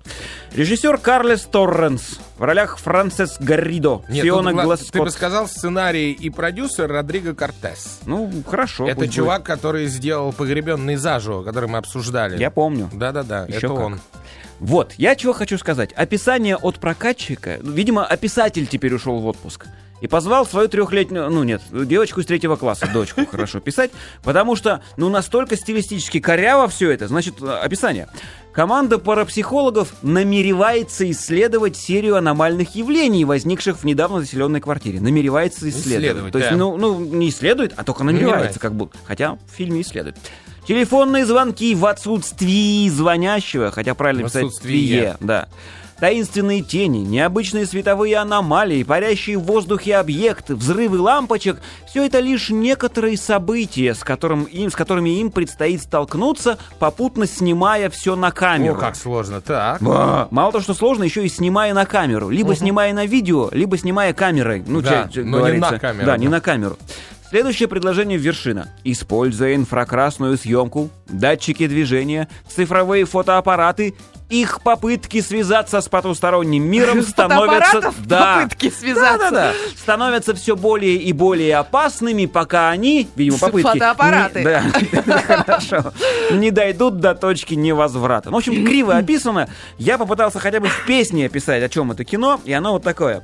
Режиссер 0.55 0.99
Карлес 0.99 1.43
Торренс. 1.43 2.19
В 2.39 2.43
ролях 2.43 2.79
Франсес 2.79 3.37
Гарридо, 3.39 4.03
Нет, 4.09 4.25
Фиона 4.25 4.51
тут, 4.51 4.55
Влад, 4.55 4.65
Гласкотт. 4.67 4.93
ты 4.93 5.03
бы 5.03 5.11
сказал 5.11 5.47
сценарий 5.47 6.13
и 6.13 6.31
продюсер 6.31 6.89
Родриго 6.91 7.35
Кортес. 7.35 8.01
Ну, 8.07 8.31
хорошо. 8.47 8.89
это 8.89 9.07
чувак, 9.09 9.43
который 9.43 9.87
сделал 9.87 10.33
погребенный 10.33 10.97
заживо, 10.97 11.43
который 11.43 11.69
мы 11.69 11.79
обсуждали. 11.79 12.31
будет. 12.33 12.41
Я 12.41 12.51
помню. 12.51 12.89
Да-да-да, 12.95 13.47
это 13.47 13.61
как. 13.61 13.71
он. 13.73 14.01
Вот, 14.59 14.93
я 14.97 15.17
чего 15.17 15.33
хочу 15.33 15.59
сказать. 15.59 15.93
Описание 15.93 16.57
от 16.57 16.79
прокатчика, 16.79 17.59
ну, 17.63 17.73
видимо, 17.73 18.05
описатель 18.07 18.67
теперь 18.67 18.95
ушел 18.95 19.19
в 19.21 19.27
отпуск. 19.27 19.67
И 20.01 20.07
позвал 20.07 20.47
свою 20.47 20.69
трехлетнюю, 20.69 21.31
ну 21.31 21.45
нет, 21.45 21.61
девочку 21.71 22.21
из 22.21 22.27
третьего 22.27 22.57
класса, 22.57 22.89
дочку, 22.93 23.27
хорошо 23.27 23.61
писать, 23.61 23.91
потому 24.23 24.57
что, 24.57 24.83
ну, 24.97 25.09
настолько 25.11 25.57
стилистически 25.57 26.21
коряво 26.21 26.69
все 26.69 26.91
это. 26.91 27.07
Значит, 27.09 27.43
описание. 27.43 28.09
Команда 28.53 28.99
парапсихологов 28.99 29.93
намеревается 30.03 31.09
исследовать 31.11 31.77
серию 31.77 32.17
аномальных 32.17 32.75
явлений, 32.75 33.25
возникших 33.25 33.79
в 33.79 33.85
недавно 33.85 34.21
заселенной 34.21 34.61
квартире. 34.61 35.01
Намеревается 35.01 35.69
исследовать. 35.69 36.05
Исследовать, 36.05 36.33
То 36.33 36.39
есть, 36.39 36.51
да. 36.51 36.57
ну, 36.57 36.77
ну, 36.77 36.99
не 36.99 37.29
исследует, 37.29 37.75
а 37.77 37.85
только 37.85 38.03
намеревается, 38.03 38.31
Намеревается. 38.33 38.61
как 38.61 38.75
будто. 38.75 38.99
Хотя 39.05 39.35
в 39.35 39.57
фильме 39.57 39.83
исследует. 39.83 40.17
Телефонные 40.67 41.27
звонки 41.27 41.75
в 41.75 41.87
отсутствии 41.87 42.89
звонящего, 42.89 43.71
хотя 43.71 43.95
правильно 43.95 44.29
В 44.29 44.33
писать. 44.33 44.61
«твие», 44.61 45.17
да. 45.21 45.49
Таинственные 46.01 46.63
тени, 46.63 46.99
необычные 47.01 47.67
световые 47.67 48.17
аномалии, 48.17 48.83
парящие 48.83 49.37
в 49.39 49.43
воздухе 49.43 49.97
объекты, 49.97 50.55
взрывы 50.57 50.99
лампочек— 50.99 51.61
все 51.87 52.07
это 52.07 52.21
лишь 52.21 52.49
некоторые 52.49 53.19
события, 53.19 53.95
с, 53.95 54.03
которым 54.03 54.45
им, 54.45 54.71
с 54.71 54.75
которыми 54.75 55.11
им 55.21 55.31
предстоит 55.31 55.83
столкнуться, 55.83 56.59
попутно 56.79 57.27
снимая 57.27 57.91
все 57.91 58.17
на 58.17 58.31
камеру. 58.31 58.77
О, 58.77 58.81
как 58.81 58.97
сложно. 58.97 59.41
Так. 59.43 59.83
Ба. 59.83 60.29
Мало 60.31 60.53
того, 60.53 60.63
что 60.63 60.73
сложно, 60.73 61.05
еще 61.05 61.27
и 61.27 61.29
снимая 61.29 61.75
на 61.75 61.85
камеру. 61.85 62.31
Либо 62.31 62.55
снимая 62.57 62.95
на 62.95 63.05
видео, 63.05 63.51
либо 63.53 63.77
снимая 63.77 64.15
камерой. 64.15 64.65
Ну, 64.67 64.81
Да, 64.81 64.89
ча- 65.05 65.09
ча- 65.13 65.21
но 65.21 65.25
не 65.25 65.33
говорится. 65.33 65.71
на 65.73 65.79
камеру, 65.79 66.07
Да, 66.07 66.17
не 66.17 66.29
на 66.29 66.41
камеру. 66.41 66.79
Следующее 67.31 67.69
предложение 67.69 68.19
вершина. 68.19 68.69
Используя 68.83 69.55
инфракрасную 69.55 70.37
съемку, 70.37 70.91
датчики 71.09 71.69
движения, 71.69 72.29
цифровые 72.49 73.05
фотоаппараты, 73.05 73.95
их 74.29 74.63
попытки 74.63 75.21
связаться 75.21 75.81
с 75.81 75.89
потусторонним 75.89 76.65
миром 76.65 77.03
становятся... 77.07 77.93
Да. 78.05 78.41
попытки 78.43 78.71
связаться. 78.71 79.31
Да-да-да. 79.31 79.53
Становятся 79.77 80.35
все 80.35 80.57
более 80.57 80.97
и 80.97 81.13
более 81.13 81.57
опасными, 81.57 82.27
пока 82.27 82.71
они, 82.71 83.09
видимо, 83.15 83.39
попытки... 83.39 83.69
фотоаппараты. 83.69 84.41
не- 84.41 85.03
Да, 85.07 85.19
хорошо. 85.45 85.93
Не 86.33 86.51
дойдут 86.51 86.99
до 86.99 87.15
точки 87.15 87.55
невозврата. 87.55 88.31
Ну, 88.31 88.37
в 88.37 88.39
общем, 88.39 88.67
криво 88.67 88.97
описано. 88.97 89.49
Я 89.79 89.99
попытался 89.99 90.41
хотя 90.41 90.59
бы 90.59 90.67
в 90.69 90.85
песне 90.85 91.27
описать, 91.27 91.63
о 91.63 91.69
чем 91.69 91.93
это 91.93 92.05
кино, 92.05 92.41
и 92.45 92.53
оно 92.53 92.73
вот 92.73 92.83
такое, 92.83 93.23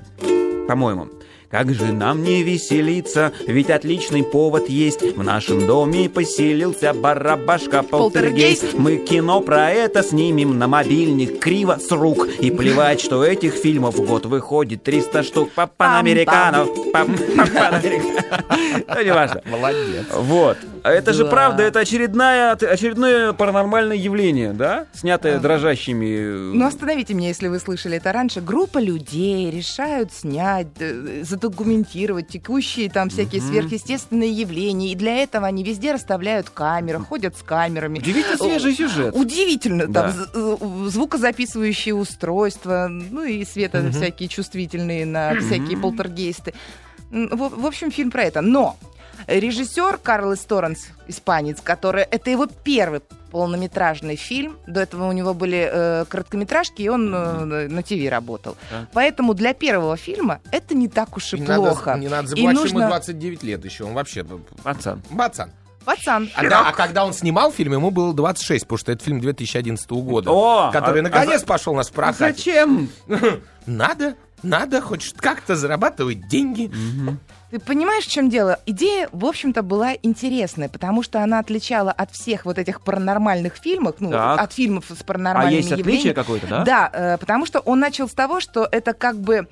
по-моему. 0.68 1.08
Как 1.50 1.72
же 1.72 1.92
нам 1.92 2.22
не 2.22 2.42
веселиться, 2.42 3.32
ведь 3.46 3.70
отличный 3.70 4.22
повод 4.24 4.68
есть. 4.68 5.02
В 5.16 5.22
нашем 5.22 5.66
доме 5.66 6.08
поселился 6.08 6.92
барабашка 6.92 7.82
полтергейст. 7.82 8.74
Мы 8.74 8.96
кино 8.96 9.40
про 9.40 9.70
это 9.70 10.02
снимем 10.02 10.58
на 10.58 10.66
мобильник 10.68 11.38
криво 11.38 11.78
с 11.80 11.90
рук. 11.92 12.26
И 12.40 12.50
плевать, 12.50 13.00
что 13.00 13.24
этих 13.24 13.54
фильмов 13.54 13.94
в 13.96 14.04
год 14.06 14.26
выходит 14.26 14.82
300 14.82 15.22
штук. 15.22 15.50
Папа-американов. 15.54 16.68
Ну, 18.88 19.02
не 19.02 19.12
важно. 19.12 19.42
Молодец. 19.46 20.06
Вот. 20.12 20.56
А 20.82 20.90
это 20.92 21.12
же 21.12 21.24
Да. 21.24 21.30
правда, 21.30 21.62
это 21.64 21.80
очередная, 21.80 22.52
очередное 22.52 23.32
паранормальное 23.32 23.96
явление, 23.96 24.52
да? 24.52 24.86
Снятое 24.94 25.38
дрожащими... 25.40 26.54
Ну, 26.54 26.64
остановите 26.64 27.12
меня, 27.14 27.28
если 27.28 27.48
вы 27.48 27.58
слышали 27.58 27.96
это 27.96 28.12
раньше. 28.12 28.40
Группа 28.40 28.78
людей 28.78 29.50
решают 29.50 30.12
снять, 30.12 30.68
э, 30.78 31.22
задокументировать 31.46 32.28
текущие 32.28 32.90
там 32.90 33.08
всякие 33.08 33.40
сверхъестественные 33.40 34.30
явления. 34.30 34.92
И 34.92 34.94
для 34.94 35.16
этого 35.16 35.46
они 35.46 35.62
везде 35.62 35.92
расставляют 35.92 36.50
камеры, 36.50 36.98
ходят 37.00 37.36
с 37.36 37.42
камерами. 37.42 37.98
Удивительно 37.98 38.36
свежий 38.36 38.74
сюжет. 38.74 39.14
Удивительно, 39.14 39.86
Да. 39.86 40.12
там 40.12 40.88
звукозаписывающие 40.88 41.94
устройства, 41.94 42.88
ну 42.88 43.22
и 43.24 43.44
света 43.44 43.90
всякие 43.92 44.28
чувствительные 44.28 45.06
на 45.06 45.34
всякие 45.40 45.78
полтергейсты. 45.78 46.54
В, 47.10 47.60
в 47.62 47.66
общем, 47.66 47.90
фильм 47.90 48.10
про 48.10 48.24
это. 48.24 48.40
Но 48.40 48.76
режиссер 49.26 49.98
Карлос 50.02 50.40
Торренс, 50.40 50.88
испанец, 51.08 51.60
который 51.60 52.02
это 52.04 52.30
его 52.30 52.46
первый 52.64 53.00
полнометражный 53.30 54.16
фильм. 54.16 54.56
До 54.66 54.80
этого 54.80 55.08
у 55.08 55.12
него 55.12 55.34
были 55.34 55.68
э, 55.70 56.04
короткометражки, 56.08 56.82
и 56.82 56.88
он 56.88 57.12
э, 57.14 57.68
на 57.68 57.82
ТВ 57.82 58.08
работал. 58.10 58.56
Так. 58.70 58.88
Поэтому 58.92 59.34
для 59.34 59.52
первого 59.52 59.96
фильма 59.96 60.40
это 60.52 60.74
не 60.74 60.88
так 60.88 61.16
уж 61.16 61.34
и 61.34 61.38
Не 61.40 61.46
плохо. 61.46 61.90
надо, 61.90 62.00
не 62.00 62.08
надо 62.08 62.26
И 62.28 62.30
забывать, 62.30 62.56
что 62.56 62.66
ему 62.68 62.78
нужно- 62.80 62.88
29 62.88 63.42
лет 63.42 63.64
еще. 63.64 63.84
Он 63.84 63.94
вообще 63.94 64.24
Пацан. 64.62 65.02
пацан. 65.16 65.50
Пацан. 65.84 66.28
А, 66.34 66.42
да, 66.48 66.68
а 66.68 66.72
когда 66.72 67.04
он 67.04 67.12
снимал 67.12 67.52
фильм, 67.52 67.74
ему 67.74 67.90
было 67.92 68.12
26, 68.12 68.64
потому 68.64 68.78
что 68.78 68.90
это 68.92 69.04
фильм 69.04 69.20
2011 69.20 69.88
года. 70.02 70.30
О, 70.32 70.70
который 70.72 71.00
а- 71.00 71.04
наконец 71.04 71.42
пошел 71.44 71.74
у 71.74 71.76
нас 71.76 71.88
в 71.88 71.92
А 71.92 71.94
прокате. 71.94 72.34
зачем? 72.34 72.88
Надо, 73.66 74.14
надо 74.42 74.80
хоть 74.80 75.12
как-то 75.14 75.54
зарабатывать 75.56 76.26
деньги. 76.28 76.70
Ты 77.50 77.60
понимаешь, 77.60 78.04
в 78.04 78.10
чем 78.10 78.28
дело? 78.28 78.58
Идея, 78.66 79.08
в 79.12 79.24
общем-то, 79.24 79.62
была 79.62 79.92
интересная, 80.02 80.68
потому 80.68 81.04
что 81.04 81.22
она 81.22 81.38
отличала 81.38 81.92
от 81.92 82.10
всех 82.10 82.44
вот 82.44 82.58
этих 82.58 82.80
паранормальных 82.80 83.54
фильмов, 83.56 83.96
ну, 84.00 84.10
Так. 84.10 84.40
от 84.40 84.52
фильмов 84.52 84.86
с 84.88 85.00
А 85.00 85.04
паранормальными 85.04 85.54
есть 85.56 85.70
отличие 85.70 85.92
явлениями. 85.92 86.14
какое-то, 86.14 86.46
да? 86.48 86.64
Да, 86.64 86.90
э, 86.92 87.18
потому 87.18 87.46
что 87.46 87.60
он 87.60 87.78
начал 87.78 88.08
с 88.08 88.12
того, 88.14 88.40
что 88.40 88.68
это 88.70 88.94
как 88.94 89.20
бы 89.20 89.46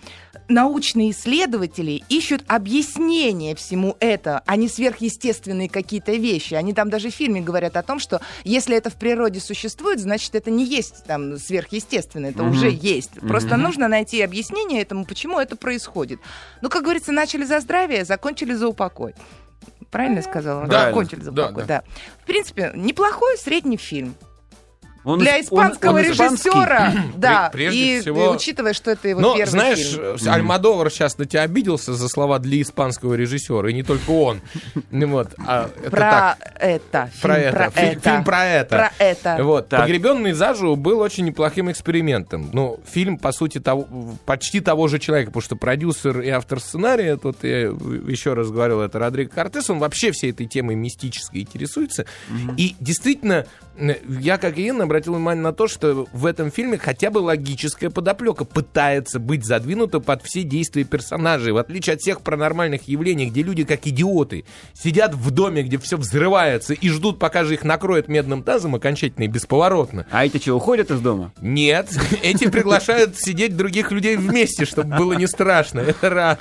научные 0.49 1.13
исследователи 1.13 2.03
ищут 2.09 2.43
объяснение 2.49 3.55
всему 3.55 3.97
это, 4.01 4.43
а 4.45 4.57
не 4.57 4.69
сверхъестественные 4.69 5.69
какие-то 5.69 6.13
вещи. 6.13 6.55
Они 6.55 6.73
там 6.75 6.91
даже 6.91 7.11
в 7.11 7.15
фильме 7.15 7.41
говорят 7.41 7.77
о 7.77 7.83
том, 7.83 8.01
что 8.01 8.21
если 8.43 8.77
это 8.77 8.91
в 8.91 8.97
природе 8.97 9.39
существует, 9.39 10.01
значит, 10.01 10.35
это 10.35 10.51
не 10.51 10.65
есть 10.65 11.05
там 11.05 11.39
сверхъестественное, 11.39 12.31
это 12.31 12.43
уже 12.43 12.69
есть. 12.71 13.13
Просто 13.21 13.57
нужно 13.57 13.87
найти 13.87 14.21
объяснение 14.21 14.83
этому, 14.83 15.05
почему 15.05 15.39
это 15.39 15.55
происходит. 15.55 16.19
Ну, 16.61 16.69
как 16.69 16.83
говорится, 16.83 17.13
начали 17.13 17.45
за 17.45 17.61
здравие, 17.61 17.94
закончили 18.03 18.55
за 18.55 18.67
упокой. 18.69 19.15
Правильно 19.91 20.17
я 20.17 20.23
сказала? 20.23 20.67
Да, 20.67 20.87
закончили 20.87 21.21
за 21.21 21.31
да, 21.31 21.45
упокой, 21.47 21.65
да. 21.67 21.83
да. 21.85 21.85
В 22.23 22.27
принципе, 22.27 22.73
неплохой 22.75 23.39
средний 23.39 23.77
фильм. 23.77 24.17
Он 25.05 25.19
Для 25.19 25.39
исп- 25.41 25.49
он- 25.51 25.67
испанского 25.67 25.99
он 25.99 26.03
испанский? 26.11 26.49
режиссера, 26.51 26.93
да. 27.17 27.51
Прежде 27.53 27.99
и 27.99 28.01
всего- 28.01 28.25
и 28.25 28.29
учитывая, 28.37 28.73
что 28.73 28.91
это 28.91 29.07
его 29.09 29.21
Но, 29.21 29.37
первый 29.37 29.51
знаешь, 29.51 29.79
фильм. 29.79 30.03
э, 30.03 30.31
Альмадовар 30.31 30.91
сейчас 30.91 31.19
на 31.19 31.27
тебя 31.27 31.43
обиделся 31.43 31.93
за 31.95 32.09
слова 32.09 32.39
для 32.39 32.63
испанского 32.63 33.15
режиссера, 33.15 33.69
и 33.69 33.75
не 33.75 33.83
только 33.83 34.11
он. 34.11 34.41
Ну 34.91 35.07
Вот, 35.09 35.35
а 35.47 35.71
это 35.81 35.91
Про 35.91 36.01
так. 36.01 36.39
это. 36.59 37.11
Про 37.21 37.35
фильм 37.35 37.47
это. 37.49 37.71
Фи- 37.71 37.99
Фильм 38.03 38.25
про 38.25 38.45
это. 38.47 38.77
Про 38.77 38.93
это. 38.99 39.39
Вот. 39.45 39.69
Так. 39.69 39.81
Погребенный 39.83 40.33
заживо 40.33 40.75
был 40.75 41.01
очень 41.01 41.25
неплохим 41.27 41.71
экспериментом. 41.71 42.49
Ну, 42.53 42.81
фильм, 42.91 43.19
по 43.19 43.33
сути, 43.33 43.61
того, 43.61 43.87
почти 44.25 44.61
того 44.61 44.89
же 44.89 44.99
человека, 44.99 45.31
потому 45.31 45.43
что 45.43 45.57
продюсер 45.57 46.21
и 46.21 46.29
автор 46.31 46.61
сценария, 46.61 47.17
тут 47.17 47.45
я 47.45 47.61
еще 48.09 48.33
раз 48.35 48.51
говорил, 48.51 48.81
это 48.81 48.99
Родриго 48.99 49.31
Кортес, 49.35 49.69
он 49.71 49.79
вообще 49.79 50.13
всей 50.13 50.31
этой 50.31 50.47
темой 50.47 50.75
мистической 50.77 51.43
интересуется. 51.43 52.07
И 52.57 52.75
действительно, 52.81 53.45
я, 54.09 54.39
как 54.39 54.57
и 54.59 54.67
Инна, 54.67 54.87
обратил 54.95 55.15
внимание 55.15 55.43
на 55.43 55.53
то, 55.53 55.67
что 55.67 56.07
в 56.13 56.25
этом 56.25 56.53
фильме 56.53 56.79
хотя 56.79 57.11
бы 57.11 57.19
логическая 57.19 57.91
подоплека 57.91 58.45
пытается 58.45 59.19
быть 59.19 59.45
задвинута 59.45 59.99
под 59.99 60.23
все 60.23 60.45
действия 60.45 60.85
персонажей. 60.85 61.53
В 61.53 61.57
отличие 61.57 61.95
от 61.95 62.01
всех 62.01 62.21
паранормальных 62.21 62.87
явлений, 62.87 63.27
где 63.27 63.43
люди, 63.43 63.65
как 63.65 63.89
идиоты, 63.89 64.45
сидят 64.73 65.15
в 65.15 65.33
доме, 65.33 65.65
где 65.65 65.79
все 65.79 65.97
взрывается, 65.97 66.75
и 66.75 66.89
ждут, 66.91 67.19
пока 67.19 67.43
же 67.43 67.55
их 67.55 67.65
накроет 67.65 68.07
медным 68.07 68.45
тазом 68.45 68.77
окончательно 68.77 69.25
и 69.25 69.27
бесповоротно. 69.27 70.07
А 70.13 70.25
эти 70.25 70.39
что, 70.39 70.55
уходят 70.55 70.93
из 70.93 71.01
дома? 71.01 71.33
Нет, 71.41 71.89
эти 72.23 72.49
приглашают 72.49 73.19
сидеть 73.19 73.57
других 73.57 73.91
людей 73.91 74.17
вместе, 74.17 74.65
чтобы 74.65 74.97
было 74.97 75.15
не 75.15 75.27
страшно. 75.27 75.81
Это 75.81 76.09
раз. 76.09 76.39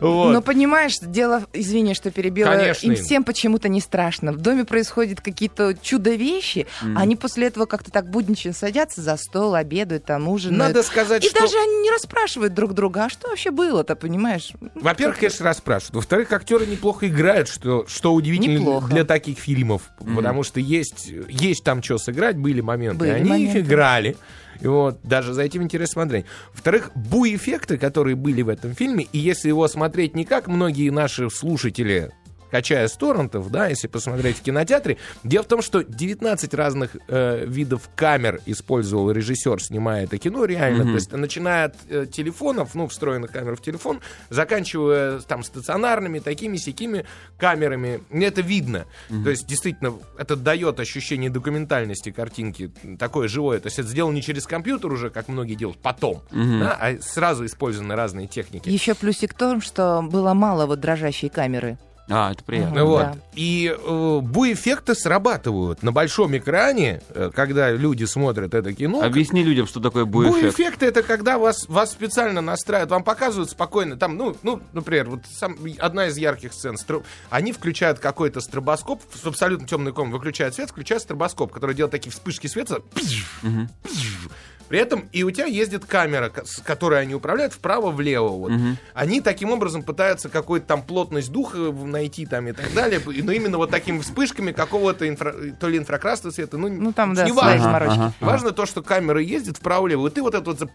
Вот. 0.00 0.32
Но 0.32 0.42
понимаешь, 0.42 0.98
дело, 1.00 1.44
извини, 1.52 1.94
что 1.94 2.10
перебила, 2.10 2.50
Конечно, 2.50 2.86
им 2.86 2.96
всем 2.96 3.22
почему-то 3.22 3.68
не 3.68 3.80
страшно. 3.80 4.32
В 4.32 4.38
доме 4.38 4.64
происходят 4.64 5.20
какие-то 5.20 5.76
чудо-вещи, 5.80 6.66
а 6.82 7.02
они 7.02 7.14
после 7.14 7.46
этого 7.46 7.66
как-то 7.76 7.90
так 7.90 8.08
буднично 8.08 8.52
садятся 8.52 9.02
за 9.02 9.16
стол, 9.16 9.54
обедают, 9.54 10.04
там 10.04 10.28
ужинают. 10.28 10.74
Надо 10.74 10.82
сказать, 10.82 11.24
И 11.24 11.28
что... 11.28 11.40
даже 11.40 11.56
они 11.58 11.82
не 11.82 11.90
расспрашивают 11.90 12.54
друг 12.54 12.72
друга, 12.74 13.04
а 13.04 13.08
что 13.10 13.28
вообще 13.28 13.50
было-то, 13.50 13.96
понимаешь? 13.96 14.52
Во-первых, 14.74 15.18
конечно, 15.18 15.44
расспрашивают. 15.44 15.96
Во-вторых, 15.96 16.32
актеры 16.32 16.66
неплохо 16.66 17.08
играют, 17.08 17.48
что, 17.48 17.86
что 17.86 18.14
удивительно 18.14 18.58
Неплохо. 18.58 18.88
для 18.88 19.04
таких 19.04 19.38
фильмов. 19.38 19.90
Потому 19.98 20.42
что 20.42 20.60
есть, 20.60 21.12
есть 21.28 21.64
там 21.64 21.82
что 21.82 21.98
сыграть, 21.98 22.36
были 22.36 22.60
моменты. 22.60 22.98
Были 22.98 23.10
они 23.10 23.28
моменты. 23.30 23.58
их 23.58 23.66
играли. 23.66 24.16
И 24.60 24.66
вот, 24.66 25.00
даже 25.02 25.34
за 25.34 25.42
этим 25.42 25.62
интересно 25.62 25.92
смотреть. 26.02 26.26
Во-вторых, 26.52 26.90
бу-эффекты, 26.94 27.76
которые 27.76 28.16
были 28.16 28.40
в 28.42 28.48
этом 28.48 28.74
фильме, 28.74 29.06
и 29.12 29.18
если 29.18 29.48
его 29.48 29.68
смотреть 29.68 30.14
не 30.14 30.24
как 30.24 30.46
многие 30.46 30.88
наши 30.90 31.28
слушатели 31.28 32.10
качая 32.56 32.88
с 32.88 32.96
торрентов, 32.96 33.50
да, 33.50 33.66
если 33.66 33.86
посмотреть 33.86 34.38
в 34.38 34.42
кинотеатре. 34.42 34.96
Дело 35.24 35.44
в 35.44 35.46
том, 35.46 35.60
что 35.60 35.82
19 35.82 36.54
разных 36.54 36.96
э, 37.06 37.44
видов 37.44 37.90
камер 37.94 38.40
использовал 38.46 39.10
режиссер, 39.10 39.62
снимая 39.62 40.04
это 40.04 40.16
кино, 40.16 40.46
реально. 40.46 40.84
То 40.84 40.94
есть, 40.94 41.12
начиная 41.12 41.66
от 41.66 41.74
э, 41.90 42.06
телефонов, 42.10 42.74
ну, 42.74 42.88
встроенных 42.88 43.30
камер 43.30 43.56
в 43.56 43.60
телефон, 43.60 44.00
заканчивая 44.30 45.20
там 45.20 45.44
стационарными, 45.44 46.18
такими 46.18 46.56
сякими 46.56 47.04
камерами. 47.36 48.00
Это 48.10 48.40
видно. 48.40 48.86
То 49.08 49.28
есть, 49.28 49.46
действительно, 49.46 49.92
это 50.16 50.34
дает 50.34 50.80
ощущение 50.80 51.28
документальности 51.28 52.10
картинки, 52.10 52.72
такое 52.98 53.28
живое. 53.28 53.60
То 53.60 53.66
есть, 53.66 53.78
это 53.78 53.88
сделано 53.88 54.14
не 54.14 54.22
через 54.22 54.46
компьютер 54.46 54.90
уже, 54.90 55.10
как 55.10 55.28
многие 55.28 55.56
делают, 55.56 55.78
потом, 55.82 56.22
да, 56.30 56.74
а 56.80 56.96
сразу 57.02 57.44
использованы 57.44 57.94
разные 57.96 58.26
техники. 58.26 58.70
Еще 58.70 58.94
плюсик 58.94 59.34
в 59.34 59.36
том, 59.36 59.60
что 59.60 60.00
было 60.02 60.32
мало 60.32 60.64
вот 60.64 60.80
дрожащей 60.80 61.28
камеры. 61.28 61.76
А, 62.08 62.32
это 62.32 62.44
приятно. 62.44 62.80
Ну 62.80 62.86
Вот. 62.86 63.02
Да. 63.02 63.16
И 63.34 63.74
э, 63.76 64.20
бу-эффекты 64.22 64.94
срабатывают 64.94 65.82
на 65.82 65.90
большом 65.90 66.36
экране, 66.36 67.02
э, 67.10 67.30
когда 67.34 67.70
люди 67.72 68.04
смотрят 68.04 68.54
это 68.54 68.72
кино. 68.72 69.02
Объясни 69.02 69.42
людям, 69.42 69.66
что 69.66 69.80
такое 69.80 70.04
буэффект. 70.04 70.56
Бу-эффекты 70.56 70.86
это 70.86 71.02
когда 71.02 71.36
вас, 71.38 71.68
вас 71.68 71.90
специально 71.90 72.40
настраивают, 72.40 72.90
вам 72.90 73.02
показывают 73.02 73.50
спокойно, 73.50 73.96
там, 73.96 74.16
ну, 74.16 74.36
ну 74.42 74.62
например, 74.72 75.10
вот 75.10 75.20
сам, 75.30 75.56
одна 75.78 76.06
из 76.06 76.16
ярких 76.16 76.52
сцен, 76.52 76.76
стро- 76.76 77.04
они 77.28 77.52
включают 77.52 77.98
какой-то 77.98 78.40
стробоскоп, 78.40 79.02
в 79.10 79.26
абсолютно 79.26 79.66
темной 79.66 79.92
комнате 79.92 80.16
выключают 80.18 80.54
свет, 80.54 80.70
включают 80.70 81.02
стробоскоп, 81.02 81.52
который 81.52 81.74
делает 81.74 81.90
такие 81.92 82.12
вспышки 82.12 82.46
света, 82.46 82.82
при 84.68 84.78
этом 84.78 85.08
и 85.12 85.22
у 85.22 85.30
тебя 85.30 85.46
ездит 85.46 85.84
камера, 85.84 86.32
с 86.44 86.58
которой 86.60 87.00
они 87.00 87.14
управляют 87.14 87.52
вправо-влево. 87.52 88.28
Вот. 88.28 88.52
Они 88.94 89.20
таким 89.20 89.52
образом 89.52 89.82
пытаются 89.82 90.28
какую-то 90.28 90.66
там 90.66 90.82
плотность 90.82 91.30
духа 91.32 91.58
найти 91.58 92.26
там 92.26 92.48
и 92.48 92.52
так 92.52 92.72
далее. 92.74 93.00
Но 93.04 93.32
именно 93.32 93.56
вот 93.58 93.70
такими 93.70 93.98
вспышками 94.00 94.52
какого-то 94.52 95.06
инфра- 95.08 95.54
то 95.58 95.68
ли 95.68 95.78
инфракрасного 95.78 96.32
света, 96.32 96.58
ну, 96.58 96.68
Ну, 96.68 96.92
там, 96.92 97.14
да, 97.14 97.24
не 97.24 97.32
важно. 97.32 97.62
заморочки. 97.62 97.98
Ага. 97.98 98.12
Важно 98.20 98.52
то, 98.52 98.66
что 98.66 98.82
камера 98.82 99.20
ездит 99.20 99.58
вправо-влево, 99.58 100.08
и 100.08 100.10
ты 100.10 100.22
вот 100.22 100.34
это 100.34 100.44
вот 100.50 100.58
за... 100.58 100.68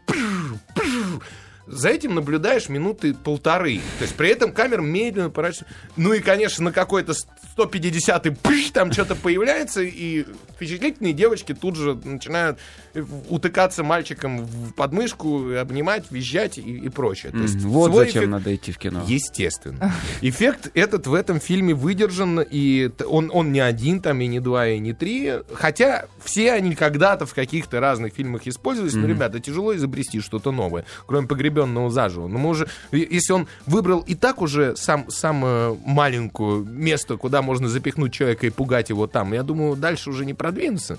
За 1.71 1.89
этим 1.89 2.15
наблюдаешь 2.15 2.69
минуты 2.69 3.13
полторы. 3.13 3.77
То 3.99 4.03
есть 4.03 4.15
при 4.15 4.29
этом 4.29 4.51
камера 4.51 4.81
медленно 4.81 5.29
поворачивается. 5.29 5.73
Ну 5.97 6.13
и, 6.13 6.19
конечно, 6.19 6.63
на 6.65 6.71
какой-то 6.71 7.13
150-й 7.57 8.31
пыш, 8.31 8.71
там 8.71 8.91
что-то 8.91 9.15
появляется, 9.15 9.81
и 9.81 10.25
впечатлительные 10.55 11.13
девочки 11.13 11.53
тут 11.53 11.75
же 11.75 11.95
начинают 12.03 12.57
э, 12.93 13.03
утыкаться 13.29 13.83
мальчиком 13.83 14.45
в 14.45 14.73
подмышку, 14.73 15.53
обнимать, 15.57 16.05
визжать 16.11 16.57
и, 16.57 16.61
и 16.61 16.89
прочее. 16.89 17.31
То 17.31 17.39
есть 17.39 17.55
М, 17.63 17.69
Вот 17.71 17.93
зачем 17.93 18.23
эффект- 18.23 18.29
надо 18.31 18.55
идти 18.55 18.71
в 18.71 18.77
кино. 18.77 19.03
Естественно. 19.07 19.93
Эффект 20.21 20.71
этот 20.73 21.07
в 21.07 21.13
этом 21.13 21.39
фильме 21.39 21.73
выдержан, 21.73 22.39
и 22.41 22.89
он, 23.07 23.29
он 23.33 23.51
не 23.51 23.59
один, 23.59 24.01
там, 24.01 24.21
и 24.21 24.27
не 24.27 24.39
два, 24.39 24.67
и 24.67 24.79
не 24.79 24.93
три. 24.93 25.33
Хотя 25.53 26.05
все 26.23 26.51
они 26.53 26.75
когда-то 26.75 27.25
в 27.25 27.33
каких-то 27.33 27.79
разных 27.79 28.13
фильмах 28.13 28.47
использовались. 28.47 28.93
Но, 28.93 29.07
ребята, 29.07 29.39
тяжело 29.39 29.75
изобрести 29.75 30.19
что-то 30.21 30.51
новое, 30.51 30.85
кроме 31.05 31.27
погребенного 31.27 31.60
заживо. 31.89 32.27
Но 32.27 32.39
мы 32.39 32.49
уже, 32.49 32.67
если 32.91 33.33
он 33.33 33.47
выбрал 33.65 33.99
и 33.99 34.15
так 34.15 34.41
уже 34.41 34.75
сам, 34.75 35.09
самое 35.09 35.77
маленькое 35.85 36.63
место, 36.63 37.17
куда 37.17 37.41
можно 37.41 37.67
запихнуть 37.67 38.13
человека 38.13 38.47
и 38.47 38.49
пугать 38.49 38.89
его 38.89 39.07
там, 39.07 39.33
я 39.33 39.43
думаю, 39.43 39.75
дальше 39.75 40.09
уже 40.09 40.25
не 40.25 40.33
продвинуться. 40.33 40.97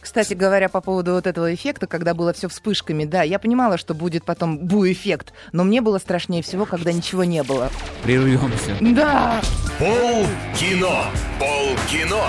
Кстати 0.00 0.34
говоря, 0.34 0.68
по 0.68 0.80
поводу 0.80 1.12
вот 1.12 1.28
этого 1.28 1.54
эффекта, 1.54 1.86
когда 1.86 2.12
было 2.12 2.32
все 2.32 2.48
вспышками, 2.48 3.04
да, 3.04 3.22
я 3.22 3.38
понимала, 3.38 3.78
что 3.78 3.94
будет 3.94 4.24
потом 4.24 4.58
бу-эффект, 4.58 5.32
но 5.52 5.62
мне 5.62 5.80
было 5.80 5.98
страшнее 5.98 6.42
всего, 6.42 6.66
когда 6.66 6.92
ничего 6.92 7.22
не 7.22 7.44
было. 7.44 7.70
Прервемся. 8.02 8.76
Да! 8.80 9.40
Пол 9.78 10.26
кино. 10.58 11.04
Пол 11.38 11.76
кино. 11.88 12.24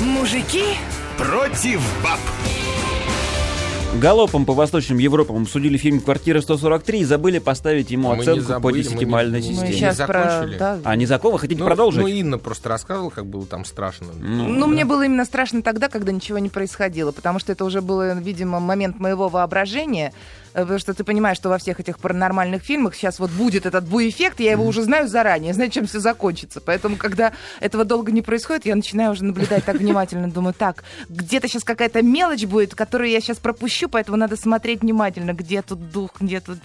Мужики 0.00 0.76
Против 1.18 1.80
баб. 2.00 2.20
Галопом 3.96 4.44
по 4.44 4.52
Восточным 4.52 4.98
Европам 4.98 5.46
судили 5.46 5.76
фильм 5.78 6.00
«Квартира 6.00 6.40
143» 6.40 6.98
и 6.98 7.04
забыли 7.04 7.38
поставить 7.38 7.90
ему 7.90 8.14
Мы 8.14 8.20
оценку 8.22 8.42
по 8.42 8.48
забыли, 8.48 8.72
мы 8.74 8.78
не- 8.78 8.82
десятибальной 8.84 9.38
мы 9.38 9.42
системе. 9.44 9.72
сейчас 9.72 9.96
про... 9.96 10.06
закончили? 10.30 10.58
да. 10.58 10.78
А 10.84 10.94
не 10.94 11.06
за 11.06 11.18
кого? 11.18 11.36
Хотите 11.38 11.60
Ну, 11.60 11.66
продолжить? 11.66 12.00
Ну, 12.02 12.06
Инна 12.06 12.38
просто 12.38 12.68
рассказывала, 12.68 13.10
как 13.10 13.26
было 13.26 13.44
там 13.46 13.64
страшно. 13.64 14.08
Ну, 14.20 14.66
мне 14.66 14.84
было 14.84 15.04
именно 15.04 15.24
страшно 15.24 15.62
тогда, 15.62 15.88
когда 15.88 16.12
ничего 16.12 16.38
не 16.38 16.50
происходило, 16.50 17.10
потому 17.12 17.38
что 17.40 17.50
это 17.50 17.64
уже 17.64 17.80
был, 17.80 18.02
видимо, 18.20 18.60
момент 18.60 19.00
моего 19.00 19.28
воображения, 19.28 20.12
потому 20.62 20.78
что 20.78 20.94
ты 20.94 21.04
понимаешь, 21.04 21.36
что 21.36 21.48
во 21.48 21.58
всех 21.58 21.80
этих 21.80 21.98
паранормальных 21.98 22.62
фильмах 22.62 22.94
сейчас 22.94 23.18
вот 23.18 23.30
будет 23.30 23.66
этот 23.66 23.84
бу-эффект, 23.86 24.40
я 24.40 24.52
его 24.52 24.66
уже 24.66 24.82
знаю 24.82 25.08
заранее, 25.08 25.54
знаю, 25.54 25.70
чем 25.70 25.86
все 25.86 26.00
закончится. 26.00 26.60
Поэтому, 26.60 26.96
когда 26.96 27.32
этого 27.60 27.84
долго 27.84 28.12
не 28.12 28.22
происходит, 28.22 28.66
я 28.66 28.76
начинаю 28.76 29.12
уже 29.12 29.24
наблюдать 29.24 29.64
так 29.64 29.76
внимательно, 29.76 30.30
думаю, 30.30 30.54
так, 30.54 30.84
где-то 31.08 31.48
сейчас 31.48 31.64
какая-то 31.64 32.02
мелочь 32.02 32.44
будет, 32.44 32.74
которую 32.74 33.10
я 33.10 33.20
сейчас 33.20 33.38
пропущу, 33.38 33.88
поэтому 33.88 34.16
надо 34.16 34.36
смотреть 34.36 34.82
внимательно, 34.82 35.32
где 35.32 35.62
тут 35.62 35.90
дух, 35.90 36.10
где 36.20 36.40
тут. 36.40 36.58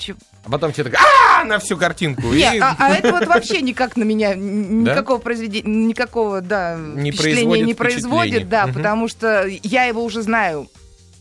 А 0.46 0.50
потом 0.50 0.72
тебе 0.72 0.92
так 0.92 1.00
а 1.00 1.44
на 1.46 1.60
всю 1.60 1.78
картинку. 1.78 2.28
Не, 2.28 2.58
и- 2.58 2.60
а, 2.60 2.76
а 2.78 2.94
это 2.94 3.12
вот 3.12 3.28
вообще 3.28 3.62
никак 3.62 3.96
на 3.98 4.04
меня 4.04 4.34
никакого 4.36 5.18
произведения, 5.20 5.70
никакого, 5.88 6.42
да, 6.42 6.78
впечатления 6.78 7.62
не 7.62 7.74
производит, 7.74 8.50
да, 8.50 8.68
потому 8.68 9.08
что 9.08 9.46
я 9.64 9.86
его 9.86 10.04
уже 10.04 10.22
знаю 10.22 10.68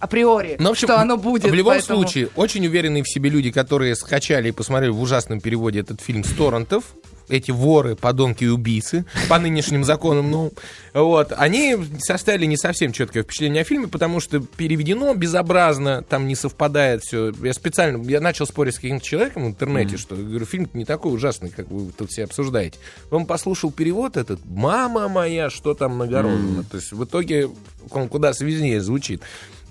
априори, 0.02 0.56
Ну, 0.58 0.68
в 0.68 0.72
общем, 0.72 0.88
что 0.88 1.00
оно 1.00 1.16
будет. 1.16 1.44
В 1.50 1.54
любом 1.54 1.74
поэтому- 1.74 2.00
случае, 2.02 2.28
очень 2.36 2.66
уверенные 2.66 3.02
в 3.04 3.08
себе 3.08 3.30
люди, 3.30 3.50
которые 3.50 3.94
скачали 3.94 4.48
и 4.48 4.52
посмотрели 4.52 4.90
в 4.90 5.00
ужасном 5.00 5.40
переводе 5.40 5.80
этот 5.80 6.00
фильм 6.00 6.24
с 6.24 6.30
торрентов, 6.32 6.84
эти 7.28 7.50
воры, 7.52 7.94
подонки 7.94 8.44
и 8.44 8.48
убийцы, 8.48 9.06
по 9.28 9.38
нынешним 9.38 9.84
законам, 9.84 10.30
ну, 10.30 10.52
вот, 10.92 11.32
они 11.34 11.78
составили 12.00 12.44
не 12.46 12.56
совсем 12.58 12.92
четкое 12.92 13.22
впечатление 13.22 13.62
о 13.62 13.64
фильме, 13.64 13.86
потому 13.86 14.20
что 14.20 14.40
переведено 14.40 15.14
безобразно, 15.14 16.02
там 16.02 16.26
не 16.26 16.34
совпадает 16.34 17.02
все. 17.04 17.32
Я 17.42 17.54
специально, 17.54 18.02
я 18.10 18.20
начал 18.20 18.44
спорить 18.46 18.74
с 18.74 18.78
каким-то 18.78 19.06
человеком 19.06 19.44
в 19.44 19.48
интернете, 19.48 19.96
что, 19.96 20.14
говорю, 20.16 20.44
фильм 20.44 20.68
не 20.74 20.84
такой 20.84 21.14
ужасный, 21.14 21.48
как 21.50 21.70
вы 21.70 21.92
тут 21.92 22.10
все 22.10 22.24
обсуждаете. 22.24 22.78
Он 23.10 23.24
послушал 23.24 23.70
перевод 23.70 24.16
этот, 24.16 24.40
мама 24.44 25.08
моя, 25.08 25.48
что 25.48 25.72
там 25.74 25.96
нагородано. 25.98 26.64
То 26.64 26.76
есть 26.76 26.92
в 26.92 27.02
итоге 27.04 27.48
он 27.90 28.08
куда 28.08 28.34
связнее 28.34 28.80
звучит. 28.82 29.22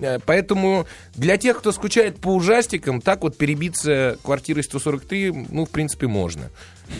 Э, 0.02 0.20
Поэтому 0.26 0.86
для 1.16 1.38
тех, 1.38 1.60
кто 1.60 1.72
скучает 1.72 2.18
по 2.20 2.30
ужастикам, 2.34 3.00
так 3.02 3.22
вот 3.22 3.38
перебиться 3.38 4.18
квартирой 4.24 4.64
143, 4.64 5.48
ну, 5.50 5.66
в 5.66 5.70
принципе, 5.70 6.08
можно. 6.08 6.50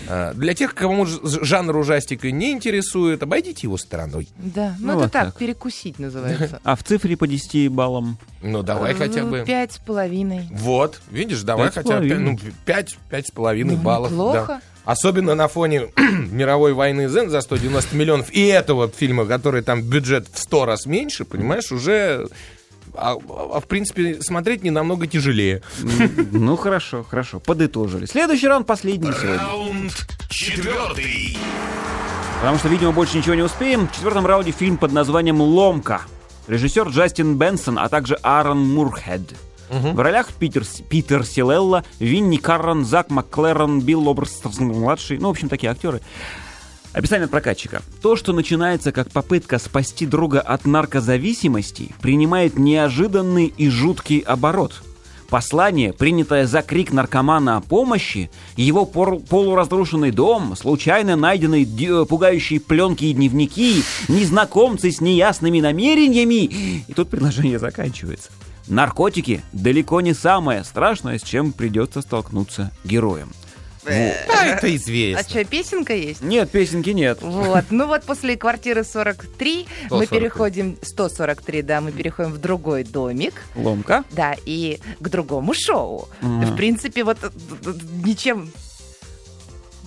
А 0.08 0.34
Для 0.34 0.54
тех, 0.54 0.74
кому 0.74 1.06
ж- 1.06 1.20
жанр 1.24 1.76
ужастика 1.76 2.32
не 2.32 2.52
интересует, 2.52 3.24
обойдите 3.24 3.62
его 3.68 3.78
стороной. 3.78 4.30
Да, 4.38 4.76
ну, 4.80 4.86
Ну, 4.86 4.92
это 4.94 5.02
вот 5.02 5.12
так, 5.12 5.26
так. 5.26 5.38
перекусить 5.38 6.00
называется. 6.00 6.62
А 6.64 6.76
в 6.78 6.84
цифре 6.84 7.18
по 7.18 7.28
10 7.28 7.68
баллам? 7.70 8.18
Ну, 8.42 8.64
давай 8.64 8.94
хотя 8.94 9.26
бы. 9.26 9.44
Пять 9.46 9.74
с 9.74 9.78
половиной. 9.80 10.48
Вот, 10.52 11.02
видишь, 11.12 11.42
давай 11.42 11.72
хотя 11.72 12.00
бы 12.00 12.06
ну, 12.16 12.40
пять, 12.66 12.98
пять 13.10 13.28
с 13.28 13.32
половиной 13.32 13.76
Ну, 13.76 13.82
баллов. 13.82 14.12
неплохо. 14.12 14.46
да. 14.48 14.62
Особенно 14.86 15.36
на 15.36 15.48
фоне 15.48 15.90
мировой 16.32 16.74
войны 16.74 17.08
Зен 17.10 17.30
за 17.30 17.42
190 17.42 17.96
миллионов 17.96 18.32
и 18.32 18.48
этого 18.48 18.88
фильма, 18.90 19.26
который 19.26 19.62
там 19.62 19.82
бюджет 19.84 20.28
в 20.32 20.40
100 20.40 20.66
раз 20.66 20.86
меньше, 20.86 21.26
понимаешь, 21.26 21.72
уже... 21.72 22.28
А, 22.96 23.14
а 23.14 23.60
в 23.60 23.66
принципе, 23.68 24.22
смотреть 24.22 24.64
не 24.64 24.70
намного 24.70 25.08
тяжелее. 25.08 25.62
Ну, 26.32 26.56
хорошо, 26.56 27.04
хорошо, 27.04 27.40
подытожили. 27.40 28.06
Следующий 28.06 28.48
раунд 28.48 28.68
последний 28.68 29.12
сегодня. 29.12 29.40
Раунд 29.40 30.08
четвертый. 30.30 31.38
Потому 32.40 32.58
что, 32.58 32.70
видимо, 32.70 32.92
больше 32.92 33.18
ничего 33.18 33.36
не 33.36 33.44
успеем. 33.44 33.88
В 33.88 33.92
четвертом 33.94 34.26
раунде 34.26 34.52
фильм 34.52 34.78
под 34.78 34.92
названием 34.92 35.40
«Ломка». 35.42 36.02
Режиссер 36.48 36.88
Джастин 36.90 37.38
Бенсон, 37.38 37.78
а 37.78 37.88
также 37.88 38.16
Аарон 38.16 38.68
Мурхед. 38.68 39.22
В 39.70 40.00
ролях 40.00 40.34
Питер, 40.34 40.66
Питер 40.90 41.26
Силелла, 41.26 41.86
Винни 42.00 42.36
Каррон, 42.38 42.84
Зак 42.84 43.10
Макклерон, 43.10 43.80
Билл 43.80 44.10
Оберст-младший. 44.10 45.18
Ну, 45.18 45.28
в 45.30 45.32
общем, 45.32 45.48
такие 45.48 45.72
актеры. 45.72 46.02
Описание 46.94 47.26
от 47.26 47.32
прокатчика. 47.32 47.82
То, 48.02 48.16
что 48.18 48.34
начинается 48.34 48.92
как 48.92 49.10
попытка 49.12 49.60
спасти 49.60 50.06
друга 50.06 50.42
от 50.42 50.66
наркозависимости, 50.66 51.96
принимает 52.02 52.58
неожиданный 52.58 53.54
и 53.58 53.70
жуткий 53.70 54.20
оборот. 54.20 54.84
Послание, 55.30 55.94
принятое 55.94 56.46
за 56.46 56.62
крик 56.62 56.92
наркомана 56.92 57.56
о 57.56 57.62
помощи, 57.62 58.30
его 58.58 58.86
пор- 58.86 59.20
полуразрушенный 59.22 60.12
дом, 60.12 60.58
случайно 60.58 61.16
найденные 61.16 61.64
ди- 61.64 61.88
э, 61.88 62.06
пугающие 62.06 62.60
пленки 62.60 63.06
и 63.06 63.14
дневники, 63.14 63.82
незнакомцы 64.10 64.92
с 64.92 65.00
неясными 65.00 65.62
намерениями. 65.62 66.44
И 66.86 66.94
тут 66.94 67.10
предложение 67.10 67.60
заканчивается. 67.60 68.30
Наркотики 68.68 69.42
далеко 69.54 70.02
не 70.02 70.14
самое 70.14 70.66
страшное, 70.66 71.18
с 71.18 71.24
чем 71.24 71.54
придется 71.54 72.02
столкнуться 72.02 72.72
героям. 72.84 73.32
Да, 73.84 74.46
это 74.46 74.68
А 74.68 74.76
известно. 74.76 75.30
что, 75.30 75.44
песенка 75.46 75.94
есть? 75.96 76.22
Нет, 76.22 76.50
песенки 76.52 76.90
нет. 76.92 77.20
Вот, 77.22 77.66
ну 77.70 77.88
вот 77.88 78.04
после 78.04 78.38
квартиры 78.38 78.84
43 78.84 79.66
мы 79.84 80.06
143. 80.06 80.20
переходим, 80.20 80.78
143, 80.82 81.62
да, 81.62 81.82
мы 81.82 81.92
переходим 81.92 82.32
в 82.32 82.38
другой 82.38 82.84
домик, 82.84 83.34
Ломка. 83.56 84.04
да, 84.12 84.36
и 84.46 84.80
к 85.00 85.10
другому 85.10 85.54
шоу. 85.54 86.08
В 86.22 86.56
принципе, 86.56 87.04
вот 87.04 87.18
э, 87.24 87.30
э, 87.66 87.74
ничем... 88.04 88.52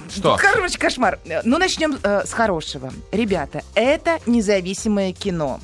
Что? 0.09 0.37
Короче, 0.41 0.79
кошмар. 0.79 1.19
Ну, 1.45 1.59
начнем 1.59 1.99
э, 2.03 2.23
с 2.27 2.33
хорошего. 2.33 2.93
Ребята, 3.13 3.63
это 3.75 4.19
независимое 4.27 5.13
кино. 5.13 5.61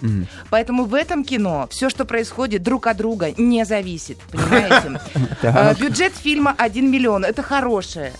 Поэтому 0.51 0.85
в 0.85 0.95
этом 0.95 1.25
кино 1.25 1.67
все, 1.71 1.91
что 1.91 2.05
происходит, 2.05 2.63
друг 2.63 2.87
от 2.87 2.97
друга 2.97 3.33
не 3.37 3.65
зависит. 3.65 4.19
Понимаете? 4.31 5.01
Э, 5.43 5.75
Бюджет 5.75 6.15
фильма 6.15 6.55
1 6.57 6.91
миллион. 6.91 7.25
Это 7.25 7.43
хорошее. 7.43 8.13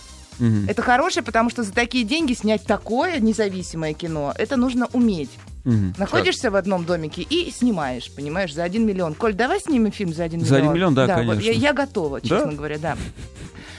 Это 0.67 0.81
хорошее, 0.81 1.23
потому 1.23 1.49
что 1.49 1.61
за 1.63 1.71
такие 1.71 2.03
деньги 2.03 2.33
снять 2.33 2.65
такое 2.65 3.19
независимое 3.19 3.93
кино, 3.93 4.33
это 4.37 4.57
нужно 4.57 4.87
уметь. 4.93 5.29
Мгм. 5.65 5.93
Находишься 5.99 6.49
в 6.49 6.55
одном 6.55 6.85
домике 6.85 7.21
и 7.21 7.51
снимаешь, 7.51 8.11
понимаешь, 8.11 8.51
за 8.53 8.63
один 8.63 8.83
миллион. 8.85 9.13
Коль, 9.13 9.33
давай 9.33 9.59
снимем 9.59 9.91
фильм 9.91 10.11
за 10.13 10.23
один 10.23 10.39
За 10.43 10.55
миллион. 10.55 10.61
один 10.63 10.73
миллион, 10.73 10.93
да, 10.95 11.05
вот 11.05 11.15
конечно. 11.15 11.41
я, 11.41 11.51
я 11.51 11.73
готова, 11.73 12.21
честно 12.21 12.47
Да? 12.47 12.51
говоря, 12.53 12.79
да. 12.79 12.97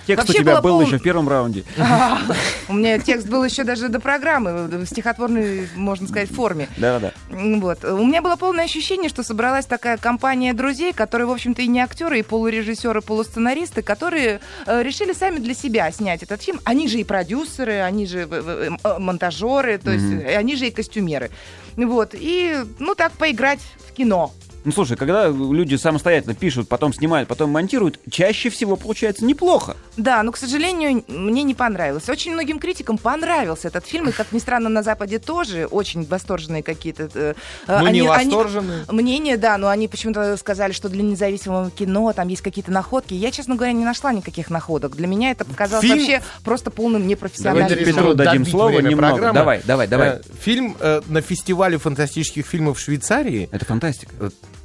Текст 0.07 0.27
Вообще 0.27 0.41
у 0.41 0.43
тебя 0.45 0.61
был 0.61 0.79
пол- 0.79 0.81
еще 0.83 0.99
в 0.99 1.03
первом 1.03 1.29
раунде. 1.29 1.65
У 2.69 2.73
меня 2.75 2.99
текст 2.99 3.29
был 3.29 3.45
еще 3.45 3.65
даже 3.65 3.89
до 3.89 4.01
программы, 4.01 4.67
в 4.67 4.87
стихотворной, 4.87 5.69
можно 5.77 6.09
сказать, 6.09 6.29
форме. 6.31 6.69
Да-да-да. 6.77 7.13
М, 7.35 7.61
Вот. 7.61 7.85
У 7.85 8.05
меня 8.05 8.21
было 8.23 8.37
полное 8.37 8.65
ощущение, 8.65 9.09
что 9.09 9.23
собралась 9.23 9.67
такая 9.67 9.97
компания 9.99 10.55
друзей, 10.55 10.93
которые, 10.93 11.27
в 11.27 11.31
общем-то, 11.31 11.63
и 11.63 11.67
не 11.69 11.81
актеры, 11.81 12.19
и 12.19 12.23
полурежиссеры, 12.23 13.01
полусценаристы, 13.01 13.83
которые 13.83 14.41
э, 14.67 14.83
решили 14.83 15.13
сами 15.13 15.39
для 15.39 15.55
себя 15.55 15.91
снять 15.93 16.23
этот 16.23 16.43
фильм. 16.43 16.61
Они 16.65 16.89
же 16.89 16.99
и 16.99 17.05
продюсеры, 17.05 17.81
они 17.81 18.07
же 18.07 18.27
э, 18.31 18.71
монтажеры, 18.99 19.79
то 19.79 19.91
есть 19.91 20.27
они 20.37 20.57
же 20.57 20.67
и 20.67 20.71
костюмеры. 20.71 21.31
Вот. 21.77 22.15
И, 22.15 22.57
ну, 22.79 22.95
так 22.95 23.13
поиграть 23.13 23.61
в 23.89 23.93
кино. 23.93 24.33
Ну, 24.65 24.71
слушай, 24.73 24.97
когда 24.97 25.29
люди 25.29 25.75
самостоятельно 25.75 26.35
пишут, 26.35 26.69
потом 26.69 26.93
снимают, 26.95 27.29
потом 27.29 27.51
монтируют, 27.51 27.99
чаще 28.11 28.49
всего 28.49 28.77
получается 28.77 29.25
неплохо. 29.25 29.77
Да, 29.97 30.23
но, 30.23 30.31
к 30.33 30.37
сожалению, 30.37 31.03
мне 31.09 31.43
не 31.43 31.55
понравилось. 31.55 32.09
Очень 32.09 32.33
многим 32.33 32.59
критикам 32.59 32.97
понравился 32.97 33.69
этот 33.69 33.87
фильм, 33.87 34.09
и, 34.09 34.13
как 34.13 34.31
ни 34.33 34.39
странно, 34.39 34.69
на 34.69 34.83
Западе 34.83 35.19
тоже 35.19 35.67
очень 35.67 36.05
восторженные 36.07 36.63
какие-то... 36.63 37.11
э, 37.15 37.35
э, 37.67 37.79
Ну, 37.79 37.83
не 37.85 37.89
они- 37.89 38.01
они- 38.01 38.09
восторженные. 38.31 38.85
Мнение, 38.89 39.37
да, 39.37 39.59
но 39.59 39.69
они 39.69 39.89
почему-то 39.89 40.37
сказали, 40.37 40.73
что 40.73 40.89
для 40.89 41.03
независимого 41.03 41.71
кино 41.71 42.13
там 42.13 42.29
есть 42.29 42.43
какие-то 42.43 42.71
находки. 42.71 43.15
Я, 43.15 43.31
честно 43.33 43.57
говоря, 43.57 43.73
не 43.73 43.85
нашла 43.85 44.13
никаких 44.13 44.49
находок. 44.51 44.95
Для 44.97 45.07
меня 45.09 45.31
это 45.33 45.45
показалось 45.45 45.85
Фильм- 45.85 45.99
вообще 45.99 46.23
просто 46.45 46.71
полным 46.71 47.07
непрофессионализмом. 47.07 47.69
Давайте 47.69 47.85
Петру 47.93 48.15
дадим 48.15 48.47
слово 48.47 48.79
немного. 48.81 49.13
программы. 49.15 49.35
Давай, 49.35 49.61
давай, 49.65 49.89
давай. 49.89 50.09
Э, 50.11 50.21
Фильм 50.41 50.77
э, 50.79 51.01
на 51.09 51.21
фестивале 51.21 51.79
фантастических 51.79 52.47
фильмов 52.47 52.79
в 52.79 52.81
Швейцарии 52.81 53.49
Это 53.51 53.65
фантастика. 53.65 54.13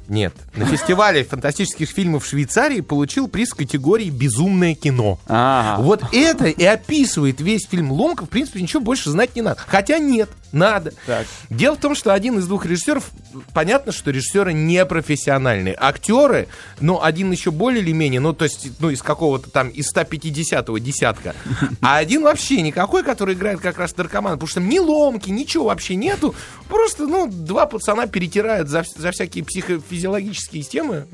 Нет. 0.08 0.34
На 0.56 0.64
фестивале 0.64 1.22
фантастических 1.22 1.88
фильмов 1.88 2.24
в 2.24 2.28
Швейцарии 2.28 2.80
получил 2.80 3.28
приз 3.28 3.52
категории 3.52 4.08
«Безумное 4.08 4.74
кино». 4.74 5.18
Ага. 5.26 5.82
Вот 5.82 6.02
это 6.12 6.46
и 6.46 6.64
описывает 6.64 7.40
весь 7.40 7.66
фильм 7.66 7.92
«Ломка». 7.92 8.24
В 8.24 8.28
принципе, 8.28 8.62
ничего 8.62 8.80
больше 8.80 9.10
знать 9.10 9.36
не 9.36 9.42
надо. 9.42 9.60
Хотя 9.66 9.98
нет, 9.98 10.30
надо. 10.52 10.92
Так. 11.06 11.26
Дело 11.50 11.76
в 11.76 11.80
том, 11.80 11.94
что 11.94 12.12
один 12.12 12.38
из 12.38 12.46
двух 12.46 12.66
режиссеров, 12.66 13.10
понятно, 13.52 13.92
что 13.92 14.10
режиссеры 14.10 14.52
не 14.52 14.84
профессиональные. 14.86 15.76
Актеры, 15.78 16.48
ну, 16.80 17.02
один 17.02 17.30
еще 17.30 17.50
более 17.50 17.82
или 17.82 17.92
менее, 17.92 18.20
ну, 18.20 18.32
то 18.32 18.44
есть, 18.44 18.68
ну, 18.80 18.90
из 18.90 19.02
какого-то 19.02 19.50
там, 19.50 19.68
из 19.68 19.94
150-го 19.94 20.78
десятка. 20.78 21.34
А 21.80 21.96
один 21.96 22.22
вообще 22.22 22.62
никакой, 22.62 23.02
который 23.02 23.34
играет 23.34 23.60
как 23.60 23.78
раз 23.78 23.96
наркоман, 23.96 24.34
потому 24.34 24.48
что 24.48 24.60
ни 24.60 24.78
ломки, 24.78 25.30
ничего 25.30 25.66
вообще 25.66 25.94
нету. 25.94 26.34
Просто, 26.68 27.06
ну, 27.06 27.28
два 27.30 27.66
пацана 27.66 28.06
перетирают 28.06 28.68
за, 28.68 28.84
за 28.96 29.10
всякие 29.10 29.44
психофизиологические 29.44 30.62
темы 30.62 31.06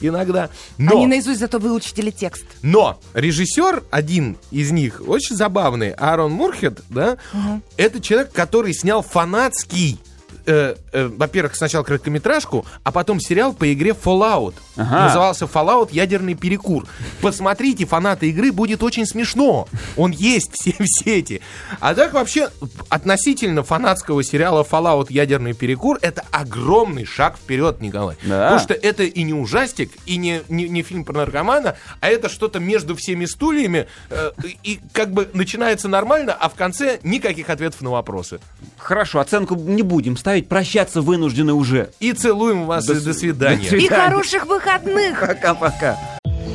иногда. 0.00 0.50
Но... 0.76 0.92
Они 0.96 1.06
наизусть 1.06 1.40
зато 1.40 1.58
выучили 1.58 2.10
текст. 2.10 2.44
Но 2.62 3.00
режиссер, 3.14 3.84
один 3.90 4.36
из 4.50 4.70
них, 4.70 5.02
очень 5.06 5.36
забавный, 5.36 5.90
Аарон 5.92 6.32
Мурхед, 6.32 6.80
да, 6.88 7.16
это 7.76 8.00
человек, 8.00 8.32
который 8.32 8.57
снял 8.72 9.02
фанатский 9.02 9.98
э, 10.46 10.74
э, 10.92 11.06
во-первых, 11.06 11.56
сначала 11.56 11.82
короткометражку, 11.82 12.66
а 12.82 12.92
потом 12.92 13.20
сериал 13.20 13.52
по 13.52 13.72
игре 13.72 13.90
Fallout. 13.90 14.54
Ага. 14.76 15.06
Назывался 15.06 15.44
Fallout 15.46 15.88
Ядерный 15.92 16.34
перекур. 16.34 16.86
Посмотрите, 17.20 17.86
фанаты 17.86 18.28
игры, 18.30 18.52
будет 18.52 18.82
очень 18.82 19.06
смешно. 19.06 19.68
Он 19.96 20.10
есть 20.10 20.52
все 20.54 20.74
в 20.78 20.86
сети. 20.86 21.40
А 21.80 21.94
так 21.94 22.12
вообще, 22.12 22.50
относительно 22.88 23.62
фанатского 23.62 24.22
сериала 24.22 24.66
Fallout 24.68 25.06
Ядерный 25.10 25.54
перекур, 25.54 25.98
это 26.02 26.24
огромный 26.30 27.04
шаг 27.04 27.36
вперед, 27.36 27.80
Николай. 27.80 28.16
Да. 28.22 28.44
Потому 28.44 28.60
что 28.60 28.74
это 28.74 29.04
и 29.04 29.22
не 29.22 29.34
ужастик, 29.34 29.92
и 30.06 30.16
не, 30.16 30.42
не, 30.48 30.68
не 30.68 30.82
фильм 30.82 31.04
про 31.04 31.14
наркомана, 31.14 31.76
а 32.00 32.08
это 32.08 32.28
что-то 32.28 32.60
между 32.60 32.94
всеми 32.96 33.24
стульями, 33.24 33.86
э, 34.10 34.32
и 34.62 34.80
как 34.92 35.12
бы 35.12 35.28
начинается 35.32 35.88
нормально, 35.88 36.36
а 36.38 36.48
в 36.48 36.54
конце 36.54 36.98
никаких 37.02 37.50
ответов 37.50 37.80
на 37.80 37.90
вопросы. 37.90 38.40
Хорошо, 38.76 39.20
оценку 39.20 39.54
не 39.54 39.82
будем 39.82 40.16
ставить, 40.18 40.48
прощаться 40.48 41.00
вынуждены 41.00 41.52
уже. 41.52 41.90
И 42.00 42.12
целуем 42.12 42.66
вас, 42.66 42.86
До 42.86 42.94
и 42.94 43.00
до 43.00 43.14
свидания. 43.14 43.62
до 43.62 43.68
свидания. 43.68 43.86
И 43.86 43.88
хороших 43.88 44.46
выходных! 44.46 45.20
Пока-пока. 45.20 45.96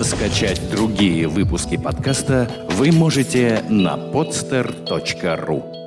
Скачать 0.02 0.62
другие 0.72 1.28
выпуски 1.28 1.78
подкаста 1.78 2.50
вы 2.72 2.92
можете 2.92 3.64
на 3.70 3.96
podster.ru 3.96 5.83